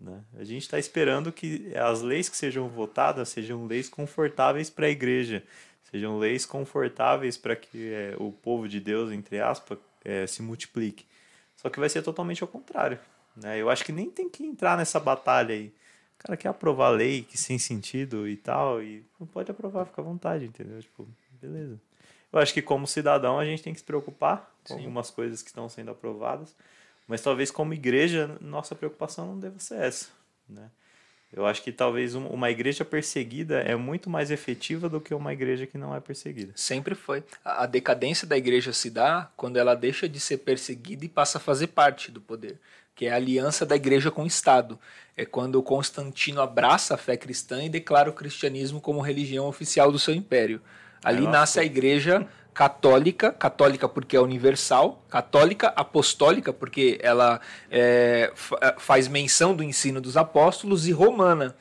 [0.00, 0.22] Né?
[0.38, 4.90] A gente está esperando que as leis que sejam votadas sejam leis confortáveis para a
[4.90, 5.42] igreja,
[5.90, 11.04] sejam leis confortáveis para que é, o povo de Deus, entre aspas, é, se multiplique.
[11.56, 12.96] Só que vai ser totalmente ao contrário.
[13.36, 13.60] Né?
[13.60, 15.72] Eu acho que nem tem que entrar nessa batalha aí.
[16.18, 20.04] Cara quer aprovar lei que sem sentido e tal, e não pode aprovar, fica à
[20.04, 20.80] vontade, entendeu?
[20.80, 21.06] Tipo,
[21.40, 21.78] beleza.
[22.32, 24.80] Eu acho que como cidadão a gente tem que se preocupar com Sim.
[24.80, 26.54] algumas coisas que estão sendo aprovadas,
[27.06, 30.08] mas talvez como igreja nossa preocupação não deva ser essa,
[30.48, 30.70] né?
[31.32, 35.32] Eu acho que talvez um- uma igreja perseguida é muito mais efetiva do que uma
[35.32, 36.52] igreja que não é perseguida.
[36.56, 37.22] Sempre foi.
[37.44, 41.38] A a decadência da igreja se dá quando ela deixa de ser perseguida e passa
[41.38, 42.58] a fazer parte do poder,
[42.96, 44.78] que é a aliança da igreja com o Estado.
[45.16, 49.98] É quando Constantino abraça a fé cristã e declara o cristianismo como religião oficial do
[49.98, 50.60] seu império.
[51.04, 51.30] Ali nossa.
[51.30, 57.38] nasce a igreja católica, católica porque é universal, católica apostólica porque ela
[57.70, 58.32] é,
[58.78, 61.54] faz menção do ensino dos apóstolos e romana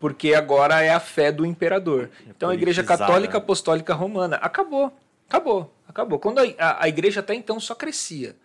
[0.00, 2.10] porque agora é a fé do imperador.
[2.26, 4.92] É então a Igreja Católica Apostólica Romana acabou,
[5.26, 6.18] acabou, acabou.
[6.18, 8.36] Quando a, a, a Igreja até então só crescia.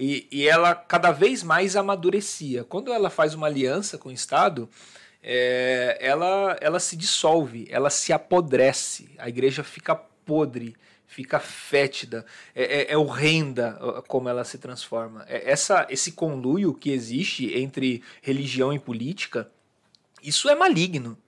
[0.00, 2.62] E, e, ela cada vez mais amadurecia.
[2.62, 4.68] Quando ela faz uma aliança com o Estado,
[5.20, 12.62] é, ela, ela se dissolve, ela se apodrece, a igreja fica podre, fica fétida, é,
[12.62, 13.72] é, é horrenda
[14.06, 15.24] como ela se transforma.
[15.26, 19.50] É, essa, esse conluio que existe entre religião e política,
[20.22, 21.18] isso é maligno.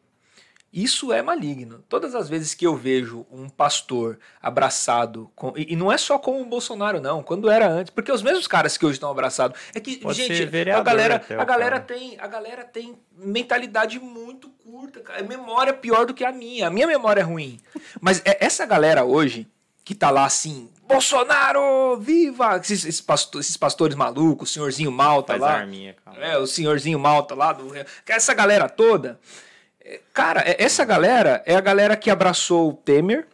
[0.72, 1.84] Isso é maligno.
[1.88, 6.16] Todas as vezes que eu vejo um pastor abraçado, com, e, e, não é só
[6.16, 9.60] com o Bolsonaro, não, quando era antes, porque os mesmos caras que hoje estão abraçados.
[9.74, 15.00] É que, Pode gente, a galera, a galera tem, a galera tem mentalidade muito curta,
[15.00, 15.18] cara.
[15.18, 16.68] É memória pior do que a minha.
[16.68, 17.58] A minha memória é ruim.
[18.00, 19.48] Mas é essa galera hoje,
[19.84, 22.56] que tá lá assim, Bolsonaro, viva!
[22.58, 25.52] Esses, esses, pastor, esses pastores malucos, o senhorzinho Malta Faz lá.
[25.58, 27.72] Arminha, é, o senhorzinho Malta lá, do,
[28.06, 29.18] essa galera toda.
[30.12, 33.26] Cara, é, essa galera é a galera que abraçou o Temer,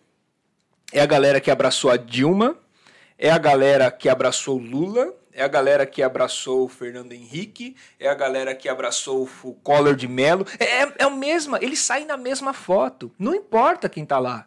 [0.92, 2.56] é a galera que abraçou a Dilma,
[3.18, 7.76] é a galera que abraçou o Lula, é a galera que abraçou o Fernando Henrique,
[8.00, 10.46] é a galera que abraçou o Collor de Mello.
[10.58, 13.12] É, é, é o mesmo, eles saem na mesma foto.
[13.18, 14.46] Não importa quem tá lá.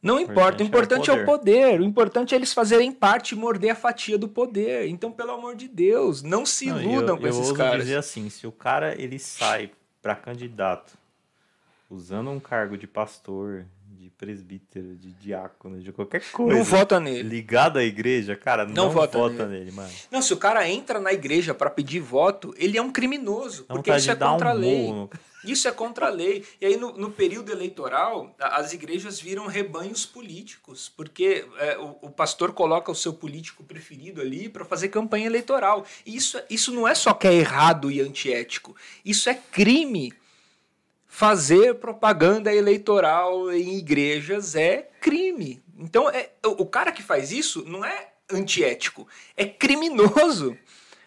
[0.00, 1.80] Não importa, o importante é o, é o poder.
[1.80, 4.88] O importante é eles fazerem parte e morder a fatia do poder.
[4.88, 7.74] Então, pelo amor de Deus, não se iludam não, eu, com eu esses caras.
[7.74, 9.70] Eu dizer assim, se o cara ele sai
[10.00, 11.01] para candidato
[11.92, 16.56] usando um cargo de pastor, de presbítero, de diácono, de qualquer coisa.
[16.56, 17.28] Não vota nele.
[17.28, 19.66] Ligado à igreja, cara, não, não vota, vota nele.
[19.66, 19.72] nele.
[19.72, 19.90] mano.
[20.10, 23.76] Não, se o cara entra na igreja para pedir voto, ele é um criminoso, não
[23.76, 25.08] porque isso é contra um a lei.
[25.44, 26.44] Isso é contra a lei.
[26.60, 32.10] E aí, no, no, período eleitoral, as igrejas viram rebanhos políticos, porque é, o, o,
[32.10, 35.84] pastor coloca o seu político preferido ali para fazer campanha eleitoral.
[36.06, 40.12] E isso, isso não é só que é errado e antiético, isso é crime
[41.12, 45.62] fazer propaganda eleitoral em igrejas é crime.
[45.78, 49.06] Então, é, o cara que faz isso não é antiético,
[49.36, 50.56] é criminoso.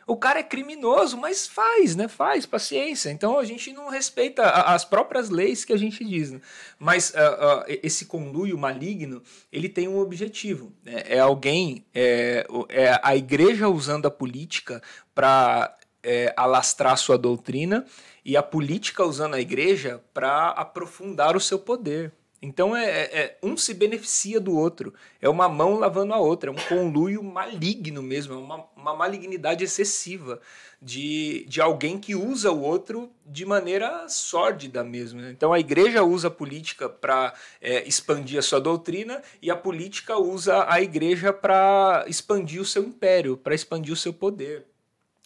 [0.05, 2.07] O cara é criminoso, mas faz, né?
[2.07, 3.09] Faz, paciência.
[3.09, 6.29] Então a gente não respeita as próprias leis que a gente diz.
[6.29, 6.39] Né?
[6.77, 10.71] Mas uh, uh, esse conluio maligno, ele tem um objetivo.
[10.83, 11.01] Né?
[11.07, 14.83] É alguém, é, é a igreja usando a política
[15.15, 17.83] para é, alastrar sua doutrina
[18.25, 22.11] e a política usando a igreja para aprofundar o seu poder.
[22.41, 26.49] Então é, é, é, um se beneficia do outro, é uma mão lavando a outra,
[26.49, 30.39] é um conluio maligno mesmo, é uma, uma malignidade excessiva
[30.81, 35.21] de, de alguém que usa o outro de maneira sórdida mesmo.
[35.21, 35.31] Né?
[35.31, 40.17] Então a igreja usa a política para é, expandir a sua doutrina e a política
[40.17, 44.65] usa a igreja para expandir o seu império, para expandir o seu poder.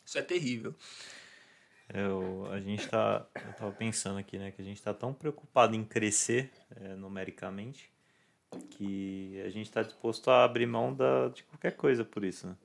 [0.05, 0.73] Isso é terrível.
[1.93, 5.75] Eu, a gente tá, eu tava pensando aqui, né, que a gente está tão preocupado
[5.75, 6.51] em crescer
[6.81, 7.89] é, numericamente
[8.71, 12.55] que a gente está disposto a abrir mão da, de qualquer coisa por isso, né?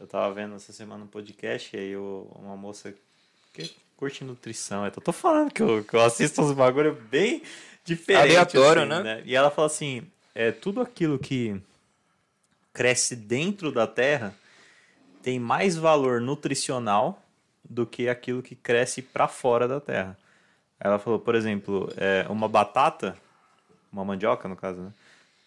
[0.00, 2.94] Eu tava vendo essa semana um podcast e aí eu, uma moça
[3.52, 7.42] que curte nutrição, eu tô falando que eu, que eu assisto uns bagulho bem
[7.84, 8.36] diferente.
[8.36, 9.02] Aleatório, assim, né?
[9.02, 9.22] né?
[9.24, 10.02] E ela fala assim,
[10.34, 11.60] é, tudo aquilo que
[12.72, 14.34] cresce dentro da terra
[15.22, 17.22] tem mais valor nutricional
[17.68, 20.16] do que aquilo que cresce para fora da terra.
[20.78, 23.16] Ela falou, por exemplo, é, uma batata,
[23.92, 24.92] uma mandioca no caso, né?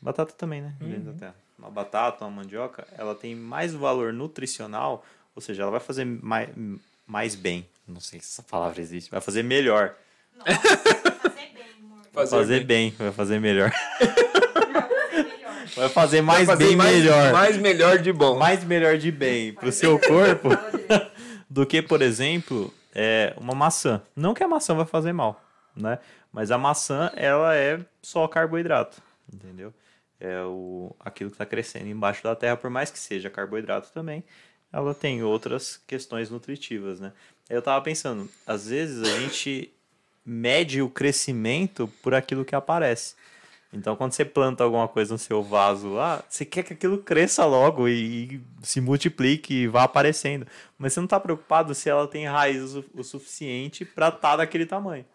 [0.02, 0.74] Batata também, né?
[0.80, 1.04] Uhum.
[1.04, 1.36] da terra.
[1.60, 5.06] Uma batata, uma mandioca, ela tem mais valor nutricional,
[5.36, 6.50] ou seja, ela vai fazer mais,
[7.06, 7.68] mais bem.
[7.88, 9.12] Não sei se essa palavra existe.
[9.12, 9.96] Vai fazer melhor.
[10.38, 12.00] Nossa, vai fazer bem, amor.
[12.14, 13.72] Vai fazer bem, vai fazer melhor.
[15.76, 17.34] Vai fazer mais vai fazer bem mais, melhor.
[17.34, 18.38] Mais melhor de bom.
[18.38, 20.50] Mais melhor de bem pro seu corpo
[21.56, 24.02] do que, por exemplo, é, uma maçã.
[24.14, 25.42] Não que a maçã vai fazer mal,
[25.74, 26.00] né?
[26.30, 29.02] Mas a maçã, ela é só carboidrato,
[29.34, 29.74] entendeu?
[30.20, 34.22] É o, aquilo que está crescendo embaixo da terra, por mais que seja carboidrato também,
[34.70, 37.14] ela tem outras questões nutritivas, né?
[37.50, 39.74] Eu tava pensando, às vezes a gente
[40.26, 43.16] mede o crescimento por aquilo que aparece.
[43.76, 47.46] Então, quando você planta alguma coisa no seu vaso lá, você quer que aquilo cresça
[47.46, 50.48] logo e, e se multiplique e vá aparecendo.
[50.78, 54.38] Mas você não está preocupado se ela tem raiz o, o suficiente para estar tá
[54.38, 55.06] daquele tamanho.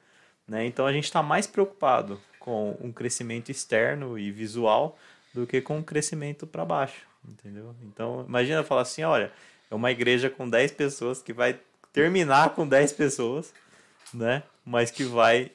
[0.46, 0.66] Né?
[0.66, 4.98] Então, a gente está mais preocupado com um crescimento externo e visual
[5.32, 7.06] do que com um crescimento para baixo.
[7.26, 7.74] Entendeu?
[7.82, 9.32] Então, imagina falar assim: olha,
[9.70, 11.58] é uma igreja com 10 pessoas que vai
[11.92, 13.52] terminar com 10 pessoas,
[14.12, 14.42] né?
[14.64, 15.50] mas que vai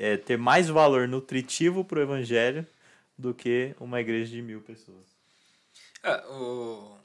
[0.00, 2.66] é, ter mais valor nutritivo para o evangelho
[3.18, 5.04] do que uma igreja de mil pessoas.
[6.02, 6.96] Ah, o-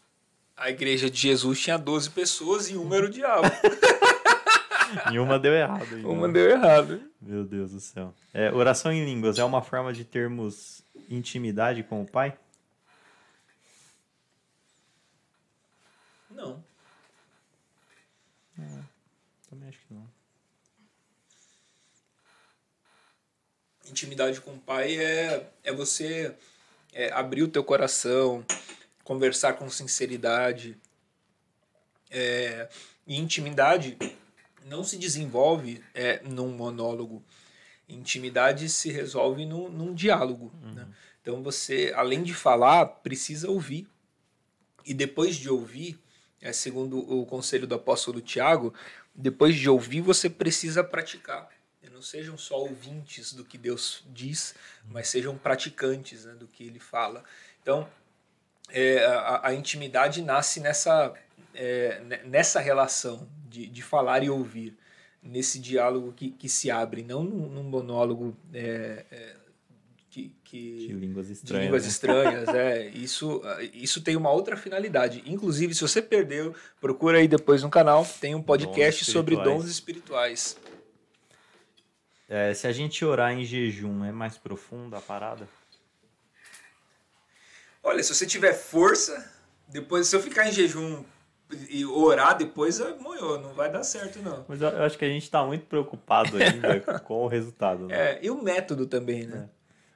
[0.57, 3.43] A igreja de Jesus tinha 12 pessoas e uma era o diabo.
[5.11, 5.95] E uma deu errado.
[5.95, 6.07] ainda.
[6.07, 7.01] uma deu errado.
[7.19, 8.13] Meu Deus do céu.
[8.33, 12.37] É, oração em línguas é uma forma de termos intimidade com o Pai?
[16.29, 16.63] Não.
[19.49, 20.04] Também acho que não.
[23.95, 26.35] Intimidade com o pai é, é você
[26.91, 28.45] é, abrir o teu coração,
[29.05, 30.77] conversar com sinceridade.
[32.11, 32.67] É,
[33.07, 33.97] e intimidade
[34.65, 37.23] não se desenvolve é, num monólogo.
[37.87, 40.51] Intimidade se resolve num, num diálogo.
[40.61, 40.85] né?
[41.21, 43.87] Então você, além de falar, precisa ouvir.
[44.85, 45.97] E depois de ouvir,
[46.41, 48.73] é, segundo o conselho do apóstolo Tiago,
[49.15, 51.54] depois de ouvir, você precisa praticar.
[52.05, 54.53] Sejam só ouvintes do que Deus diz,
[54.89, 57.23] mas sejam praticantes né, do que ele fala.
[57.61, 57.87] Então,
[58.69, 61.13] é, a, a intimidade nasce nessa,
[61.53, 64.77] é, ne- nessa relação de, de falar e ouvir,
[65.21, 69.35] nesse diálogo que, que se abre, não num, num monólogo é, é,
[70.11, 71.63] que, que- De línguas de estranhas.
[71.65, 71.89] línguas né?
[71.89, 72.87] estranhas, é.
[72.93, 73.41] Isso,
[73.73, 75.23] isso tem uma outra finalidade.
[75.25, 79.65] Inclusive, se você perdeu, procura aí depois no canal, tem um podcast Dons sobre dons
[79.65, 80.55] espirituais.
[82.27, 85.47] É, se a gente orar em jejum, é mais profunda a parada?
[87.83, 89.31] Olha, se você tiver força,
[89.67, 91.03] depois se eu ficar em jejum
[91.69, 94.43] e orar depois, é moiou, não vai dar certo não.
[94.47, 97.87] Mas eu, acho que a gente tá muito preocupado ainda com o resultado.
[97.87, 97.95] Né?
[97.95, 99.47] É, e o método também, né?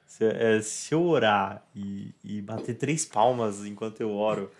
[0.06, 4.50] Se, é, se eu orar e, e bater três palmas enquanto eu oro,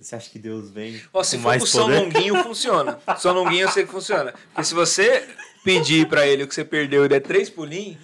[0.00, 1.98] você acha que Deus vem Ó, se com for mais pro São poder?
[2.00, 2.98] Longuinho, funciona.
[3.18, 4.32] São Longuinho eu sei que funciona.
[4.48, 5.26] Porque se você
[5.64, 7.98] pedir pra ele o que você perdeu e der três pulinhos,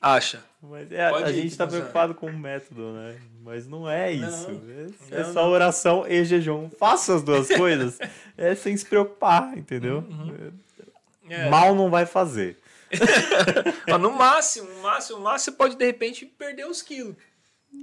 [0.00, 0.42] acha.
[0.62, 1.68] Mas é, a ir gente tá funciona.
[1.68, 3.16] preocupado com o método, né?
[3.42, 4.50] Mas não é isso.
[4.50, 5.50] Não, é, é não, só não.
[5.50, 6.68] oração e jejum.
[6.78, 7.98] Faça as duas coisas
[8.36, 9.98] é sem se preocupar, entendeu?
[9.98, 10.52] Uhum.
[11.28, 11.48] É.
[11.48, 12.58] Mal não vai fazer.
[14.00, 17.14] No máximo, no máximo, no máximo, você pode de repente perder uns quilos.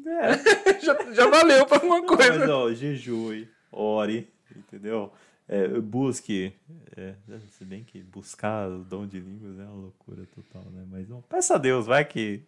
[0.05, 0.79] É.
[0.79, 2.39] já, já valeu pra alguma Não, coisa.
[2.39, 5.11] mas ó, jejue, ore, entendeu?
[5.47, 6.53] É, busque.
[6.95, 7.13] É,
[7.49, 10.83] se bem que buscar o dom de línguas é uma loucura total, né?
[10.89, 12.41] Mas não, peça a Deus, vai que.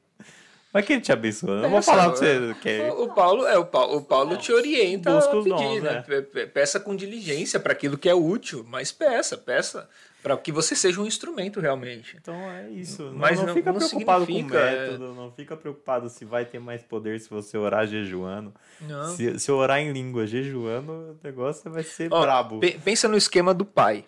[0.71, 1.61] Vai que ele te abençoa.
[1.61, 2.39] Não vou falar o que é.
[2.39, 2.91] você quer.
[2.91, 6.01] O Paulo, é, o Paulo, o Paulo te orienta Busca a pedir, dons, né?
[6.01, 9.89] pe- Peça com diligência para aquilo que é útil, mas peça, peça
[10.25, 12.17] para que você seja um instrumento realmente.
[12.19, 13.11] Então é isso.
[13.15, 14.41] Mas não, não- fica não preocupado com o é.
[14.87, 18.51] método, não fica preocupado se vai ter mais poder se você orar jejuando.
[18.81, 19.15] Não.
[19.15, 22.59] Se, se orar em língua jejuando, o negócio vai ser Ó, brabo.
[22.59, 24.03] pe- pensa no esquema do pai.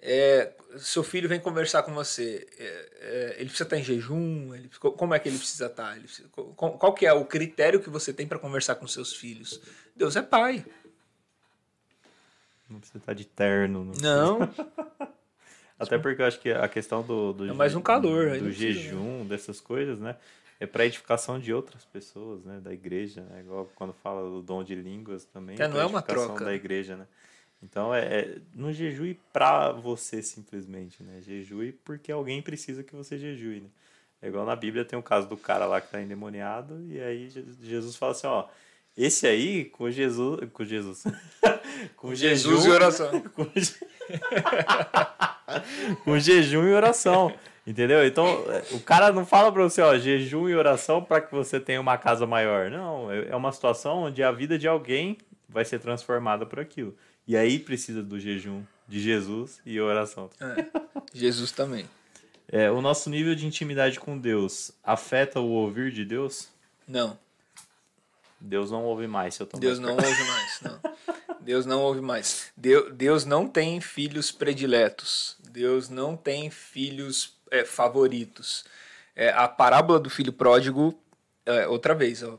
[0.00, 2.46] É, seu filho vem conversar com você.
[2.56, 4.54] é, é, ele precisa estar em jejum?
[4.54, 5.96] Ele- co- como é que ele precisa estar?
[5.96, 9.12] Ele precisa- qual, qual que é o critério que você tem para conversar com seus
[9.16, 9.60] filhos?
[9.96, 10.64] Deus é pai.
[12.68, 13.92] Não precisa estar de terno.
[14.00, 14.38] Não.
[14.38, 14.54] Não.
[15.80, 19.24] Até porque eu acho que a questão do, do, É mais um calor, do jejum,
[19.26, 20.16] dessas coisas, né?
[20.58, 22.60] É para edificação de outras pessoas, né?
[22.60, 23.40] Da igreja, né?
[23.40, 25.56] Igual quando fala do dom de línguas também.
[25.58, 26.44] É, não é uma troca.
[26.44, 27.06] da igreja, né?
[27.62, 31.20] Então, é, é não jejue para você simplesmente, né?
[31.22, 33.68] Jejue porque alguém precisa que você jejue, né?
[34.22, 37.30] É igual na Bíblia tem o caso do cara lá que tá endemoniado e aí
[37.30, 38.46] Je- Jesus fala assim, ó,
[38.96, 41.04] esse aí com Jesus, com Jesus,
[41.96, 43.20] com Jesus jejum, e oração.
[43.32, 43.46] com,
[46.04, 47.32] com jejum e oração.
[47.66, 48.04] Entendeu?
[48.06, 51.60] Então, é, o cara não fala pra você, ó, jejum e oração para que você
[51.60, 52.70] tenha uma casa maior.
[52.70, 55.18] Não, é é uma situação onde a vida de alguém
[55.48, 56.96] vai ser transformada por aquilo.
[57.26, 60.30] E aí precisa do jejum de Jesus e oração.
[60.40, 60.66] É,
[61.14, 61.86] Jesus também.
[62.48, 66.48] É, o nosso nível de intimidade com Deus afeta o ouvir de Deus?
[66.88, 67.16] Não.
[68.40, 70.80] Deus não ouve mais se eu tomar Deus não ouve mais, não.
[71.40, 72.50] Deus não ouve mais.
[72.56, 75.36] Deus, Deus não tem filhos prediletos.
[75.50, 78.64] Deus não tem filhos é, favoritos.
[79.14, 80.98] É, a parábola do filho pródigo,
[81.44, 82.38] é, outra vez, ó,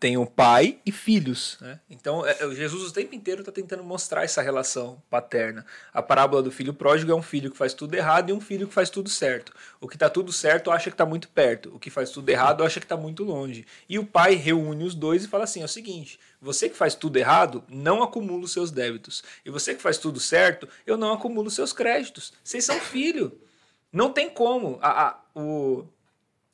[0.00, 1.58] tem o pai e filhos.
[1.60, 1.80] Né?
[1.90, 5.66] Então, é, é, Jesus o tempo inteiro está tentando mostrar essa relação paterna.
[5.92, 8.68] A parábola do filho pródigo é um filho que faz tudo errado e um filho
[8.68, 9.52] que faz tudo certo.
[9.80, 11.74] O que está tudo certo acha que está muito perto.
[11.74, 13.66] O que faz tudo errado acha que está muito longe.
[13.88, 16.94] E o pai reúne os dois e fala assim: é o seguinte, você que faz
[16.94, 19.24] tudo errado, não acumula os seus débitos.
[19.44, 22.32] E você que faz tudo certo, eu não acumulo os seus créditos.
[22.44, 23.36] Vocês são filho.
[23.92, 24.78] Não tem como.
[24.80, 25.84] A, a- o,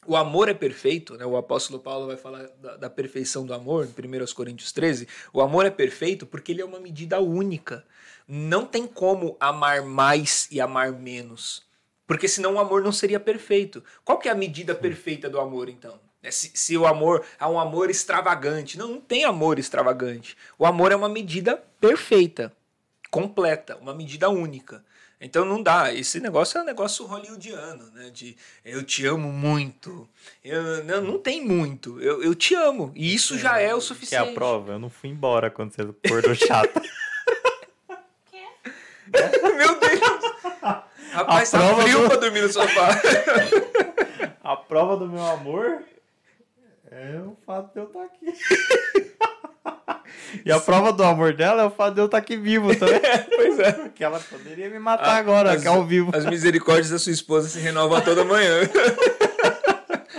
[0.06, 1.24] o amor é perfeito, né?
[1.24, 5.08] o apóstolo Paulo vai falar da, da perfeição do amor, em 1 Coríntios 13.
[5.32, 7.84] O amor é perfeito porque ele é uma medida única.
[8.26, 11.62] Não tem como amar mais e amar menos.
[12.06, 13.82] Porque senão o amor não seria perfeito.
[14.04, 15.98] Qual que é a medida perfeita do amor, então?
[16.24, 16.30] né?
[16.30, 18.78] Se, se o amor é um amor extravagante.
[18.78, 20.36] Não, não tem amor extravagante.
[20.58, 22.50] O amor é uma medida perfeita,
[23.10, 24.82] completa, uma medida única.
[25.20, 25.92] Então não dá.
[25.94, 28.10] Esse negócio é um negócio hollywoodiano, né?
[28.10, 30.08] De eu te amo muito.
[30.44, 32.00] Eu, não, não tem muito.
[32.00, 32.92] Eu, eu te amo.
[32.94, 34.30] E isso já é o Que é suficiente.
[34.30, 34.72] a prova.
[34.72, 36.82] Eu não fui embora quando você acordou chata.
[38.30, 38.42] Que?
[39.54, 40.34] Meu Deus!
[41.12, 42.88] Rapaz, A tá frio do- pra dormir no sofá.
[44.42, 45.82] a prova do meu amor
[46.90, 49.13] é o fato de eu estar aqui.
[50.44, 53.00] E a prova do amor dela é o fato de eu estar aqui vivo também.
[53.34, 53.72] pois é.
[53.72, 56.10] Porque ela poderia me matar agora, as, aqui ao vivo.
[56.14, 58.60] As misericórdias da sua esposa se renovam toda manhã.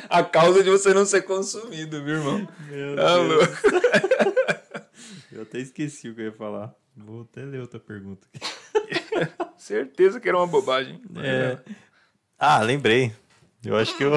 [0.10, 2.48] A causa de você não ser consumido, meu irmão.
[2.70, 3.28] Meu Tá Deus.
[3.28, 3.54] louco.
[5.32, 6.74] Eu até esqueci o que eu ia falar.
[6.96, 8.26] Vou até ler outra pergunta.
[8.34, 8.48] aqui.
[9.58, 11.02] Certeza que era uma bobagem.
[11.18, 11.58] É.
[12.40, 13.12] Ah, lembrei.
[13.66, 14.12] Eu acho que, eu,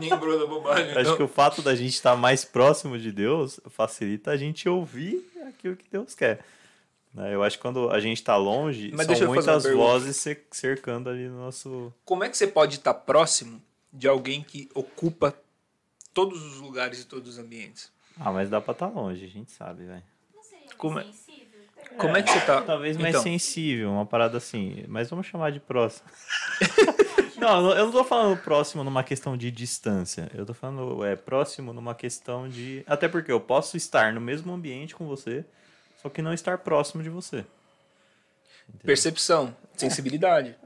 [0.00, 0.90] Lembrou da bobagem.
[0.92, 1.16] acho então.
[1.16, 5.76] que o fato da gente estar mais próximo de Deus facilita a gente ouvir aquilo
[5.76, 6.44] que Deus quer.
[7.14, 7.34] Né?
[7.34, 11.28] Eu acho que quando a gente está longe, Mas são muitas vozes cer- cercando ali
[11.28, 11.92] no nosso.
[12.04, 13.62] Como é que você pode estar próximo
[13.92, 15.34] de alguém que ocupa
[16.12, 17.90] todos os lugares e todos os ambientes?
[18.18, 20.02] Ah, mas dá pra estar longe, a gente sabe, velho.
[20.34, 21.46] Não seria mais Como é- sensível?
[21.98, 22.60] Como é que você tá?
[22.62, 23.22] Talvez mais Então.
[23.22, 24.84] sensível, uma parada assim.
[24.88, 26.06] Mas vamos chamar de próximo.
[27.38, 30.30] não, eu não tô falando próximo numa questão de distância.
[30.34, 32.82] Eu tô falando é, próximo numa questão de.
[32.86, 35.44] Até porque eu posso estar no mesmo ambiente com você,
[36.00, 37.44] só que não estar próximo de você.
[38.84, 40.56] Percepção, sensibilidade.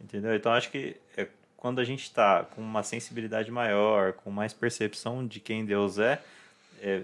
[0.00, 0.34] Entendeu?
[0.34, 1.26] Então acho que é,
[1.56, 6.20] quando a gente está com uma sensibilidade maior, com mais percepção de quem Deus é,
[6.80, 7.02] é,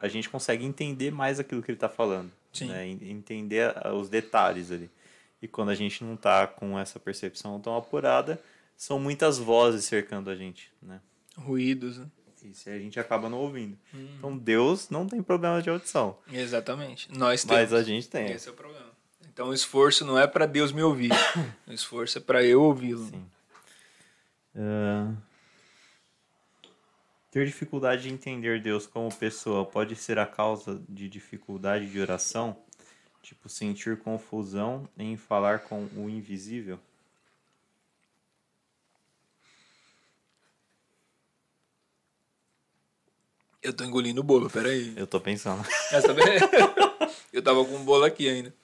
[0.00, 2.30] a gente consegue entender mais aquilo que ele está falando.
[2.60, 2.88] Né?
[2.88, 4.90] En- Entender os detalhes ali.
[5.40, 8.40] E quando a gente não está com essa percepção tão apurada,
[8.76, 10.72] são muitas vozes cercando a gente.
[10.82, 11.00] Né?
[11.36, 12.06] Ruídos, né?
[12.44, 13.76] Isso aí a gente acaba não ouvindo.
[13.92, 14.08] Hum.
[14.18, 17.10] Então Deus não tem problema de audição, Exatamente.
[17.16, 17.62] Nós temos.
[17.62, 18.30] mas a gente tem.
[18.30, 18.86] Esse é o problema.
[19.32, 21.10] Então o esforço não é para Deus me ouvir.
[21.66, 23.06] o esforço é para eu ouvi-lo.
[23.06, 23.26] Sim.
[24.54, 25.12] Ah,
[27.30, 32.56] ter dificuldade de entender Deus como pessoa pode ser a causa de dificuldade de oração?
[33.26, 36.78] Tipo, sentir confusão em falar com o invisível?
[43.60, 44.92] Eu tô engolindo o bolo, peraí.
[44.96, 45.64] Eu tô pensando.
[47.32, 48.54] Eu tava com um bolo aqui ainda.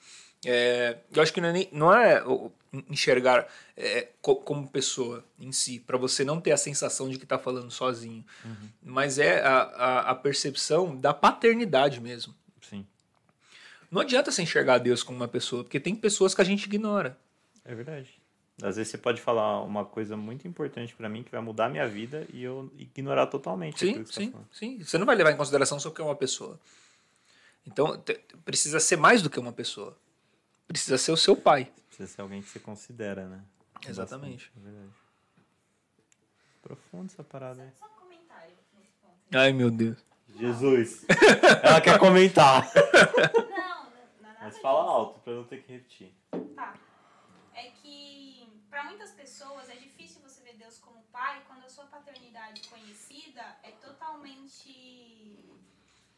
[0.45, 2.23] É, eu acho que não é, nem- não é
[2.89, 7.25] enxergar é, co- como pessoa em si, para você não ter a sensação de que
[7.25, 8.25] tá falando sozinho,
[8.81, 12.33] mas é a, a, a percepção da paternidade mesmo.
[13.93, 17.15] Não adianta você enxergar Deus como uma pessoa, porque tem pessoas que a gente ignora.
[17.63, 18.09] é verdade.
[18.61, 21.69] Às vezes você pode falar uma coisa muito importante pra mim que vai mudar a
[21.69, 24.83] minha vida e eu ignorar totalmente Sim, que você sim, tá sim.
[24.83, 26.59] Você não vai levar em consideração só porque é uma pessoa.
[27.67, 28.03] Então,
[28.43, 29.95] precisa ser mais do que uma pessoa.
[30.67, 31.71] Precisa ser o seu pai.
[31.87, 33.41] Precisa ser alguém que você considera, né?
[33.87, 34.49] Exatamente.
[34.49, 34.93] Bastante, é verdade.
[36.63, 37.69] Profundo essa parada aí.
[37.79, 39.13] Só um comentário nesse ponto.
[39.35, 39.97] Ai, meu Deus.
[40.39, 41.05] Jesus.
[41.61, 42.71] Ela quer comentar.
[44.43, 44.61] Mas disso.
[44.61, 46.13] fala alto pra eu não ter que repetir.
[46.53, 46.77] Tá.
[47.53, 51.85] É que para muitas pessoas é difícil você ver Deus como pai quando a sua
[51.85, 55.39] paternidade conhecida é totalmente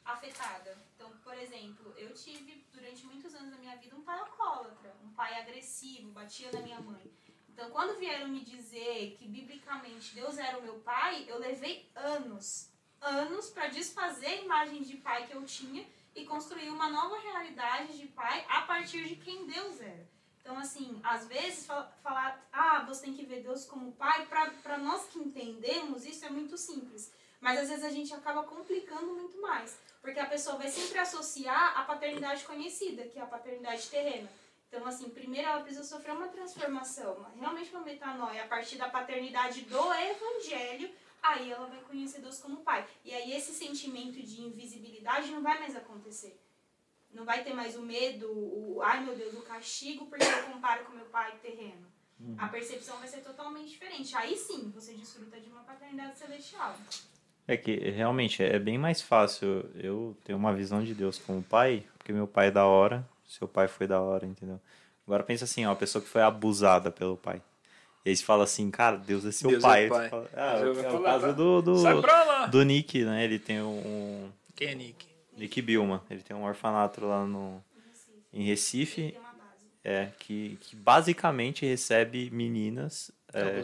[0.04, 0.76] afetada.
[0.96, 5.10] Então, por exemplo, eu tive durante muitos anos da minha vida um pai alcoólatra, um
[5.14, 7.12] pai agressivo, batia na minha mãe.
[7.50, 12.72] Então, quando vieram me dizer que biblicamente Deus era o meu pai, eu levei anos,
[13.00, 15.86] anos para desfazer a imagem de pai que eu tinha
[16.16, 20.08] e construir uma nova realidade de pai a partir de quem Deus era.
[20.42, 24.78] Então, assim, às vezes fal- falar, ah, você tem que ver Deus como pai, para
[24.78, 27.12] nós que entendemos, isso é muito simples.
[27.42, 29.78] Mas às vezes a gente acaba complicando muito mais.
[30.02, 34.30] Porque a pessoa vai sempre associar a paternidade conhecida, que é a paternidade terrena.
[34.70, 39.62] Então, assim, primeiro ela precisa sofrer uma transformação, realmente uma metanoia, a partir da paternidade
[39.62, 40.94] do evangelho,
[41.30, 42.86] aí ela vai conhecer Deus como pai.
[43.04, 46.40] E aí esse sentimento de invisibilidade não vai mais acontecer.
[47.14, 50.86] Não vai ter mais o medo, o ai meu Deus, o castigo, porque eu comparo
[50.86, 51.88] com meu pai terreno.
[52.38, 54.16] A percepção vai ser totalmente diferente.
[54.16, 56.76] Aí sim, você desfruta de uma paternidade celestial.
[57.48, 61.86] É que realmente é bem mais fácil eu ter uma visão de Deus como pai,
[61.98, 64.60] porque meu pai é da hora, seu pai foi da hora, entendeu?
[65.06, 67.42] Agora pensa assim, ó, uma pessoa que foi abusada pelo pai.
[68.06, 69.84] E aí você fala assim, cara, Deus é seu Deus é pai.
[69.84, 70.10] Aí pai.
[70.10, 71.84] fala, ah, Mas eu é o caso do, do,
[72.52, 73.24] do Nick, né?
[73.24, 75.08] Ele tem um, Quem é Nick?
[75.36, 77.62] Nick Bilman, ele tem um orfanato lá no,
[78.32, 79.66] em Ele Recife, tem uma base.
[79.84, 83.62] é, que, que basicamente recebe meninas é,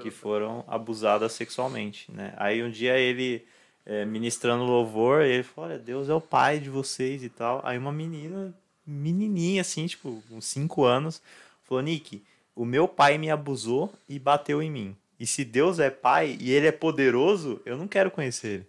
[0.00, 2.32] que foram abusadas sexualmente, né?
[2.36, 3.44] Aí um dia ele
[3.84, 7.60] é, ministrando louvor, ele falou, olha, Deus é o pai de vocês e tal.
[7.62, 8.54] Aí uma menina,
[8.86, 11.22] menininha assim, tipo, uns 5 anos,
[11.62, 12.22] falou, Nick,
[12.54, 14.96] o meu pai me abusou e bateu em mim.
[15.18, 18.66] E se Deus é pai e ele é poderoso, eu não quero conhecer ele.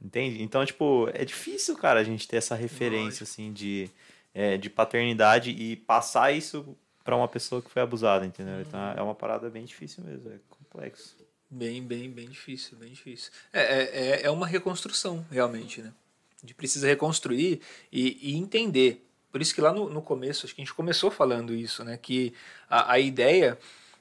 [0.00, 0.42] Entende?
[0.42, 3.90] Então, tipo, é difícil, cara, a gente ter essa referência, assim, de,
[4.32, 8.60] é, de paternidade e passar isso pra uma pessoa que foi abusada, entendeu?
[8.62, 11.16] Então, é uma parada bem difícil mesmo, é complexo.
[11.50, 13.30] Bem, bem, bem difícil, bem difícil.
[13.52, 15.92] É, é, é- é uma reconstrução, realmente, né?
[16.38, 17.60] A gente precisa reconstruir
[17.92, 19.06] e, e entender.
[19.30, 21.96] Por isso que lá no, no começo, acho que a gente começou falando isso, né?
[21.96, 22.34] Que
[22.68, 23.58] a, a ideia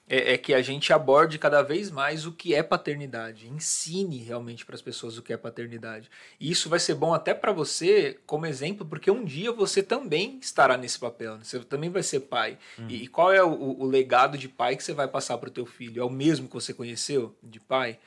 [0.09, 3.47] é, é que a gente aborde cada vez mais o que é paternidade.
[3.47, 6.09] Ensine realmente para as pessoas o que é paternidade.
[6.39, 10.39] E isso vai ser bom até para você como exemplo, porque um dia você também
[10.41, 11.35] estará nesse papel.
[11.35, 11.41] né?
[11.43, 12.57] Você também vai ser pai.
[12.89, 15.51] E, e qual é o, o legado de pai que você vai passar para o
[15.51, 16.01] teu filho?
[16.01, 17.99] É o mesmo que você conheceu de pai?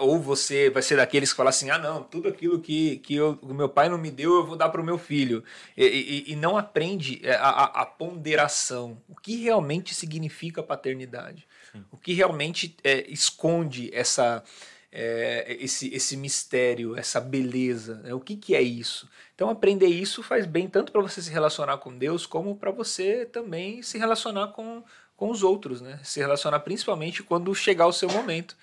[0.00, 3.38] Ou você vai ser daqueles que falam assim: ah, não, tudo aquilo que, que eu-
[3.42, 5.42] o meu pai não me deu, eu vou dar para o meu filho.
[5.76, 8.98] E, e- e não aprende é, a, a- a ponderação.
[9.08, 11.46] O que realmente significa paternidade?
[11.90, 14.42] O que realmente é, esconde essa,
[14.90, 17.94] é, esse, esse mistério, essa beleza?
[18.04, 18.12] né?
[18.12, 19.08] O que, que é isso?
[19.34, 23.24] Então, aprender isso faz bem tanto para você se relacionar com Deus, como para você
[23.24, 24.84] também se relacionar com,
[25.16, 25.80] com os outros.
[25.80, 25.98] Né?
[26.04, 28.54] Se relacionar principalmente quando chegar o seu momento.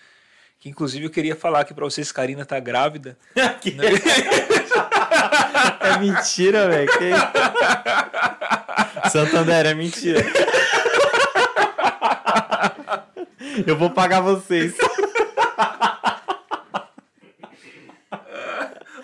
[0.59, 3.17] Que inclusive eu queria falar aqui pra vocês, Karina tá grávida.
[5.81, 6.89] É mentira, velho.
[6.91, 7.11] Que...
[9.09, 10.19] Santander, é mentira.
[13.65, 14.75] Eu vou pagar vocês.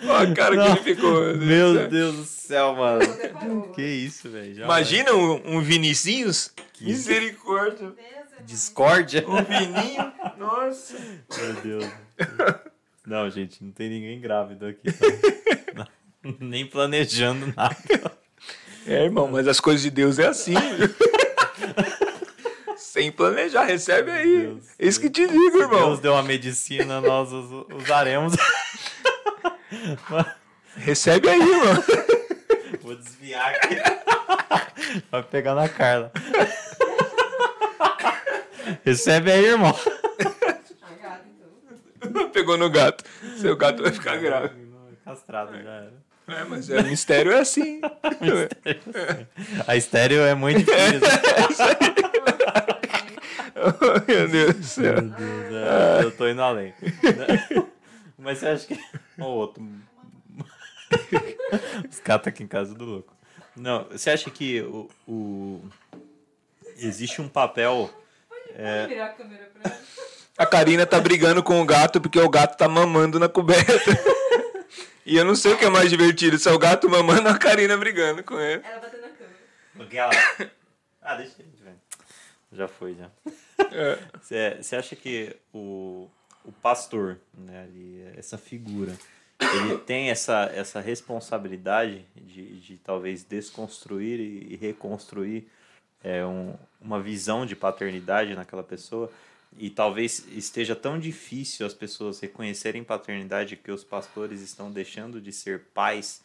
[0.08, 0.66] Ó, a cara que Não.
[0.66, 1.34] ele ficou.
[1.36, 3.00] Meu Deus do céu, mano.
[3.74, 4.62] Que isso, velho.
[4.64, 6.52] Imagina um, um Vinicinhos?
[6.80, 7.88] Misericórdia.
[7.88, 8.15] Deus é mais.
[8.46, 9.24] Discórdia.
[9.28, 10.12] Um Vininho?
[10.38, 10.94] Nossa.
[11.38, 11.84] Meu Deus.
[13.06, 14.90] Não, gente, não tem ninguém grávido aqui.
[15.74, 15.86] tá?
[16.40, 17.76] Nem planejando nada.
[18.86, 20.54] É, irmão, mas as coisas de Deus é assim.
[22.76, 24.40] Sem planejar, recebe aí.
[24.42, 24.64] Deus.
[24.78, 25.86] Isso que te digo, irmão.
[25.88, 28.34] Deus deu uma medicina, nós us- usaremos.
[30.76, 31.84] Recebe aí, irmão.
[32.82, 33.76] Vou desviar aqui.
[35.10, 36.12] Vai pegar na Carla.
[38.84, 39.74] Recebe aí, irmão.
[42.32, 43.04] Pegou no gato.
[43.38, 44.66] Seu gato vai ficar grávido.
[45.04, 45.92] Castrado já era.
[46.28, 47.80] É, mas é, o mistério é assim.
[49.66, 51.00] A estéreo é muito difícil.
[53.58, 55.02] Oh, meu Deus do céu.
[55.02, 56.74] Meu Deus, é, eu tô indo além.
[58.18, 58.78] Mas você acha que.
[59.18, 59.66] O outro.
[61.90, 63.16] Os caras aqui em casa do louco.
[63.56, 64.90] Não, você acha que o.
[65.08, 65.64] o-
[66.76, 67.90] Existe um papel.
[68.56, 69.80] Pode virar a câmera pra ela.
[70.38, 73.90] A Karina tá brigando com o gato porque o gato tá mamando na coberta.
[75.06, 77.34] E eu não sei o que é mais divertido, se é o gato mamando ou
[77.34, 78.60] a Karina brigando com ele.
[78.64, 79.36] Ela bateu na câmera.
[79.80, 80.10] Aquela.
[81.00, 81.80] Ah, deixa ele, velho.
[82.50, 83.08] Já foi, já.
[83.70, 83.98] É.
[84.20, 86.10] Você você acha que o,
[86.44, 88.92] o pastor, né, ali, essa figura,
[89.40, 95.48] ele tem essa, essa responsabilidade de, de talvez desconstruir e reconstruir
[96.06, 99.10] é, um, uma visão de paternidade naquela pessoa?
[99.58, 105.32] E talvez esteja tão difícil as pessoas reconhecerem paternidade que os pastores estão deixando de
[105.32, 106.22] ser pais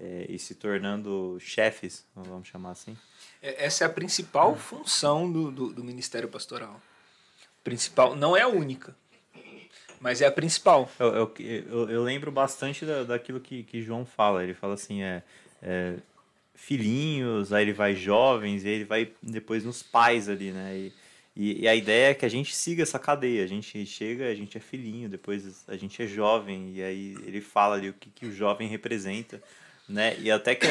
[0.00, 2.96] é, e se tornando chefes, vamos chamar assim?
[3.42, 6.80] É, Essa é a principal função do, do, do ministério pastoral.
[7.64, 8.96] Principal, não é a única,
[10.00, 10.90] mas é a principal.
[10.98, 14.44] Eu, eu, eu, eu lembro bastante da, daquilo que, que João fala.
[14.44, 15.22] Ele fala assim, é,
[15.60, 15.96] é,
[16.58, 20.76] filhinhos, aí ele vai jovens, e ele vai depois nos pais ali, né?
[20.76, 20.92] E,
[21.34, 23.44] e, e a ideia é que a gente siga essa cadeia.
[23.44, 27.40] A gente chega, a gente é filhinho, depois a gente é jovem, e aí ele
[27.40, 29.40] fala ali o que, que o jovem representa,
[29.88, 30.18] né?
[30.18, 30.66] E até que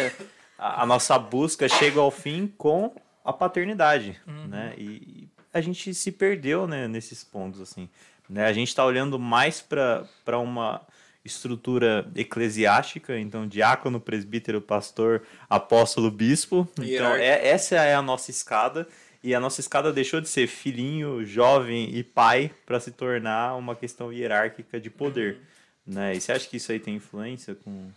[0.59, 2.93] a, a nossa busca chega ao fim com
[3.23, 4.19] a paternidade,
[4.49, 4.73] né?
[4.77, 7.89] E, e a gente se perdeu, né, nesses pontos, assim.
[8.29, 8.45] Né?
[8.45, 10.81] A gente está olhando mais para uma
[11.27, 16.67] estrutura eclesiástica, então diácono, presbítero, pastor, apóstolo, bispo.
[16.79, 18.87] Então é, essa é a nossa escada
[19.23, 23.75] e a nossa escada deixou de ser filhinho, jovem e pai para se tornar uma
[23.75, 25.41] questão hierárquica de poder,
[25.85, 26.15] né?
[26.15, 27.91] E você acha que isso aí tem influência com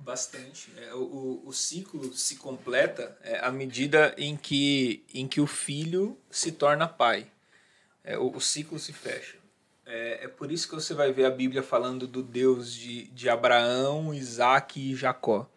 [0.00, 0.70] Bastante.
[0.76, 5.46] É, o, o, o ciclo se completa é, à medida em que, em que o
[5.46, 7.26] filho se torna pai.
[8.04, 9.37] É, o, o ciclo se fecha.
[9.88, 13.28] É, é por isso que você vai ver a Bíblia falando do Deus de, de
[13.28, 15.48] Abraão, Isaac e Jacó.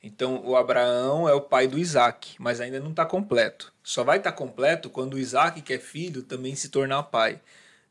[0.00, 3.72] Então, o Abraão é o pai do Isaac, mas ainda não está completo.
[3.82, 7.40] Só vai estar tá completo quando o Isaac, que é filho, também se tornar pai.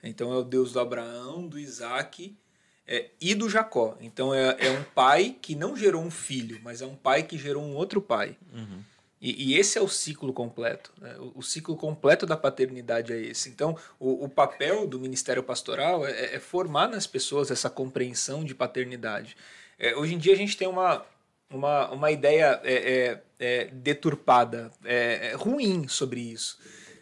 [0.01, 2.33] Então, é o Deus do Abraão, do Isaac
[2.87, 3.97] é, e do Jacó.
[3.99, 7.37] Então, é, é um pai que não gerou um filho, mas é um pai que
[7.37, 8.37] gerou um outro pai.
[8.53, 8.81] Uhum.
[9.25, 10.93] E, e, esse é o ciclo completo.
[11.01, 11.15] Né?
[11.17, 13.49] O, o, ciclo completo da paternidade é esse.
[13.49, 18.53] Então, o, o papel do ministério pastoral é, é, formar nas pessoas essa compreensão de
[18.53, 19.35] paternidade.
[19.79, 21.03] É, hoje em dia, a gente tem uma
[21.49, 26.59] uma, uma ideia é, é, é deturpada, é, ruim sobre isso.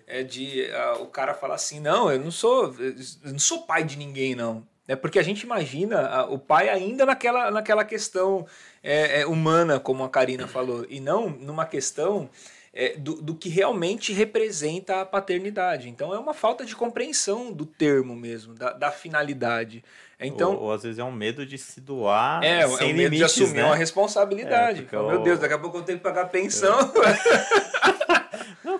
[0.07, 3.83] É de uh, o cara falar assim, não, eu não sou, eu não sou pai
[3.83, 4.67] de ninguém, não.
[4.87, 8.45] É porque a gente imagina o pai ainda naquela, naquela questão
[8.83, 12.29] é, humana, como a Karina falou, e não numa questão
[12.73, 15.87] é, do, do que realmente representa a paternidade.
[15.87, 19.83] Então é uma falta de compreensão do termo mesmo, da, da finalidade.
[20.19, 22.43] Então, ou, ou, às vezes é um medo de se doar.
[22.43, 23.65] É, sem é um medo limites, de assumir né?
[23.65, 24.87] uma responsabilidade.
[24.91, 26.77] É, oh, meu Deus, daqui a pouco eu tenho que pagar pensão.
[26.77, 26.93] Não,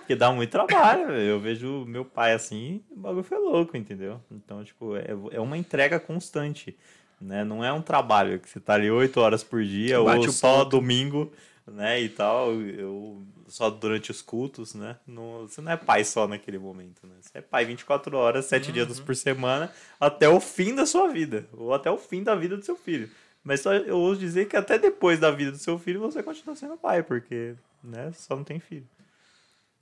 [0.04, 1.10] porque dá muito trabalho.
[1.12, 4.20] Eu vejo meu pai assim, o bagulho foi louco, entendeu?
[4.30, 6.76] Então, tipo, é, é uma entrega constante.
[7.20, 7.42] Né?
[7.42, 10.70] Não é um trabalho que você tá ali oito horas por dia ou só ponto.
[10.76, 11.32] domingo,
[11.66, 12.00] né?
[12.00, 12.52] E tal.
[12.52, 14.96] Eu só durante os cultos, né?
[15.06, 17.14] Não, você não é pai só naquele momento, né?
[17.20, 18.72] Você é pai 24 horas, 7 uhum.
[18.72, 22.56] dias por semana, até o fim da sua vida, ou até o fim da vida
[22.56, 23.08] do seu filho.
[23.42, 26.56] Mas só eu ouso dizer que até depois da vida do seu filho você continua
[26.56, 28.86] sendo pai, porque, né, só não tem filho.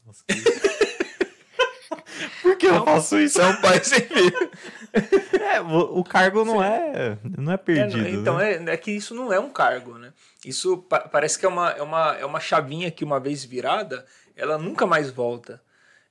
[0.07, 0.35] Nossa, que...
[2.43, 3.41] Por que eu faço isso?
[3.41, 4.51] É um pai sem filho.
[5.53, 8.07] É, o, o cargo não é, não é perdido.
[8.07, 8.53] É, então, né?
[8.53, 10.13] é, é que isso não é um cargo, né?
[10.45, 14.05] Isso pa parece que é uma, é, uma, é uma chavinha que uma vez virada,
[14.37, 15.61] ela nunca mais volta.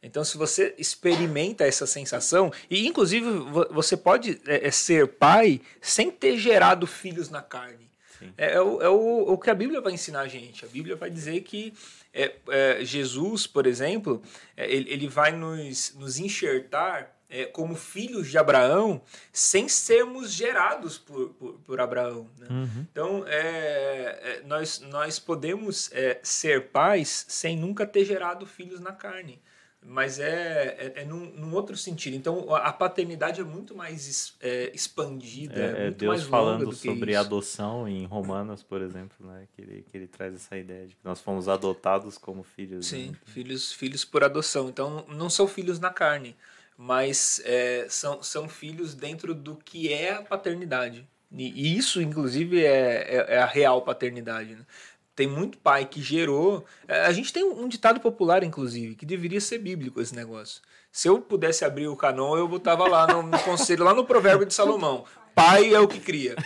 [0.03, 3.27] Então, se você experimenta essa sensação, e inclusive
[3.69, 7.89] você pode é, é, ser pai sem ter gerado filhos na carne.
[8.37, 10.65] É, é, o, é o, o que a Bíblia vai ensinar a gente.
[10.65, 11.73] A Bíblia vai dizer que
[12.13, 14.21] é, é, Jesus, por exemplo,
[14.55, 19.01] é, ele, ele vai nos, nos enxertar é, como filhos de Abraão
[19.31, 22.29] sem sermos gerados por, por, por Abraão.
[22.37, 22.47] Né?
[22.49, 22.87] Uhum.
[22.91, 28.91] Então, é, é, nós, nós podemos é, ser pais sem nunca ter gerado filhos na
[28.91, 29.41] carne.
[29.83, 32.15] Mas é, é, é num, num, outro sentido.
[32.15, 35.59] Então, a paternidade é muito mais é, expandida.
[35.59, 37.19] É, muito Deus mais falando sobre isso.
[37.19, 39.47] adoção em Romanos, por exemplo, né?
[39.55, 42.85] que, ele, que ele traz essa ideia de que nós fomos adotados como filhos.
[42.85, 43.17] Sim, né?
[43.25, 44.69] filhos, filhos por adoção.
[44.69, 46.35] Então, não são filhos na carne
[46.83, 51.07] mas é, são, são filhos dentro do que é a paternidade.
[51.31, 54.55] E isso, inclusive, é, é, é a real paternidade.
[54.55, 54.65] Né?
[55.15, 56.65] Tem muito pai que gerou.
[56.87, 60.61] É, a gente tem um ditado popular, inclusive, que deveria ser bíblico esse negócio.
[60.91, 64.45] Se eu pudesse abrir o canon, eu botava lá no, no conselho, lá no provérbio
[64.45, 65.05] de Salomão.
[65.35, 66.35] Pai é o que cria.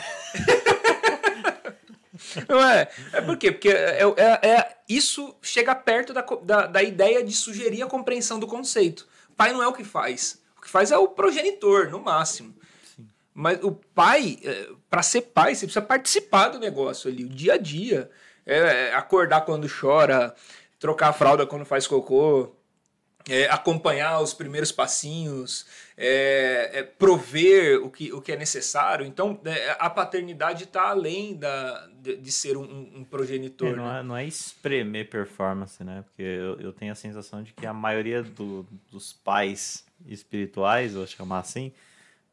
[2.48, 2.90] Não é?
[3.14, 3.52] É por quê?
[3.52, 8.40] Porque é, é, é, isso chega perto da, da, da ideia de sugerir a compreensão
[8.40, 10.42] do conceito pai não é o que faz.
[10.58, 12.56] O que faz é o progenitor, no máximo.
[13.34, 17.54] Mas o pai, é, para ser pai, você precisa participar do negócio ali, o dia
[17.54, 18.10] a dia.
[18.46, 20.34] É, é, acordar quando chora,
[20.80, 22.56] trocar a fralda quando faz cocô,
[23.28, 25.66] é, acompanhar os primeiros passinhos,
[25.98, 29.06] é, é, prover o que, o que é necessário.
[29.06, 33.70] Então, é, a paternidade está além da, de, de ser um, um progenitor.
[33.70, 34.00] É, não, né?
[34.00, 36.04] é, não é espremer performance, né?
[36.04, 41.08] Porque eu, eu tenho a sensação de que a maioria do, dos pais espirituais, vou
[41.08, 41.72] chamar assim,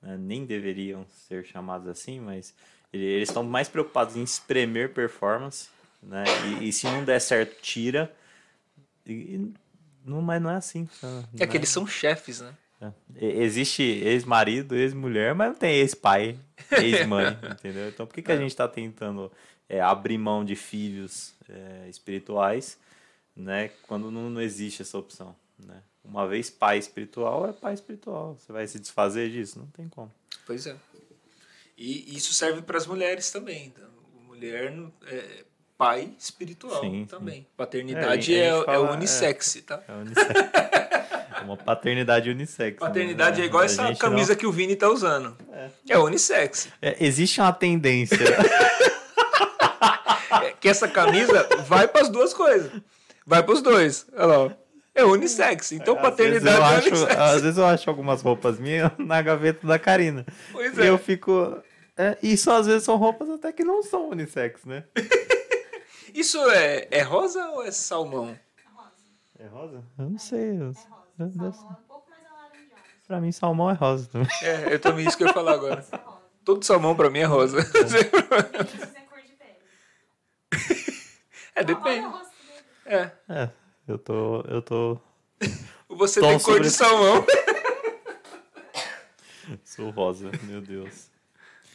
[0.03, 2.55] né, nem deveriam ser chamados assim, mas
[2.93, 5.71] eles estão mais preocupados em espremer performance,
[6.03, 6.25] né?
[6.61, 8.13] E, e se não der certo, tira.
[9.07, 9.53] E,
[10.05, 10.89] não, mas não é assim.
[11.39, 12.55] É que eles são chefes, né?
[12.81, 12.93] É.
[13.43, 16.37] Existe ex-marido, ex-mulher, mas não tem ex-pai,
[16.73, 17.89] ex-mãe, entendeu?
[17.89, 18.39] Então por que, que a é.
[18.39, 19.31] gente está tentando
[19.69, 22.77] é, abrir mão de filhos é, espirituais,
[23.37, 23.71] né?
[23.87, 25.81] Quando não, não existe essa opção, né?
[26.05, 28.37] Uma vez pai espiritual é pai espiritual.
[28.37, 29.61] Você vai se desfazer disso?
[29.61, 30.13] Não tem como.
[30.45, 30.77] Pois é.
[31.79, 33.67] E isso serve para as mulheres também.
[33.67, 33.89] Então,
[34.27, 34.75] mulher
[35.07, 35.45] é
[35.83, 37.41] pai espiritual sim, também.
[37.41, 37.47] Sim.
[37.57, 39.83] Paternidade é, é, fala, é unissex, tá?
[39.89, 40.29] É unissex.
[41.43, 42.81] Uma paternidade unissex.
[42.81, 42.87] Né?
[42.87, 43.43] Paternidade né?
[43.43, 44.39] é igual a essa camisa não...
[44.39, 45.37] que o Vini tá usando.
[45.53, 46.69] É, é unissex.
[46.81, 48.17] É, existe uma tendência.
[50.41, 52.71] é que essa camisa vai para as duas coisas.
[53.27, 54.07] Vai para os dois.
[54.13, 54.57] Olha lá.
[54.95, 55.73] É unissex.
[55.73, 57.19] Então, paternidade é unissex.
[57.19, 60.25] Às vezes eu acho algumas roupas minhas na gaveta da Karina.
[60.53, 60.85] Pois é.
[60.85, 61.61] E eu fico.
[61.99, 64.85] É, isso às vezes são roupas até que não são unissex, né?
[66.15, 68.39] isso é, é rosa ou é salmão?
[69.39, 69.83] É rosa?
[69.99, 70.61] Eu não sei.
[70.61, 70.71] Eu...
[70.71, 72.83] É Salmão é um pouco mais alaranjado.
[73.07, 74.29] Pra mim, salmão é rosa também.
[74.43, 75.85] É, eu também isso que eu ia falar agora.
[75.93, 75.99] É
[76.45, 77.59] Todo salmão pra mim é rosa.
[77.61, 77.63] É.
[81.55, 82.09] É, depende.
[82.09, 82.23] Dele.
[82.87, 83.11] É.
[83.29, 83.51] É,
[83.87, 84.41] eu tô.
[84.49, 84.99] Eu tô.
[85.89, 87.27] Você Tom tem cor sobre- de salmão.
[89.65, 91.11] Sou rosa, meu Deus.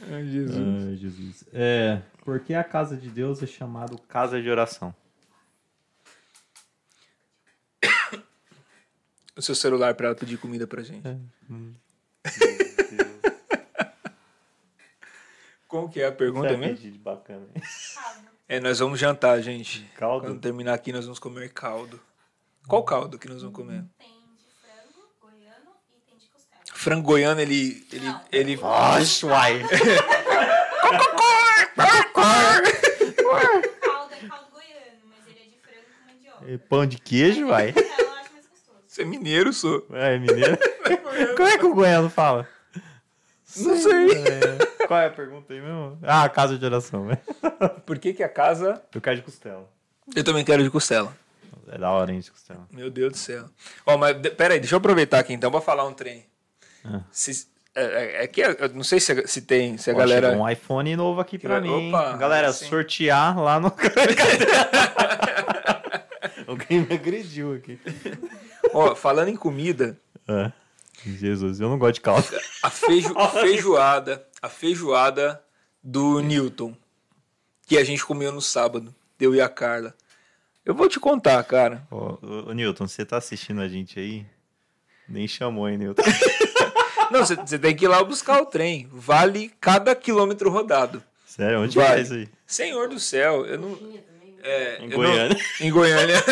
[0.02, 0.84] Ai, Jesus.
[0.88, 1.44] Ai, Jesus.
[1.54, 2.02] É.
[2.24, 4.94] Por que a casa de Deus é chamada casa de oração?
[9.36, 11.04] O seu celular pra ela pedir comida pra gente.
[15.68, 16.98] Como que é a pergunta Sabe mesmo?
[17.00, 17.46] bacana.
[18.48, 19.84] É, nós vamos jantar, gente.
[19.96, 20.26] Caldo?
[20.26, 22.00] Quando terminar aqui, nós vamos comer caldo.
[22.68, 23.86] Qual caldo que nós vamos comer?
[23.98, 26.64] Tem de frango, goiano e tem de costela.
[26.88, 27.86] Frango goiano, ele.
[27.92, 28.60] ele, ele...
[28.64, 29.62] Oxe, uai.
[36.48, 37.92] É é Pão de queijo, mais gostoso.
[38.88, 39.86] Você é mineiro, sou.
[39.92, 40.58] É, mineiro.
[41.36, 42.48] Como é que o goiano fala?
[43.58, 44.12] Não sei.
[44.12, 46.00] É, Qual é a pergunta aí mesmo?
[46.04, 47.18] Ah, casa de oração, né?
[47.86, 48.82] Por que, que a casa.
[48.96, 49.70] Eu quero de costela.
[50.16, 51.14] Eu também quero de costela.
[51.68, 52.66] É da hora, hein, de costela.
[52.72, 53.50] Meu Deus do céu.
[53.86, 56.26] Ó, mas pera aí, deixa eu aproveitar aqui então pra falar um trem.
[56.90, 57.02] Ah.
[57.12, 60.32] Se- é, é- é que eu não sei se, se tem, se a Ó, galera.
[60.38, 61.90] um iPhone novo aqui pra vai- mim.
[61.90, 62.66] Opa, Galera, sim.
[62.68, 63.72] sortear lá no.
[66.48, 67.80] Alguém me agrediu aqui.
[68.74, 70.52] Ó, falando em comida, É.
[71.06, 72.26] Jesus, eu não gosto de caldo.
[72.64, 75.42] a, feijo, a feijoada, a feijoada
[75.84, 76.76] do Newton,
[77.68, 79.94] que a gente comeu no sábado, eu e a Carla.
[80.66, 81.86] Eu vou te contar, cara.
[81.92, 84.26] Ô, ô, ô, Newton, você tá assistindo a gente aí?
[85.08, 86.02] Nem chamou, hein, Newton?
[87.12, 88.88] Não, você- tem que ir lá buscar o trem.
[88.92, 91.02] Vale cada quilômetro rodado.
[91.26, 91.88] Sério, onde Vai.
[91.88, 92.30] vai isso aí?
[92.46, 93.78] Senhor do céu, eu não.
[94.44, 95.38] É, Em eu não- Goiânia.
[95.62, 96.24] em Goiânia.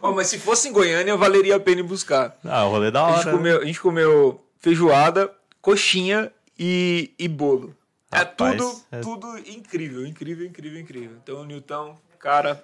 [0.00, 2.36] Ó, mas se fosse em Goiânia, valeria a pena ir buscar.
[2.44, 3.16] Ah, o rolê da A hora.
[3.16, 3.32] gente, né?
[3.32, 7.74] comeu, a gente comeu feijoada, coxinha e, e bolo.
[8.10, 11.16] é Rapaz, tudo, é- tudo incrível, incrível, incrível, incrível.
[11.22, 12.62] Então, Newton, cara,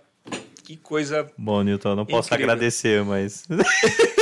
[0.64, 1.30] que coisa.
[1.38, 2.52] Bom, Newton, eu não posso Incrível.
[2.52, 3.44] agradecer, mas.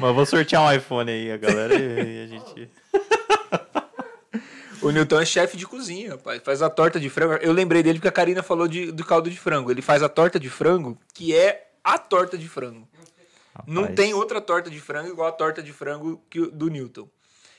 [0.00, 2.70] mas eu vou sortear um iPhone aí, a galera, e a gente.
[4.82, 6.40] O Newton é chefe de cozinha, rapaz.
[6.42, 7.34] Faz a torta de frango.
[7.42, 9.70] Eu lembrei dele porque a Karina falou de, do caldo de frango.
[9.70, 12.88] Ele faz a torta de frango, que é a torta de frango.
[13.66, 13.96] Não Rapaz.
[13.96, 17.06] tem outra torta de frango igual a torta de frango que o- do Newton.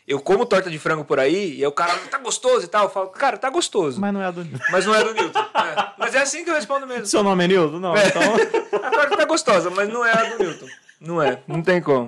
[0.07, 2.85] Eu como torta de frango por aí e aí o cara tá gostoso e tal.
[2.85, 4.01] Eu falo, cara, tá gostoso.
[4.01, 4.65] Mas, Mas não é a do Newton.
[4.87, 5.39] não é do Newton.
[5.39, 5.91] É.
[5.99, 7.05] Mas é assim que eu respondo mesmo.
[7.05, 7.79] Seu nome é Newton?
[7.79, 8.21] Não, então.
[8.81, 10.65] A torta tá gostosa, mas não é a do Newton.
[10.99, 12.07] Não é, não tem como.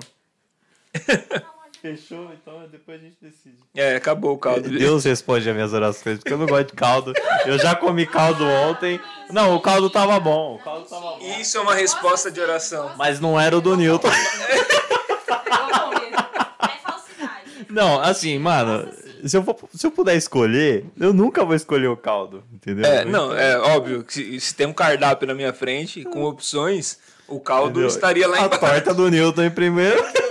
[1.82, 3.58] Fechou, então depois a gente decide.
[3.74, 4.70] É, acabou o caldo.
[4.70, 7.12] Deus responde as minhas orações, porque eu não gosto de caldo.
[7.44, 8.98] Eu já comi caldo ontem.
[9.30, 10.54] Não, o caldo tava bom.
[10.54, 11.36] O caldo tava bom.
[11.38, 12.92] Isso é uma resposta de oração.
[12.96, 14.08] Mas não era o do Newton.
[14.08, 14.14] É
[16.82, 17.66] falsidade.
[17.68, 18.88] Não, assim, mano,
[19.24, 22.84] se eu, for- se eu puder escolher, eu nunca vou escolher o caldo, entendeu?
[22.86, 26.98] É, não, é óbvio que se, se tem um cardápio na minha frente com opções,
[27.28, 27.88] o caldo Entendeu?
[27.88, 28.60] estaria lá A embaixo.
[28.64, 30.02] torta do Newton em primeiro,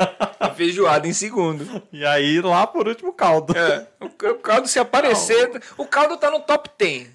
[0.40, 1.82] A feijoada em segundo.
[1.92, 3.56] e aí lá por último o caldo.
[3.56, 5.62] É, o o caldo se aparecer.
[5.76, 7.08] O caldo tá no top 10.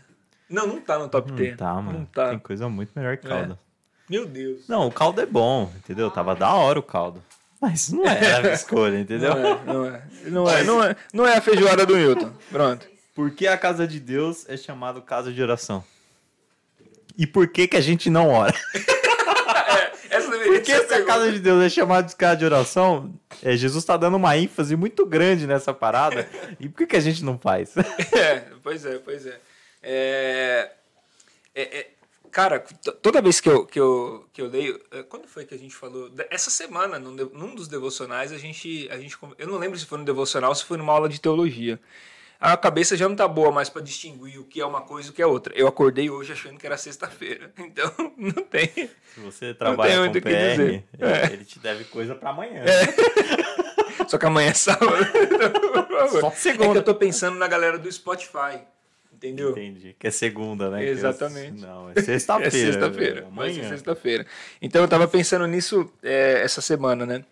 [0.49, 1.51] Não, não tá no top 10.
[1.51, 1.99] Não tá, mano.
[1.99, 2.29] Não tá.
[2.29, 3.57] Tem coisa muito melhor que caldo.
[4.07, 4.67] Meu Deus.
[4.67, 6.11] Não, o caldo é bom, entendeu?
[6.11, 7.23] Tava da hora o caldo.
[7.59, 9.33] Mas não era a minha escolha, entendeu?
[9.33, 10.03] Não é, não é.
[10.25, 12.31] Não é, não é, não é a feijoada do Newton.
[12.51, 12.87] Pronto.
[13.15, 15.83] Por que a casa de Deus é chamada casa de oração?
[17.17, 18.53] E por que que a gente não ora?
[20.71, 21.13] Essa que ser a se a pergunta.
[21.13, 23.13] casa de Deus é chamada de casa de oração?
[23.43, 26.27] É, Jesus está dando uma ênfase muito grande nessa parada.
[26.59, 27.73] E por que, que a gente não faz?
[28.13, 29.39] É, pois é, pois é.
[29.83, 30.71] É,
[31.53, 31.87] é, é,
[32.31, 32.59] cara,
[33.01, 34.79] toda vez que eu, que eu, que eu leio.
[34.91, 36.11] é, Quando foi que a gente falou?
[36.29, 39.17] Essa semana, num, num dos devocionais, a gente, a gente.
[39.37, 41.79] Eu não lembro se foi no devocional ou se foi numa aula de teologia.
[42.53, 45.11] A cabeça já não tá boa mais para distinguir o que é uma coisa e
[45.11, 45.53] o que é outra.
[45.55, 47.51] Eu acordei hoje achando que era sexta-feira.
[47.57, 48.67] Então, não tem.
[49.13, 50.61] Se você trabalha com o que PR, dizer.
[50.61, 51.33] ele, É.
[51.33, 52.63] ele te deve coisa pra amanhã.
[54.07, 54.91] Só que amanhã é sábado.
[56.19, 56.79] Só É que segunda.
[56.79, 58.59] eu tô pensando na galera do Spotify.
[59.11, 59.51] Entendeu?
[59.51, 59.95] Entendi.
[59.97, 60.79] Que é segunda, né?
[60.83, 61.61] Que Exatamente.
[61.63, 62.47] eu- Não, é sexta-feira.
[62.47, 63.25] É sexta-feira.
[63.27, 63.69] Amanhã.
[63.69, 64.25] sexta-feira.
[64.61, 67.23] Então eu tava pensando nisso é, essa semana, né?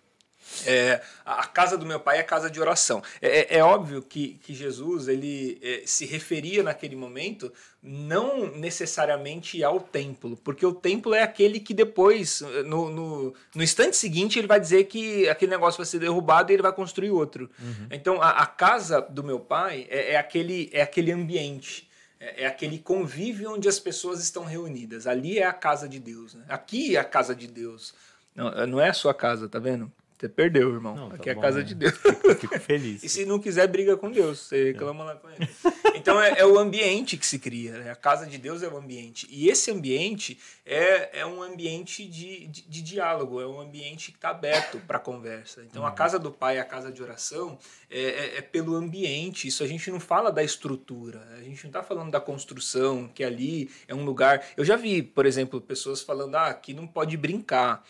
[0.65, 3.01] É, a casa do meu pai é a casa de oração.
[3.21, 7.51] É, é- é óbvio que, que Jesus ele é, se referia naquele momento
[7.81, 13.97] não necessariamente ao templo, porque o templo é aquele que depois, no, no, no instante
[13.97, 17.49] seguinte, ele vai dizer que aquele negócio vai ser derrubado e ele vai construir outro.
[17.91, 21.89] Então a, a casa do meu pai é, é aquele, é aquele ambiente.
[22.19, 25.05] É, é aquele convívio onde as pessoas estão reunidas.
[25.05, 26.35] Ali é a casa de Deus.
[26.35, 26.45] Né?
[26.47, 27.93] Aqui é a casa de Deus.
[28.33, 29.91] Não, não é a sua casa, tá vendo?
[30.23, 30.95] Você perdeu, irmão.
[30.95, 31.65] Não, tá Aqui é a bom, casa né?
[31.65, 31.97] de Deus.
[31.99, 33.03] Fico, fico feliz.
[33.03, 34.39] E se não quiser, briga com Deus.
[34.39, 35.49] Você reclama lá com ele.
[35.95, 37.73] Então é, é o ambiente que se cria.
[37.73, 37.91] Né?
[37.91, 39.27] A casa de Deus é o ambiente.
[39.29, 44.17] E esse ambiente é, é um ambiente de, de, de diálogo, é um ambiente que
[44.17, 45.61] está aberto para conversa.
[45.69, 47.59] Então a casa do Pai, a casa de oração,
[47.89, 49.49] é, é, é pelo ambiente.
[49.49, 51.27] Isso a gente não fala da estrutura.
[51.37, 54.41] A gente não está falando da construção, que ali é um lugar.
[54.55, 57.83] Eu já vi, por exemplo, pessoas falando: ah, aqui não pode brincar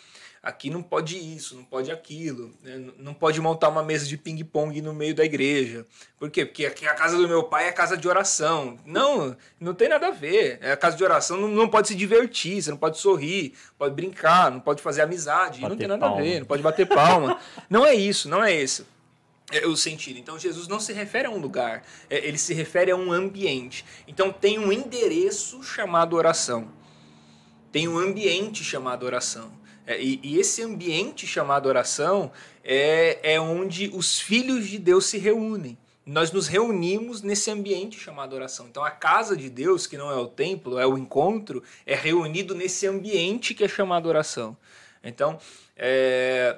[0.44, 2.91] aqui não pode isso, não pode aquilo, né?
[2.98, 5.86] não pode montar uma mesa de ping-pong no meio da igreja.
[6.20, 6.45] Por quê?
[6.45, 8.78] Porque aqui a casa do meu pai é casa de oração.
[8.86, 10.60] Não, não tem nada a ver.
[10.61, 13.95] É a casa de oração, não, não pode se divertir, você não pode sorrir, pode
[13.95, 16.20] brincar, não pode fazer amizade, não Bater tem nada palma.
[16.20, 17.40] a ver, não pode bater palma.
[17.70, 18.86] não é isso, não é isso.
[19.49, 20.20] É o sentido.
[20.20, 23.86] Então Jesus não se refere a um lugar, é, ele se refere a um ambiente.
[24.06, 26.68] Então tem um endereço chamado oração.
[27.72, 29.62] Tem um ambiente chamado oração.
[29.86, 32.32] É, e, e esse ambiente chamado oração
[32.64, 35.78] é, é onde os filhos de Deus se reúnem.
[36.06, 38.68] Nós nos reunimos nesse ambiente chamado oração.
[38.70, 42.54] Então a casa de Deus, que não é o templo, é o encontro, é reunido
[42.54, 44.58] nesse ambiente que é chamado oração.
[45.04, 45.38] Então,
[45.78, 46.58] é,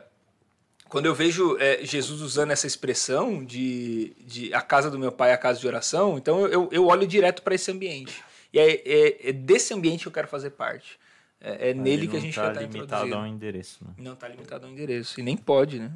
[0.87, 5.31] quando eu vejo é, Jesus usando essa expressão de, de a casa do meu pai
[5.31, 8.23] é a casa de oração, então eu, eu olho direto para esse ambiente.
[8.53, 10.99] E é, é, é desse ambiente que eu quero fazer parte.
[11.45, 13.93] É, é nele Ele que a gente tá estar limitado a um endereço, né?
[13.99, 15.19] Não está limitado ao endereço.
[15.19, 15.91] E nem pode, né?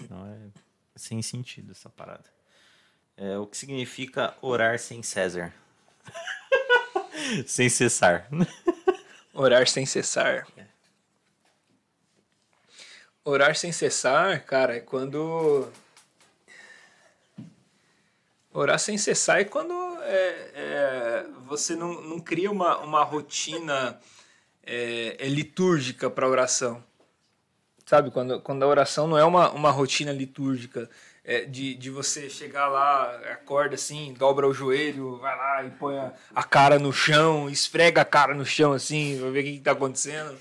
[0.00, 0.38] Senão é
[0.96, 2.24] sem sentido essa parada.
[3.14, 5.52] É o que significa orar sem César.
[7.46, 8.26] sem cessar.
[9.34, 10.46] Orar sem cessar.
[13.22, 15.70] Orar sem cessar, cara, é quando.
[18.50, 24.00] Orar sem cessar é quando é, é, você não, não cria uma, uma rotina
[24.64, 26.82] é, é litúrgica para oração.
[27.86, 28.10] Sabe?
[28.10, 30.88] Quando, quando a oração não é uma, uma rotina litúrgica
[31.24, 35.96] é, de, de você chegar lá, acorda assim, dobra o joelho, vai lá e põe
[35.98, 39.50] a, a cara no chão, esfrega a cara no chão assim, vai ver o que
[39.50, 40.38] está acontecendo.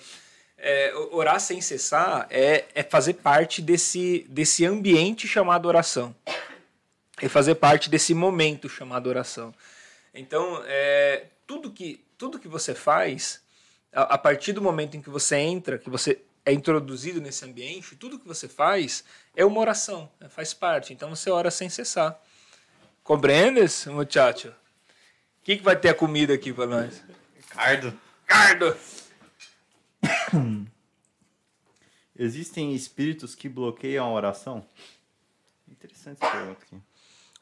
[0.58, 6.16] É, orar sem cessar é, é fazer parte desse, desse ambiente chamado oração.
[7.20, 9.54] É fazer parte desse momento chamado oração.
[10.14, 13.42] Então, é, tudo, que, tudo que você faz,
[13.94, 17.96] a, a partir do momento em que você entra, que você é introduzido nesse ambiente,
[17.96, 19.04] tudo que você faz
[19.36, 20.28] é uma oração, né?
[20.30, 20.94] faz parte.
[20.94, 22.20] Então você ora sem cessar.
[23.04, 24.50] Compreendes, muchacho?
[24.50, 27.02] O que, que vai ter a comida aqui para nós?
[27.36, 27.94] Ricardo.
[28.26, 28.76] Cardo!
[32.18, 34.66] Existem espíritos que bloqueiam a oração?
[35.68, 36.78] Interessante essa pergunta aqui.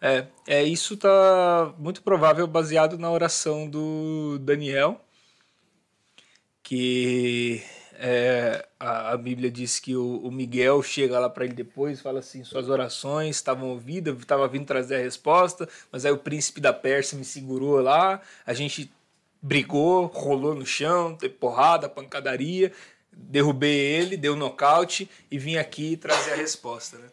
[0.01, 5.03] É, é, isso tá muito provável baseado na oração do Daniel,
[6.69, 7.63] que
[7.95, 12.19] é, a, a Bíblia diz que o, o Miguel chega lá para ele depois fala
[12.19, 16.71] assim: suas orações estavam ouvidas, estava vindo trazer a resposta, mas aí o príncipe da
[16.71, 18.91] Pérsia me segurou lá, a gente
[19.41, 22.71] brigou, rolou no chão, teve porrada, pancadaria,
[23.11, 26.99] derrubei ele, deu nocaute e vim aqui trazer a resposta.
[26.99, 27.07] Né?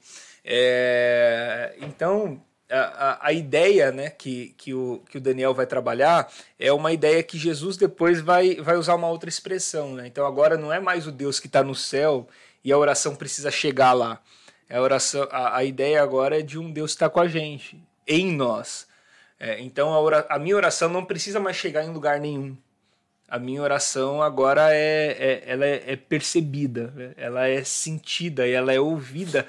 [0.45, 6.73] É, então, a, a, ideia né, que, que, o, que o Daniel vai trabalhar é
[6.73, 9.95] uma ideia que Jesus depois vai, vai usar uma outra expressão.
[9.95, 10.07] Né?
[10.07, 12.29] Então, agora não é mais o Deus que está no céu
[12.65, 14.21] e a oração precisa chegar lá.
[14.69, 17.81] A, oração, a, a ideia agora é de um Deus que está com a gente,
[18.07, 18.87] em nós.
[19.39, 22.57] É, então, a, ora, a minha oração não precisa mais chegar em lugar nenhum.
[23.29, 27.13] A minha oração agora é, é ela é, é percebida, né?
[27.17, 29.47] ela é sentida, ela é ouvida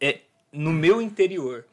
[0.00, 0.20] é,
[0.52, 1.64] no meu interior.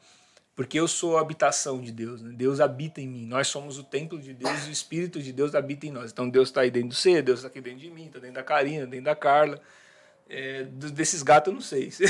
[0.62, 2.30] Porque eu sou a habitação de Deus, né?
[2.34, 3.26] Deus habita em mim.
[3.26, 6.10] Nós somos o templo de Deus e o Espírito de Deus habita em nós.
[6.12, 8.34] Então Deus está aí dentro do você, Deus está aqui dentro de mim, está dentro
[8.36, 9.60] da Karina, dentro da Carla.
[10.28, 11.90] É, do- desses gatos eu não sei.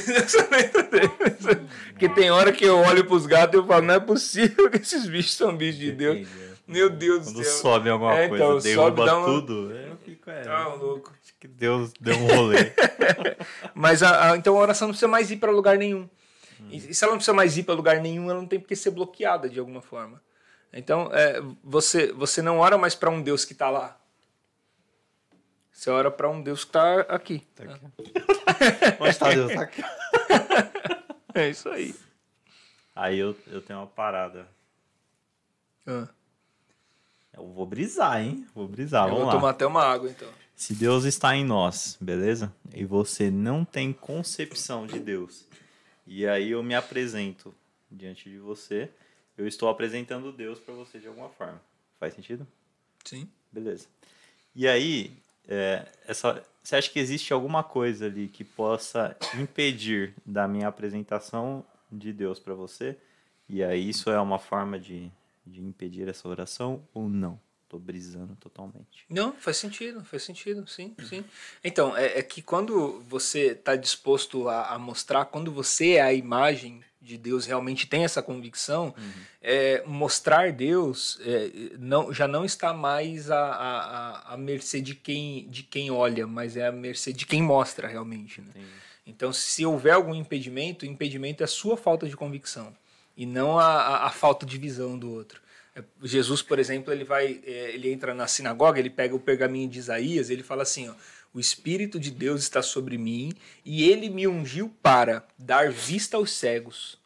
[1.93, 4.71] Porque tem hora que eu olho para os gatos e eu falo, não é possível
[4.71, 6.29] que esses bichos são bichos de Deus.
[6.67, 7.53] Meu Deus do Quando céu.
[7.61, 9.73] sobe alguma É, coisa, então, derruba sobe, dá uma- tudo.
[9.73, 11.13] Eu fico, é, Tá louco.
[11.23, 12.73] acho que Deus deu um rolê.
[13.75, 16.09] Mas a, a- então a oração não precisa mais ir para lugar nenhum.
[16.73, 18.77] E, se ela não precisa mais ir para lugar nenhum, ela não tem por que
[18.77, 20.23] ser bloqueada de alguma forma.
[20.73, 23.99] Então, é, você, você não ora mais para um Deus que está lá.
[25.71, 27.41] Você ora para um Deus que está aqui.
[27.55, 27.81] Tá aqui.
[29.01, 29.53] Onde está Deus?
[29.53, 29.83] Tá aqui.
[31.35, 31.95] É isso aí.
[32.95, 34.47] Aí eu, eu tenho uma parada.
[35.87, 36.07] Ah,
[37.33, 38.47] Eu vou brisar, hein?
[38.55, 39.33] Vou brisar, eu vamos vou lá.
[39.33, 40.29] tomar até uma água, então.
[40.55, 42.55] Se Deus está em nós, beleza?
[42.75, 45.49] E você não tem concepção de Deus.
[46.07, 47.55] E aí eu me apresento
[47.91, 48.91] diante de você,
[49.37, 51.61] eu estou apresentando Deus para você de alguma forma.
[51.99, 52.47] Faz sentido?
[53.05, 53.29] Sim.
[53.51, 53.87] Beleza.
[54.55, 55.13] E aí,
[55.49, 61.65] é, essa, você acha que existe alguma coisa ali que possa impedir da minha apresentação
[61.91, 62.97] de Deus para você?
[63.49, 65.11] E aí isso é uma forma de,
[65.47, 67.39] de impedir essa oração ou não?
[67.73, 69.07] Tô brisando totalmente.
[69.09, 71.25] Não, faz sentido, faz sentido, sim, sim.
[71.65, 76.13] Então, é, é que quando você está disposto a, a, mostrar, quando você é a
[76.13, 79.13] imagem de Deus, realmente tem essa convicção, uhum.
[79.41, 84.95] é, mostrar Deus é, não, já não está mais à a, a, a, mercê de
[84.95, 88.43] quem, de quem olha, mas é a mercê de quem mostra realmente.
[88.43, 88.53] Né?
[89.07, 92.77] Então, se houver algum impedimento, o impedimento é a sua falta de convicção
[93.17, 95.41] e não a, a, a falta de visão do outro.
[96.03, 99.79] Jesus, por exemplo, ele vai, é, ele entra na sinagoga, ele pega o pergaminho de
[99.79, 100.95] Isaías, ele fala assim, ó,
[101.33, 103.33] o Espírito de Deus está sobre mim
[103.65, 106.99] e ele me ungiu para dar vista aos cegos,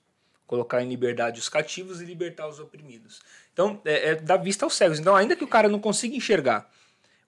[0.46, 3.20] colocar em liberdade os cativos e libertar os oprimidos.
[3.52, 4.98] Então, é, é dar vista aos cegos.
[4.98, 6.68] Então, ainda que o cara não consiga enxergar,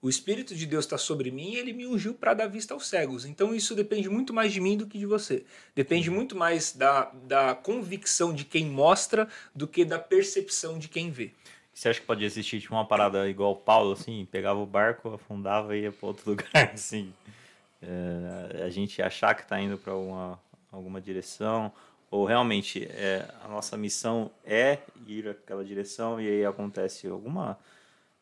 [0.01, 2.87] o Espírito de Deus está sobre mim e ele me ungiu para dar vista aos
[2.87, 3.25] cegos.
[3.25, 5.43] Então isso depende muito mais de mim do que de você.
[5.75, 11.11] Depende muito mais da, da convicção de quem mostra do que da percepção de quem
[11.11, 11.31] vê.
[11.73, 15.75] Você acha que pode existir tipo, uma parada igual Paulo, assim, pegava o barco, afundava
[15.75, 17.13] e ia para outro lugar, assim?
[17.81, 20.39] É, a gente achar que está indo para alguma,
[20.71, 21.71] alguma direção,
[22.11, 27.57] ou realmente é, a nossa missão é ir aquela direção e aí acontece alguma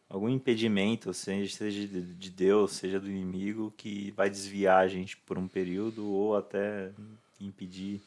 [0.09, 5.47] algum impedimento, seja, de Deus, seja do inimigo, que vai desviar a gente por um
[5.47, 6.91] período ou até
[7.39, 8.01] impedir.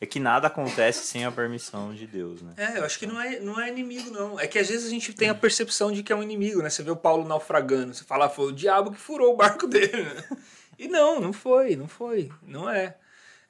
[0.00, 2.54] É que nada acontece sem a permissão de Deus, né?
[2.56, 4.38] É, eu acho que não é, não é inimigo, não.
[4.38, 6.70] É que às vezes a gente tem a percepção de que é um inimigo, né?
[6.70, 9.66] Você vê o Paulo naufragando, você fala, ah, foi o diabo que furou o barco
[9.68, 10.24] dele, né?
[10.78, 12.96] E não, não foi, não foi, não é.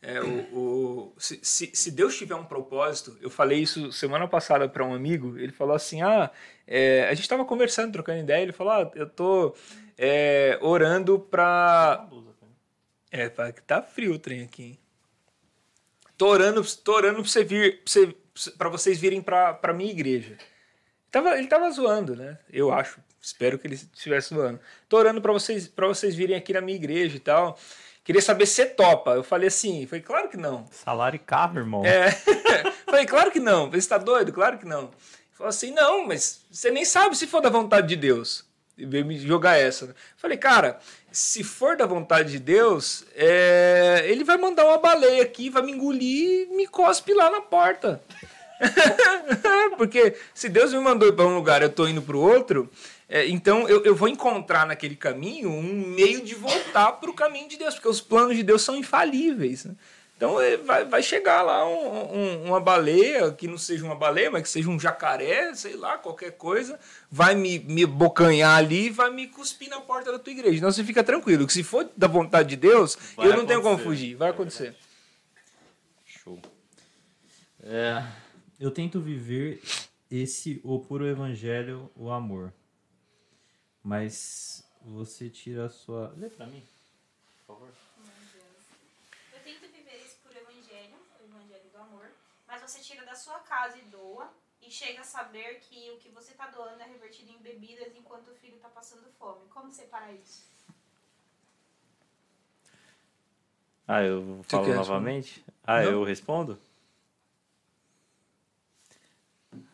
[0.05, 4.69] É, o, o, se, se, se, Deus tiver um propósito, eu falei isso semana passada
[4.69, 6.29] para um amigo, ele falou assim: ah,
[6.67, 9.55] é, a gente estava conversando, trocando ideia, ele falou: ah, eu tô
[9.97, 12.09] é, orando para.
[13.13, 14.63] É, tá frio o trem aqui.
[14.65, 14.79] Hein?
[16.17, 17.83] Tô orando, tô orando pra, você vir,
[18.73, 20.37] vocês virem pra, pra minha igreja.
[21.11, 22.39] Tava, ele tava zoando, né?
[22.51, 23.01] Eu acho.
[23.21, 24.59] Espero que ele estivesse zoando.
[24.89, 27.59] Tô orando pra vocês, pra vocês virem aqui na minha igreja e tal.
[28.05, 29.13] Queria saber se topa.
[29.13, 30.67] Eu falei assim, foi claro que não.
[30.71, 31.85] Salário e carro, irmão.
[31.85, 32.11] É.
[32.85, 33.71] falei, claro que não.
[33.71, 34.33] Você está doido?
[34.33, 34.83] Claro que não.
[34.83, 34.91] Ele
[35.33, 38.45] falou assim, não, mas você nem sabe se for da vontade de Deus.
[38.77, 39.95] E veio me jogar essa.
[40.17, 40.81] Falei, cara,
[41.13, 44.03] se for da vontade de Deus, é...
[44.07, 48.03] ele vai mandar uma baleia aqui, vai me engolir e me cospe lá na porta.
[49.77, 52.69] Porque se Deus me mandou para um lugar, eu estou indo para o outro,
[53.15, 57.47] é, então eu, eu vou encontrar naquele caminho um meio de voltar para o caminho
[57.47, 59.67] de Deus, porque os planos de Deus são infalíveis.
[59.67, 59.75] Né?
[60.17, 64.31] Então é, vai, vai chegar lá um, um, uma baleia, que não seja uma baleia,
[64.31, 66.81] mas que seja um jacaré, sei lá, qualquer coisa,
[67.11, 70.57] vai me, me bocanhar ali e vai me cuspir na porta da tua igreja.
[70.57, 73.61] Então você fica tranquilo, que se for da vontade de Deus, vai eu não tenho
[73.61, 74.75] como fugir, vai acontecer.
[76.07, 76.41] Show.
[77.63, 78.03] É,
[78.59, 79.61] eu tento viver
[80.11, 82.55] esse o puro evangelho, o amor.
[83.83, 86.15] Mas você tira a sua.
[86.17, 86.65] Lê pra mim,
[87.47, 87.73] por favor.
[89.33, 92.09] Eu tento viver isso por evangelho, o evangelho do amor,
[92.47, 96.09] mas você tira da sua casa e doa, e chega a saber que o que
[96.11, 99.49] você está doando é revertido em bebidas enquanto o filho está passando fome.
[99.49, 100.45] Como separar isso?
[103.89, 105.45] Ah, eu falo novamente?
[105.65, 105.91] Ah, Não?
[105.91, 106.59] eu respondo?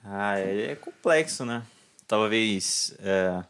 [0.03, 1.65] Ah, é, é complexo, né?
[2.07, 2.97] Talvez.
[3.01, 3.45] É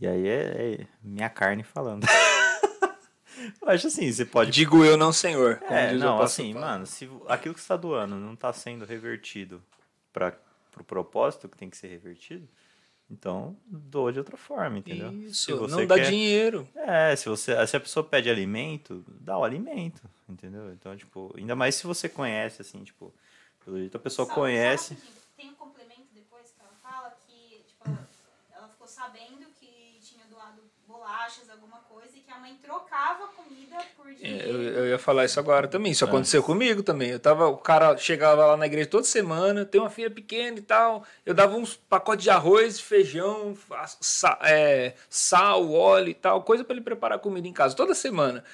[0.00, 2.06] e aí é, é minha carne falando.
[3.62, 4.50] eu acho assim, você pode.
[4.50, 5.60] Digo eu, não, senhor.
[5.68, 9.62] É, não, assim, mano, se aquilo que você está doando não está sendo revertido
[10.12, 12.48] para o pro propósito que tem que ser revertido,
[13.08, 15.12] então doa de outra forma, entendeu?
[15.12, 16.10] Isso, não dá quer...
[16.10, 16.68] dinheiro.
[16.74, 20.72] É, se, você, se a pessoa pede alimento, dá o alimento, entendeu?
[20.72, 23.14] Então, tipo, ainda mais se você conhece, assim, tipo,
[23.64, 24.96] pelo jeito a pessoa só, conhece.
[25.36, 28.08] tem um complemento depois que ela fala que, tipo, ela,
[28.56, 29.46] ela ficou sabendo
[30.94, 34.48] bolachas, alguma coisa, e que a mãe trocava comida por é, dinheiro.
[34.48, 35.90] É, eu, eu, ia falar isso agora também.
[35.90, 37.10] Isso aconteceu comigo também.
[37.10, 40.62] Eu tava, o cara chegava lá na igreja toda semana, tem uma filha pequena e
[40.62, 41.04] tal.
[41.26, 43.56] Eu dava uns pacotes de arroz, feijão,
[44.00, 48.44] sal, é, sal óleo e tal, coisa para ele preparar comida em casa toda semana.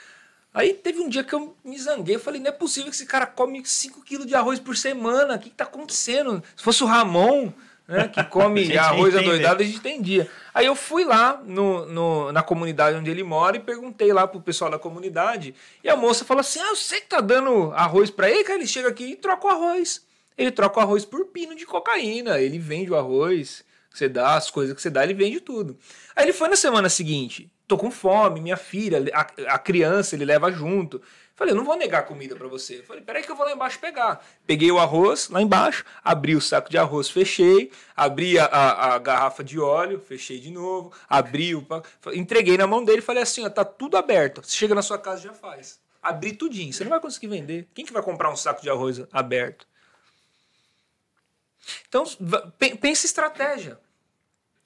[0.53, 3.07] Aí teve um dia que eu me zanguei, eu falei, não é possível que esse
[3.07, 6.43] cara come 5 quilos de arroz por semana, o que, que tá acontecendo?
[6.57, 7.53] Se fosse o Ramon,
[7.87, 10.29] né, que come arroz adoidado, a gente entendia.
[10.53, 14.41] Aí eu fui lá no, no, na comunidade onde ele mora e perguntei lá pro
[14.41, 15.55] pessoal da comunidade.
[15.83, 18.59] E a moça falou assim: Ah, eu sei que tá dando arroz para ele, cara.
[18.59, 20.05] Ele chega aqui e troca o arroz.
[20.37, 22.39] Ele troca o arroz por pino de cocaína.
[22.39, 25.77] Ele vende o arroz que você dá, as coisas que você dá, ele vende tudo.
[26.15, 27.51] Aí ele foi na semana seguinte.
[27.67, 31.03] tô com fome, minha filha, a, a criança ele leva junto.
[31.41, 32.83] Falei, eu não vou negar comida para você.
[32.83, 34.23] Falei, peraí que eu vou lá embaixo pegar.
[34.47, 38.99] Peguei o arroz lá embaixo, abri o saco de arroz, fechei, abri a, a, a
[38.99, 41.67] garrafa de óleo, fechei de novo, abri o.
[42.13, 44.43] Entreguei na mão dele falei assim: ó, tá tudo aberto.
[44.43, 45.81] Você chega na sua casa já faz.
[46.03, 46.75] Abri tudinho.
[46.75, 47.67] Você não vai conseguir vender.
[47.73, 49.67] Quem que vai comprar um saco de arroz aberto?
[51.89, 52.05] Então,
[52.83, 53.81] pense estratégia.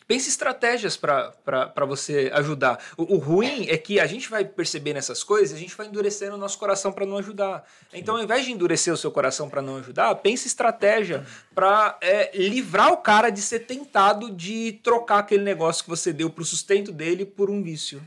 [0.06, 2.78] Pense estratégias para você ajudar.
[2.96, 6.34] O, o, ruim é que a gente vai perceber nessas coisas, a gente vai endurecendo
[6.34, 7.64] o nosso coração para não ajudar.
[7.90, 11.24] Então, ao invés de endurecer o seu coração para não ajudar, pense estratégia
[11.54, 16.28] para é, livrar o cara de ser tentado de trocar aquele negócio que você deu
[16.28, 18.06] para o sustento dele por um vício.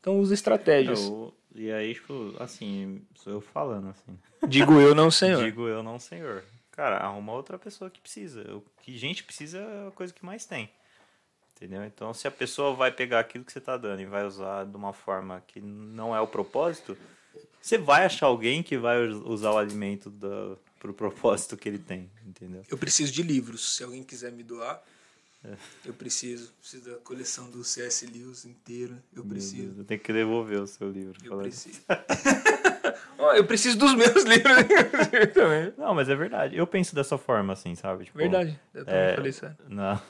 [0.00, 1.00] Então, use estratégias.
[1.00, 4.18] Eu, e aí, tipo, assim, sou eu falando assim.
[4.48, 5.44] Digo eu, não senhor.
[5.44, 6.42] Digo eu, não senhor.
[6.70, 8.42] Cara, arruma outra pessoa que precisa.
[8.54, 10.70] O que gente precisa é a coisa que mais tem.
[11.64, 11.82] Entendeu?
[11.86, 14.76] Então, se a pessoa vai pegar aquilo que você está dando e vai usar de
[14.76, 16.94] uma forma que não é o propósito,
[17.58, 20.12] você vai achar alguém que vai usar o alimento
[20.78, 22.62] para o propósito que ele tem, entendeu?
[22.68, 23.76] Eu preciso de livros.
[23.76, 24.82] Se alguém quiser me doar,
[25.42, 25.56] é.
[25.86, 26.52] eu preciso.
[26.60, 28.04] Preciso da coleção do C.S.
[28.04, 29.02] Lewis inteira.
[29.16, 29.68] Eu preciso.
[29.68, 31.18] Deus, eu tenho que devolver o seu livro.
[31.24, 31.80] Eu preciso.
[33.32, 34.54] Eu preciso dos meus livros
[35.32, 35.72] também.
[35.76, 36.56] Não, mas é verdade.
[36.56, 38.04] Eu penso dessa forma, assim, sabe?
[38.04, 38.58] Tipo, verdade.
[38.72, 39.50] Eu também é, falei isso.
[39.68, 40.00] Na,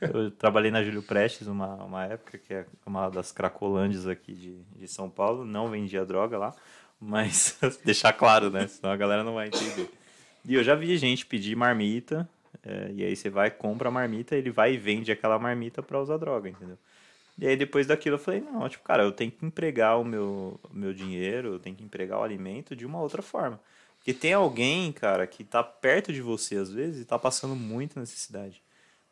[0.00, 4.58] eu trabalhei na Júlio Prestes uma, uma época, que é uma das cracolândias aqui de,
[4.76, 5.44] de São Paulo.
[5.44, 6.54] Não vendia droga lá,
[7.00, 8.66] mas deixar claro, né?
[8.66, 9.90] Senão a galera não vai entender.
[10.44, 12.28] E eu já vi gente pedir marmita,
[12.64, 16.00] é, e aí você vai, compra a marmita, ele vai e vende aquela marmita para
[16.00, 16.78] usar droga, entendeu?
[17.38, 20.60] E aí depois daquilo eu falei, não, tipo, cara, eu tenho que empregar o meu,
[20.70, 23.60] meu dinheiro, eu tenho que empregar o alimento de uma outra forma.
[23.96, 28.00] Porque tem alguém, cara, que tá perto de você às vezes e tá passando muita
[28.00, 28.62] necessidade.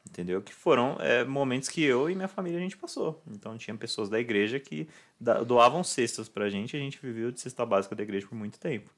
[0.08, 0.42] Entendeu?
[0.42, 3.22] Que foram é, momentos que eu e minha família a gente passou.
[3.30, 4.88] Então tinha pessoas da igreja que
[5.46, 8.58] doavam cestas pra gente e a gente viveu de cesta básica da igreja por muito
[8.58, 8.90] tempo.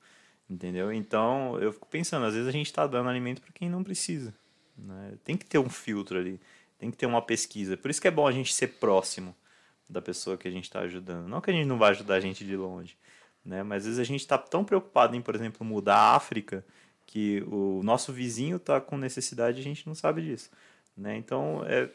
[0.48, 0.92] Entendeu?
[0.92, 4.32] Então eu fico pensando, às vezes a gente tá dando alimento para quem não precisa.
[4.78, 5.14] Né?
[5.24, 6.40] Tem que ter um filtro ali.
[6.82, 7.76] Tem que ter uma pesquisa.
[7.76, 9.36] Por isso que é bom a gente ser próximo
[9.88, 11.28] da pessoa que a gente está ajudando.
[11.28, 12.96] Não que a gente não vai ajudar a gente de longe,
[13.44, 13.62] né?
[13.62, 16.66] Mas às vezes a gente está tão preocupado em, por exemplo, mudar a África
[17.06, 20.50] que o nosso vizinho está com necessidade e a gente não sabe disso,
[20.96, 21.16] né?
[21.16, 21.88] Então, é,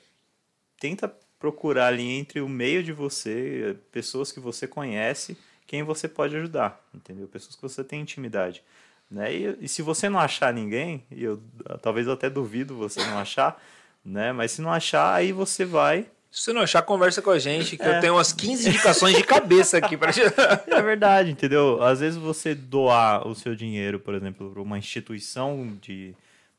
[0.79, 6.33] tenta procurar ali entre o meio de você, pessoas que você conhece, quem você pode
[6.37, 7.27] ajudar, entendeu?
[7.27, 8.63] Pessoas que você tem intimidade.
[9.11, 9.35] Né?
[9.35, 11.41] E, e se você não achar ninguém, e eu
[11.81, 13.61] talvez eu até duvido você não achar,
[14.07, 14.31] né?
[14.31, 16.07] Mas se não achar, aí você vai.
[16.31, 17.97] Se você não achar, conversa com a gente, que é.
[17.97, 20.11] eu tenho umas 15 indicações de cabeça aqui para
[20.67, 21.81] É verdade, entendeu?
[21.83, 26.13] Às vezes você doar o seu dinheiro, por exemplo, para uma instituição de,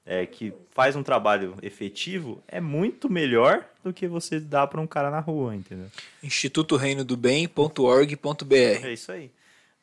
[0.05, 4.87] é, que faz um trabalho efetivo é muito melhor do que você dar para um
[4.87, 5.87] cara na rua, entendeu?
[6.23, 8.55] Instituto Reino do Bem.org.br.
[8.55, 9.31] É isso aí.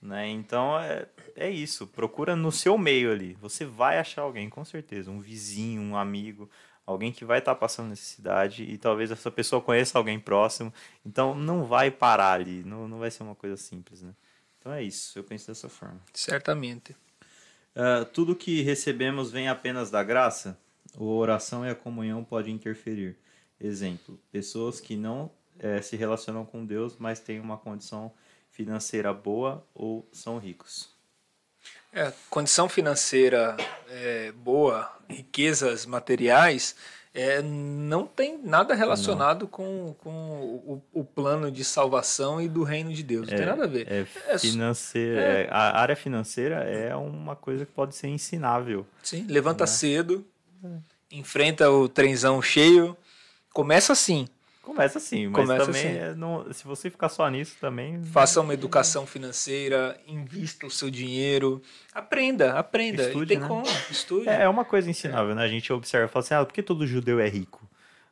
[0.01, 0.29] Né?
[0.29, 1.05] Então é,
[1.35, 1.87] é isso.
[1.87, 3.37] Procura no seu meio ali.
[3.41, 5.09] Você vai achar alguém, com certeza.
[5.09, 6.49] Um vizinho, um amigo
[6.85, 10.73] alguém que vai estar tá passando necessidade e talvez essa pessoa conheça alguém próximo.
[11.05, 14.13] Então não vai parar ali, não, não vai ser uma coisa simples, né?
[14.59, 15.99] Então é isso, eu penso dessa forma.
[16.13, 16.95] Certamente.
[17.75, 20.57] Uh, tudo que recebemos vem apenas da graça?
[20.97, 23.17] Ou a oração e a comunhão podem interferir?
[23.59, 25.29] Exemplo, pessoas que não
[25.59, 28.13] é, se relacionam com Deus, mas têm uma condição
[28.49, 30.94] financeira boa ou são ricos.
[31.95, 33.55] É, condição financeira
[33.89, 36.75] é, boa, riquezas materiais,
[37.13, 42.93] é, não tem nada relacionado com, com o, o, plano de salvação e do reino
[42.93, 43.29] de Deus.
[43.29, 43.87] Não é, tem nada a ver.
[43.89, 45.43] É, é financeira, é.
[45.43, 48.85] é, a área financeira é uma coisa que pode ser ensinável.
[49.01, 49.67] Sim, levanta né?
[49.67, 50.27] cedo,
[51.09, 52.97] enfrenta o trenzão cheio.
[53.53, 54.27] Começa assim.
[54.65, 55.97] Começa assim, mas Começa também assim.
[55.97, 58.03] É, não, se você ficar só nisso também.
[58.03, 61.61] Faça uma educação financeira, invista o seu dinheiro,
[61.93, 63.03] aprenda, aprenda.
[63.03, 63.47] Estude, tem né?
[63.47, 64.27] como, estude.
[64.27, 65.35] É, é uma coisa ensinável, é.
[65.35, 65.43] né?
[65.43, 67.61] A gente observa e fala assim, ah, por que todo judeu é rico?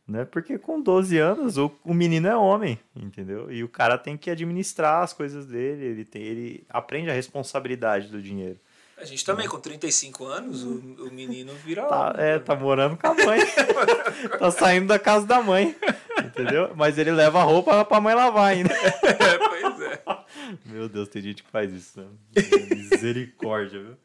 [0.07, 0.25] Né?
[0.25, 3.51] Porque com 12 anos o, o menino é homem, entendeu?
[3.51, 8.09] E o cara tem que administrar as coisas dele, ele, tem, ele aprende a responsabilidade
[8.09, 8.59] do dinheiro.
[8.97, 11.83] A gente também, com 35 anos, o, o menino vira.
[11.83, 13.39] Tá, é, tá morando com a mãe.
[14.39, 15.75] tá saindo da casa da mãe.
[16.23, 16.71] Entendeu?
[16.75, 18.73] Mas ele leva a roupa pra mãe lavar ainda.
[19.03, 20.03] É, pois é.
[20.65, 21.99] Meu Deus, tem gente que faz isso.
[21.99, 22.07] Né?
[22.75, 23.97] Misericórdia, viu?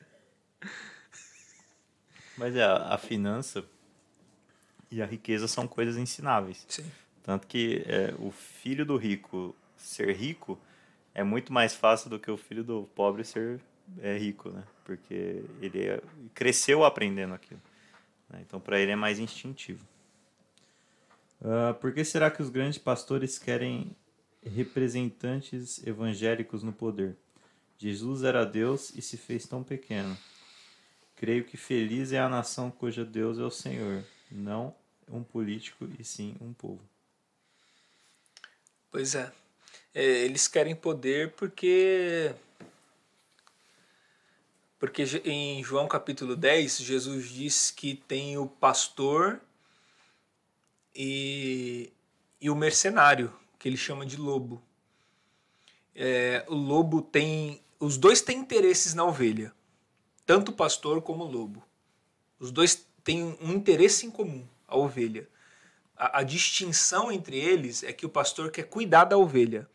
[2.36, 3.64] Mas é, a finança
[4.90, 6.64] e a riqueza são coisas ensináveis.
[6.68, 6.90] Sim.
[7.22, 10.58] Tanto que é, o filho do rico ser rico
[11.14, 13.60] é muito mais fácil do que o filho do pobre ser
[14.00, 14.64] é, rico, né?
[14.84, 16.02] Porque ele é,
[16.34, 17.60] cresceu aprendendo aquilo.
[18.28, 18.40] Né?
[18.46, 19.86] Então, para ele é mais instintivo.
[21.40, 23.96] Uh, por que será que os grandes pastores querem
[24.48, 27.16] representantes evangélicos no poder.
[27.76, 30.16] Jesus era Deus e se fez tão pequeno.
[31.16, 34.74] Creio que feliz é a nação cuja Deus é o Senhor, não
[35.10, 36.82] um político e sim um povo.
[38.90, 39.32] Pois é.
[39.94, 42.34] é eles querem poder porque
[44.78, 49.40] porque em João capítulo 10, Jesus diz que tem o pastor
[50.94, 51.92] e,
[52.40, 54.62] e o mercenário, que ele chama de lobo.
[55.94, 57.60] É, o lobo tem.
[57.80, 59.52] Os dois têm interesses na ovelha,
[60.24, 61.62] tanto o pastor como o lobo.
[62.38, 65.28] Os dois têm um interesse em comum, a ovelha.
[65.96, 69.68] A, a distinção entre eles é que o pastor quer cuidar da ovelha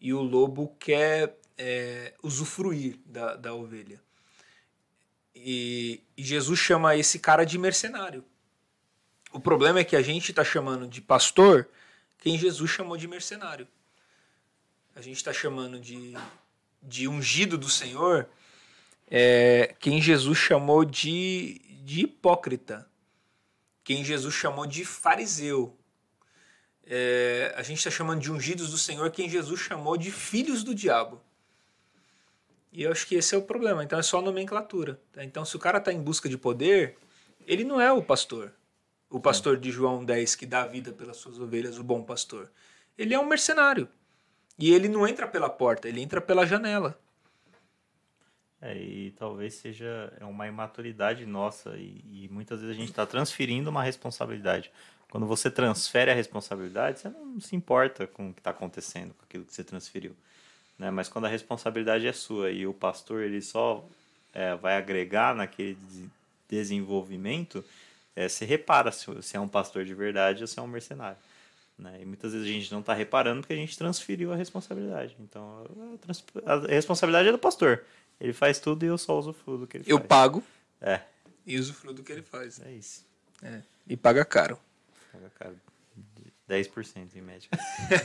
[0.00, 4.05] e o lobo quer é, usufruir da, da ovelha.
[5.38, 8.24] E, e Jesus chama esse cara de mercenário.
[9.30, 11.68] O problema é que a gente está chamando de pastor
[12.18, 13.68] quem Jesus chamou de mercenário.
[14.94, 16.14] A gente está chamando de,
[16.82, 18.26] de ungido do Senhor
[19.08, 22.88] é, quem Jesus chamou de, de hipócrita.
[23.84, 25.78] Quem Jesus chamou de fariseu.
[26.84, 30.74] É, a gente está chamando de ungidos do Senhor quem Jesus chamou de filhos do
[30.74, 31.22] diabo.
[32.76, 33.82] E eu acho que esse é o problema.
[33.82, 35.00] Então é só nomenclatura.
[35.10, 35.24] Tá?
[35.24, 36.98] Então, se o cara está em busca de poder,
[37.46, 38.52] ele não é o pastor.
[39.08, 42.52] O pastor de João 10 que dá vida pelas suas ovelhas, o bom pastor.
[42.98, 43.88] Ele é um mercenário.
[44.58, 47.00] E ele não entra pela porta, ele entra pela janela.
[48.60, 53.06] É, e talvez seja é uma imaturidade nossa e, e muitas vezes a gente está
[53.06, 54.70] transferindo uma responsabilidade.
[55.10, 59.24] Quando você transfere a responsabilidade, você não se importa com o que está acontecendo, com
[59.24, 60.14] aquilo que você transferiu
[60.78, 60.90] né?
[60.90, 63.86] Mas quando a responsabilidade é sua e o pastor ele só
[64.32, 65.78] é, vai agregar naquele
[66.48, 67.64] desenvolvimento,
[68.14, 71.18] é, você repara se, se é um pastor de verdade ou se é um mercenário.
[71.78, 71.98] Né?
[72.00, 75.16] E muitas vezes a gente não está reparando porque a gente transferiu a responsabilidade.
[75.20, 75.66] Então,
[76.44, 77.84] a, a, responsabilidade é do pastor.
[78.18, 80.04] Ele faz tudo e eu só usufruo do que ele eu faz.
[80.04, 80.42] Eu pago
[80.80, 81.00] é.
[81.46, 82.60] e usufruo do que ele faz.
[82.64, 83.04] É isso.
[83.42, 83.60] É.
[83.86, 84.58] E paga caro.
[85.12, 85.56] Paga caro.
[86.48, 87.48] 10% em média.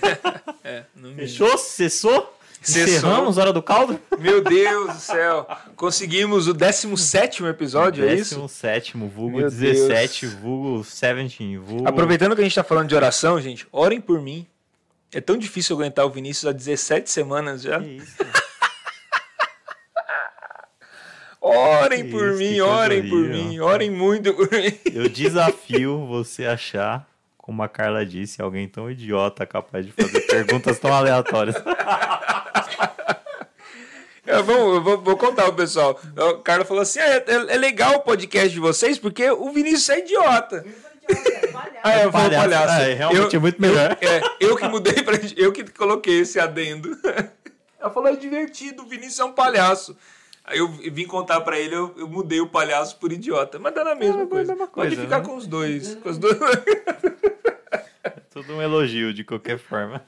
[0.63, 0.85] é,
[1.15, 1.57] Fechou?
[1.57, 2.40] Cessou?
[2.61, 3.99] Encerramos Hora do Caldo?
[4.19, 5.47] Meu Deus do céu.
[5.75, 8.35] Conseguimos o 17 episódio, é isso?
[8.35, 10.39] 17, vulgo Meu 17, Deus.
[10.39, 11.87] vulgo 17, vulgo...
[11.87, 14.45] Aproveitando que a gente tá falando de oração, gente, orem por mim.
[15.11, 17.79] É tão difícil aguentar o Vinícius há 17 semanas já.
[17.79, 18.15] Que isso,
[21.43, 24.77] Orem por isso, mim, orem por mim, orem muito por mim.
[24.93, 30.77] Eu desafio você achar, como a Carla disse, alguém tão idiota capaz de fazer perguntas
[30.77, 31.55] tão aleatórias.
[34.31, 35.99] Eu vou, eu vou, vou, contar o pessoal.
[36.15, 39.89] O Carlos falou assim: ah, é, é, legal o podcast de vocês porque o Vinícius
[39.89, 40.65] é idiota.
[41.83, 42.81] Ah, é, eu vou palhaço.
[42.81, 43.97] É, realmente eu, é muito melhor.
[43.99, 45.17] Eu, é, eu que mudei pra.
[45.35, 46.97] Eu que coloquei esse adendo.
[47.79, 49.97] Ela falou: é divertido, o Vinícius é um palhaço.
[50.43, 53.59] Aí eu vim contar pra ele, eu, eu mudei o palhaço por idiota.
[53.59, 54.51] Mas dá na mesma, é, coisa.
[54.51, 54.89] mesma coisa.
[54.89, 55.25] Pode ficar né?
[55.25, 55.95] com os dois.
[55.95, 56.37] Com os dois.
[58.03, 60.03] É tudo um elogio, de qualquer forma.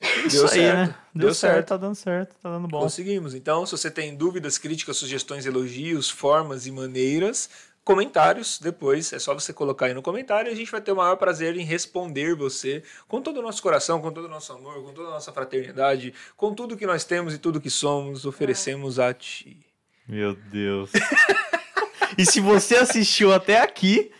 [0.00, 0.76] Isso Deu aí, certo.
[0.76, 0.84] né?
[1.14, 1.54] Deu, Deu certo.
[1.54, 2.80] certo, tá dando certo, tá dando bom.
[2.80, 3.34] Conseguimos.
[3.34, 7.50] Então, se você tem dúvidas, críticas, sugestões, elogios, formas e maneiras,
[7.84, 9.12] comentários depois.
[9.12, 11.56] É só você colocar aí no comentário e a gente vai ter o maior prazer
[11.56, 15.08] em responder você com todo o nosso coração, com todo o nosso amor, com toda
[15.08, 19.58] a nossa fraternidade, com tudo que nós temos e tudo que somos, oferecemos a ti.
[20.08, 20.90] Meu Deus.
[22.16, 24.10] e se você assistiu até aqui,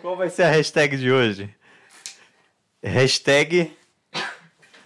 [0.00, 1.54] qual vai ser a hashtag de hoje?
[2.82, 3.72] Hashtag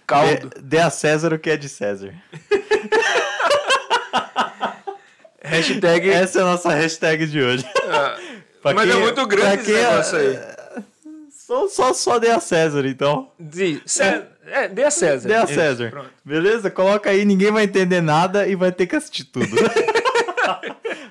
[0.07, 0.49] caldo.
[0.55, 2.13] Dê, dê a César o que é de César.
[5.43, 6.09] hashtag...
[6.09, 7.65] Essa é a nossa hashtag de hoje.
[7.89, 8.17] Ah,
[8.63, 10.39] mas quem, é muito grande esse negócio aí.
[11.29, 13.31] Só, só, só dê a César, então.
[13.39, 14.63] De, César, é.
[14.63, 15.27] é, dê a César.
[15.27, 15.87] Dê a César.
[15.87, 16.69] Isso, Beleza?
[16.69, 19.47] Coloca aí, ninguém vai entender nada e vai ter que assistir tudo.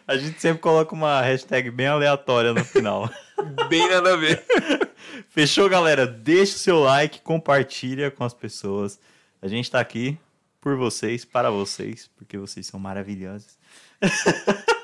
[0.06, 3.10] a gente sempre coloca uma hashtag bem aleatória no final.
[3.68, 4.44] Bem nada a ver.
[5.28, 6.06] Fechou, galera?
[6.06, 8.98] Deixa o seu like, compartilha com as pessoas.
[9.40, 10.18] A gente tá aqui
[10.60, 13.58] por vocês, para vocês, porque vocês são maravilhosos.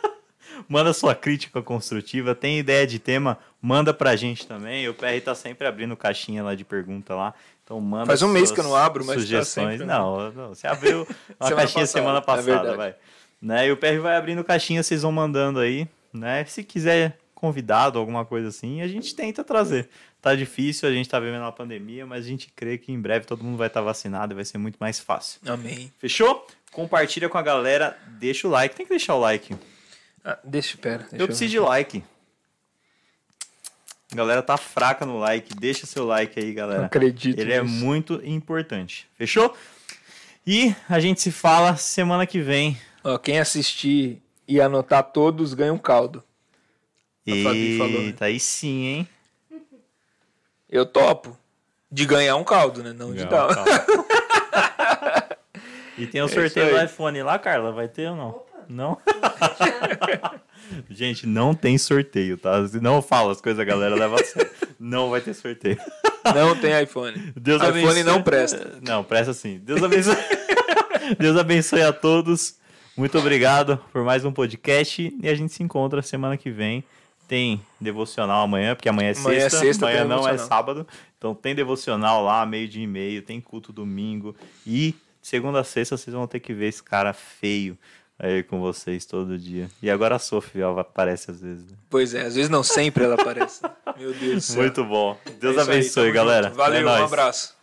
[0.69, 4.89] manda sua crítica construtiva, tem ideia de tema, manda pra gente também.
[4.89, 7.35] O PR tá sempre abrindo caixinha lá de pergunta lá.
[7.65, 9.81] Então manda Faz um mês que eu não abro, mas tá sugestões.
[9.81, 11.07] Tá não, não, você abriu
[11.41, 12.95] uma semana caixinha passada, semana é passada, é vai.
[13.41, 13.69] Né?
[13.69, 16.45] E o PR vai abrindo caixinha, vocês vão mandando aí, né?
[16.45, 19.89] Se quiser convidado, alguma coisa assim, a gente tenta trazer.
[20.21, 23.27] Tá difícil, a gente tá vivendo uma pandemia, mas a gente crê que em breve
[23.27, 25.41] todo mundo vai estar tá vacinado e vai ser muito mais fácil.
[25.45, 25.93] Amém.
[25.99, 26.47] Fechou?
[26.71, 28.77] Compartilha com a galera, deixa o like.
[28.77, 29.57] Tem que deixar o like.
[30.25, 30.99] Ah, deixa, pera.
[30.99, 31.63] Deixa eu preciso eu...
[31.63, 32.05] de like.
[34.13, 35.53] A galera tá fraca no like.
[35.57, 36.87] Deixa seu like aí, Não galera.
[36.87, 37.41] acredito.
[37.41, 37.75] Ele é nisso.
[37.75, 39.09] muito importante.
[39.17, 39.57] Fechou?
[40.47, 42.79] E a gente se fala semana que vem.
[43.03, 46.23] Ó, quem assistir e anotar todos ganha um caldo.
[47.27, 48.07] A Fabi falou, né?
[48.07, 49.09] Eita, aí sim, hein?
[50.69, 51.37] Eu topo.
[51.91, 52.93] De ganhar um caldo, né?
[52.93, 53.49] Não de dar.
[53.55, 53.65] calma.
[55.99, 57.71] E tem o É isso sorteio do iPhone lá, Carla?
[57.71, 58.43] Vai ter ou não?
[58.69, 58.99] Não?
[60.89, 62.67] Gente, não tem sorteio, tá?
[62.67, 64.51] Se não fala as coisas, a galera leva a sério.
[64.81, 65.79] Não vai ter sorteio.
[66.35, 67.33] Não tem iPhone.
[67.37, 68.05] Deus iPhone abençoe.
[68.05, 68.79] não presta.
[68.81, 69.61] Não, presta sim.
[69.63, 70.17] Deus abençoe.
[71.19, 72.57] Deus abençoe a todos.
[72.97, 76.83] Muito obrigado por mais um podcast e a gente se encontra semana que vem.
[77.33, 80.87] Tem devocional amanhã, porque amanhã é Amanhã é sexta, sexta, amanhã não é sábado.
[81.17, 84.37] Então tem devocional lá, meio dia e meio, tem culto domingo
[84.67, 87.79] e segunda a sexta vocês vão ter que ver esse cara feio
[88.19, 89.71] aí com vocês todo dia.
[89.83, 91.71] E agora a Sofia aparece às vezes.
[91.71, 91.77] né?
[91.89, 93.63] Pois é, às vezes não sempre ela aparece.
[93.99, 94.57] Meu Deus do céu.
[94.63, 95.17] Muito bom.
[95.41, 96.49] Deus É aí, abençoe, tamo galera.
[96.49, 96.57] junto.
[96.59, 97.57] Valeu, É um abraço.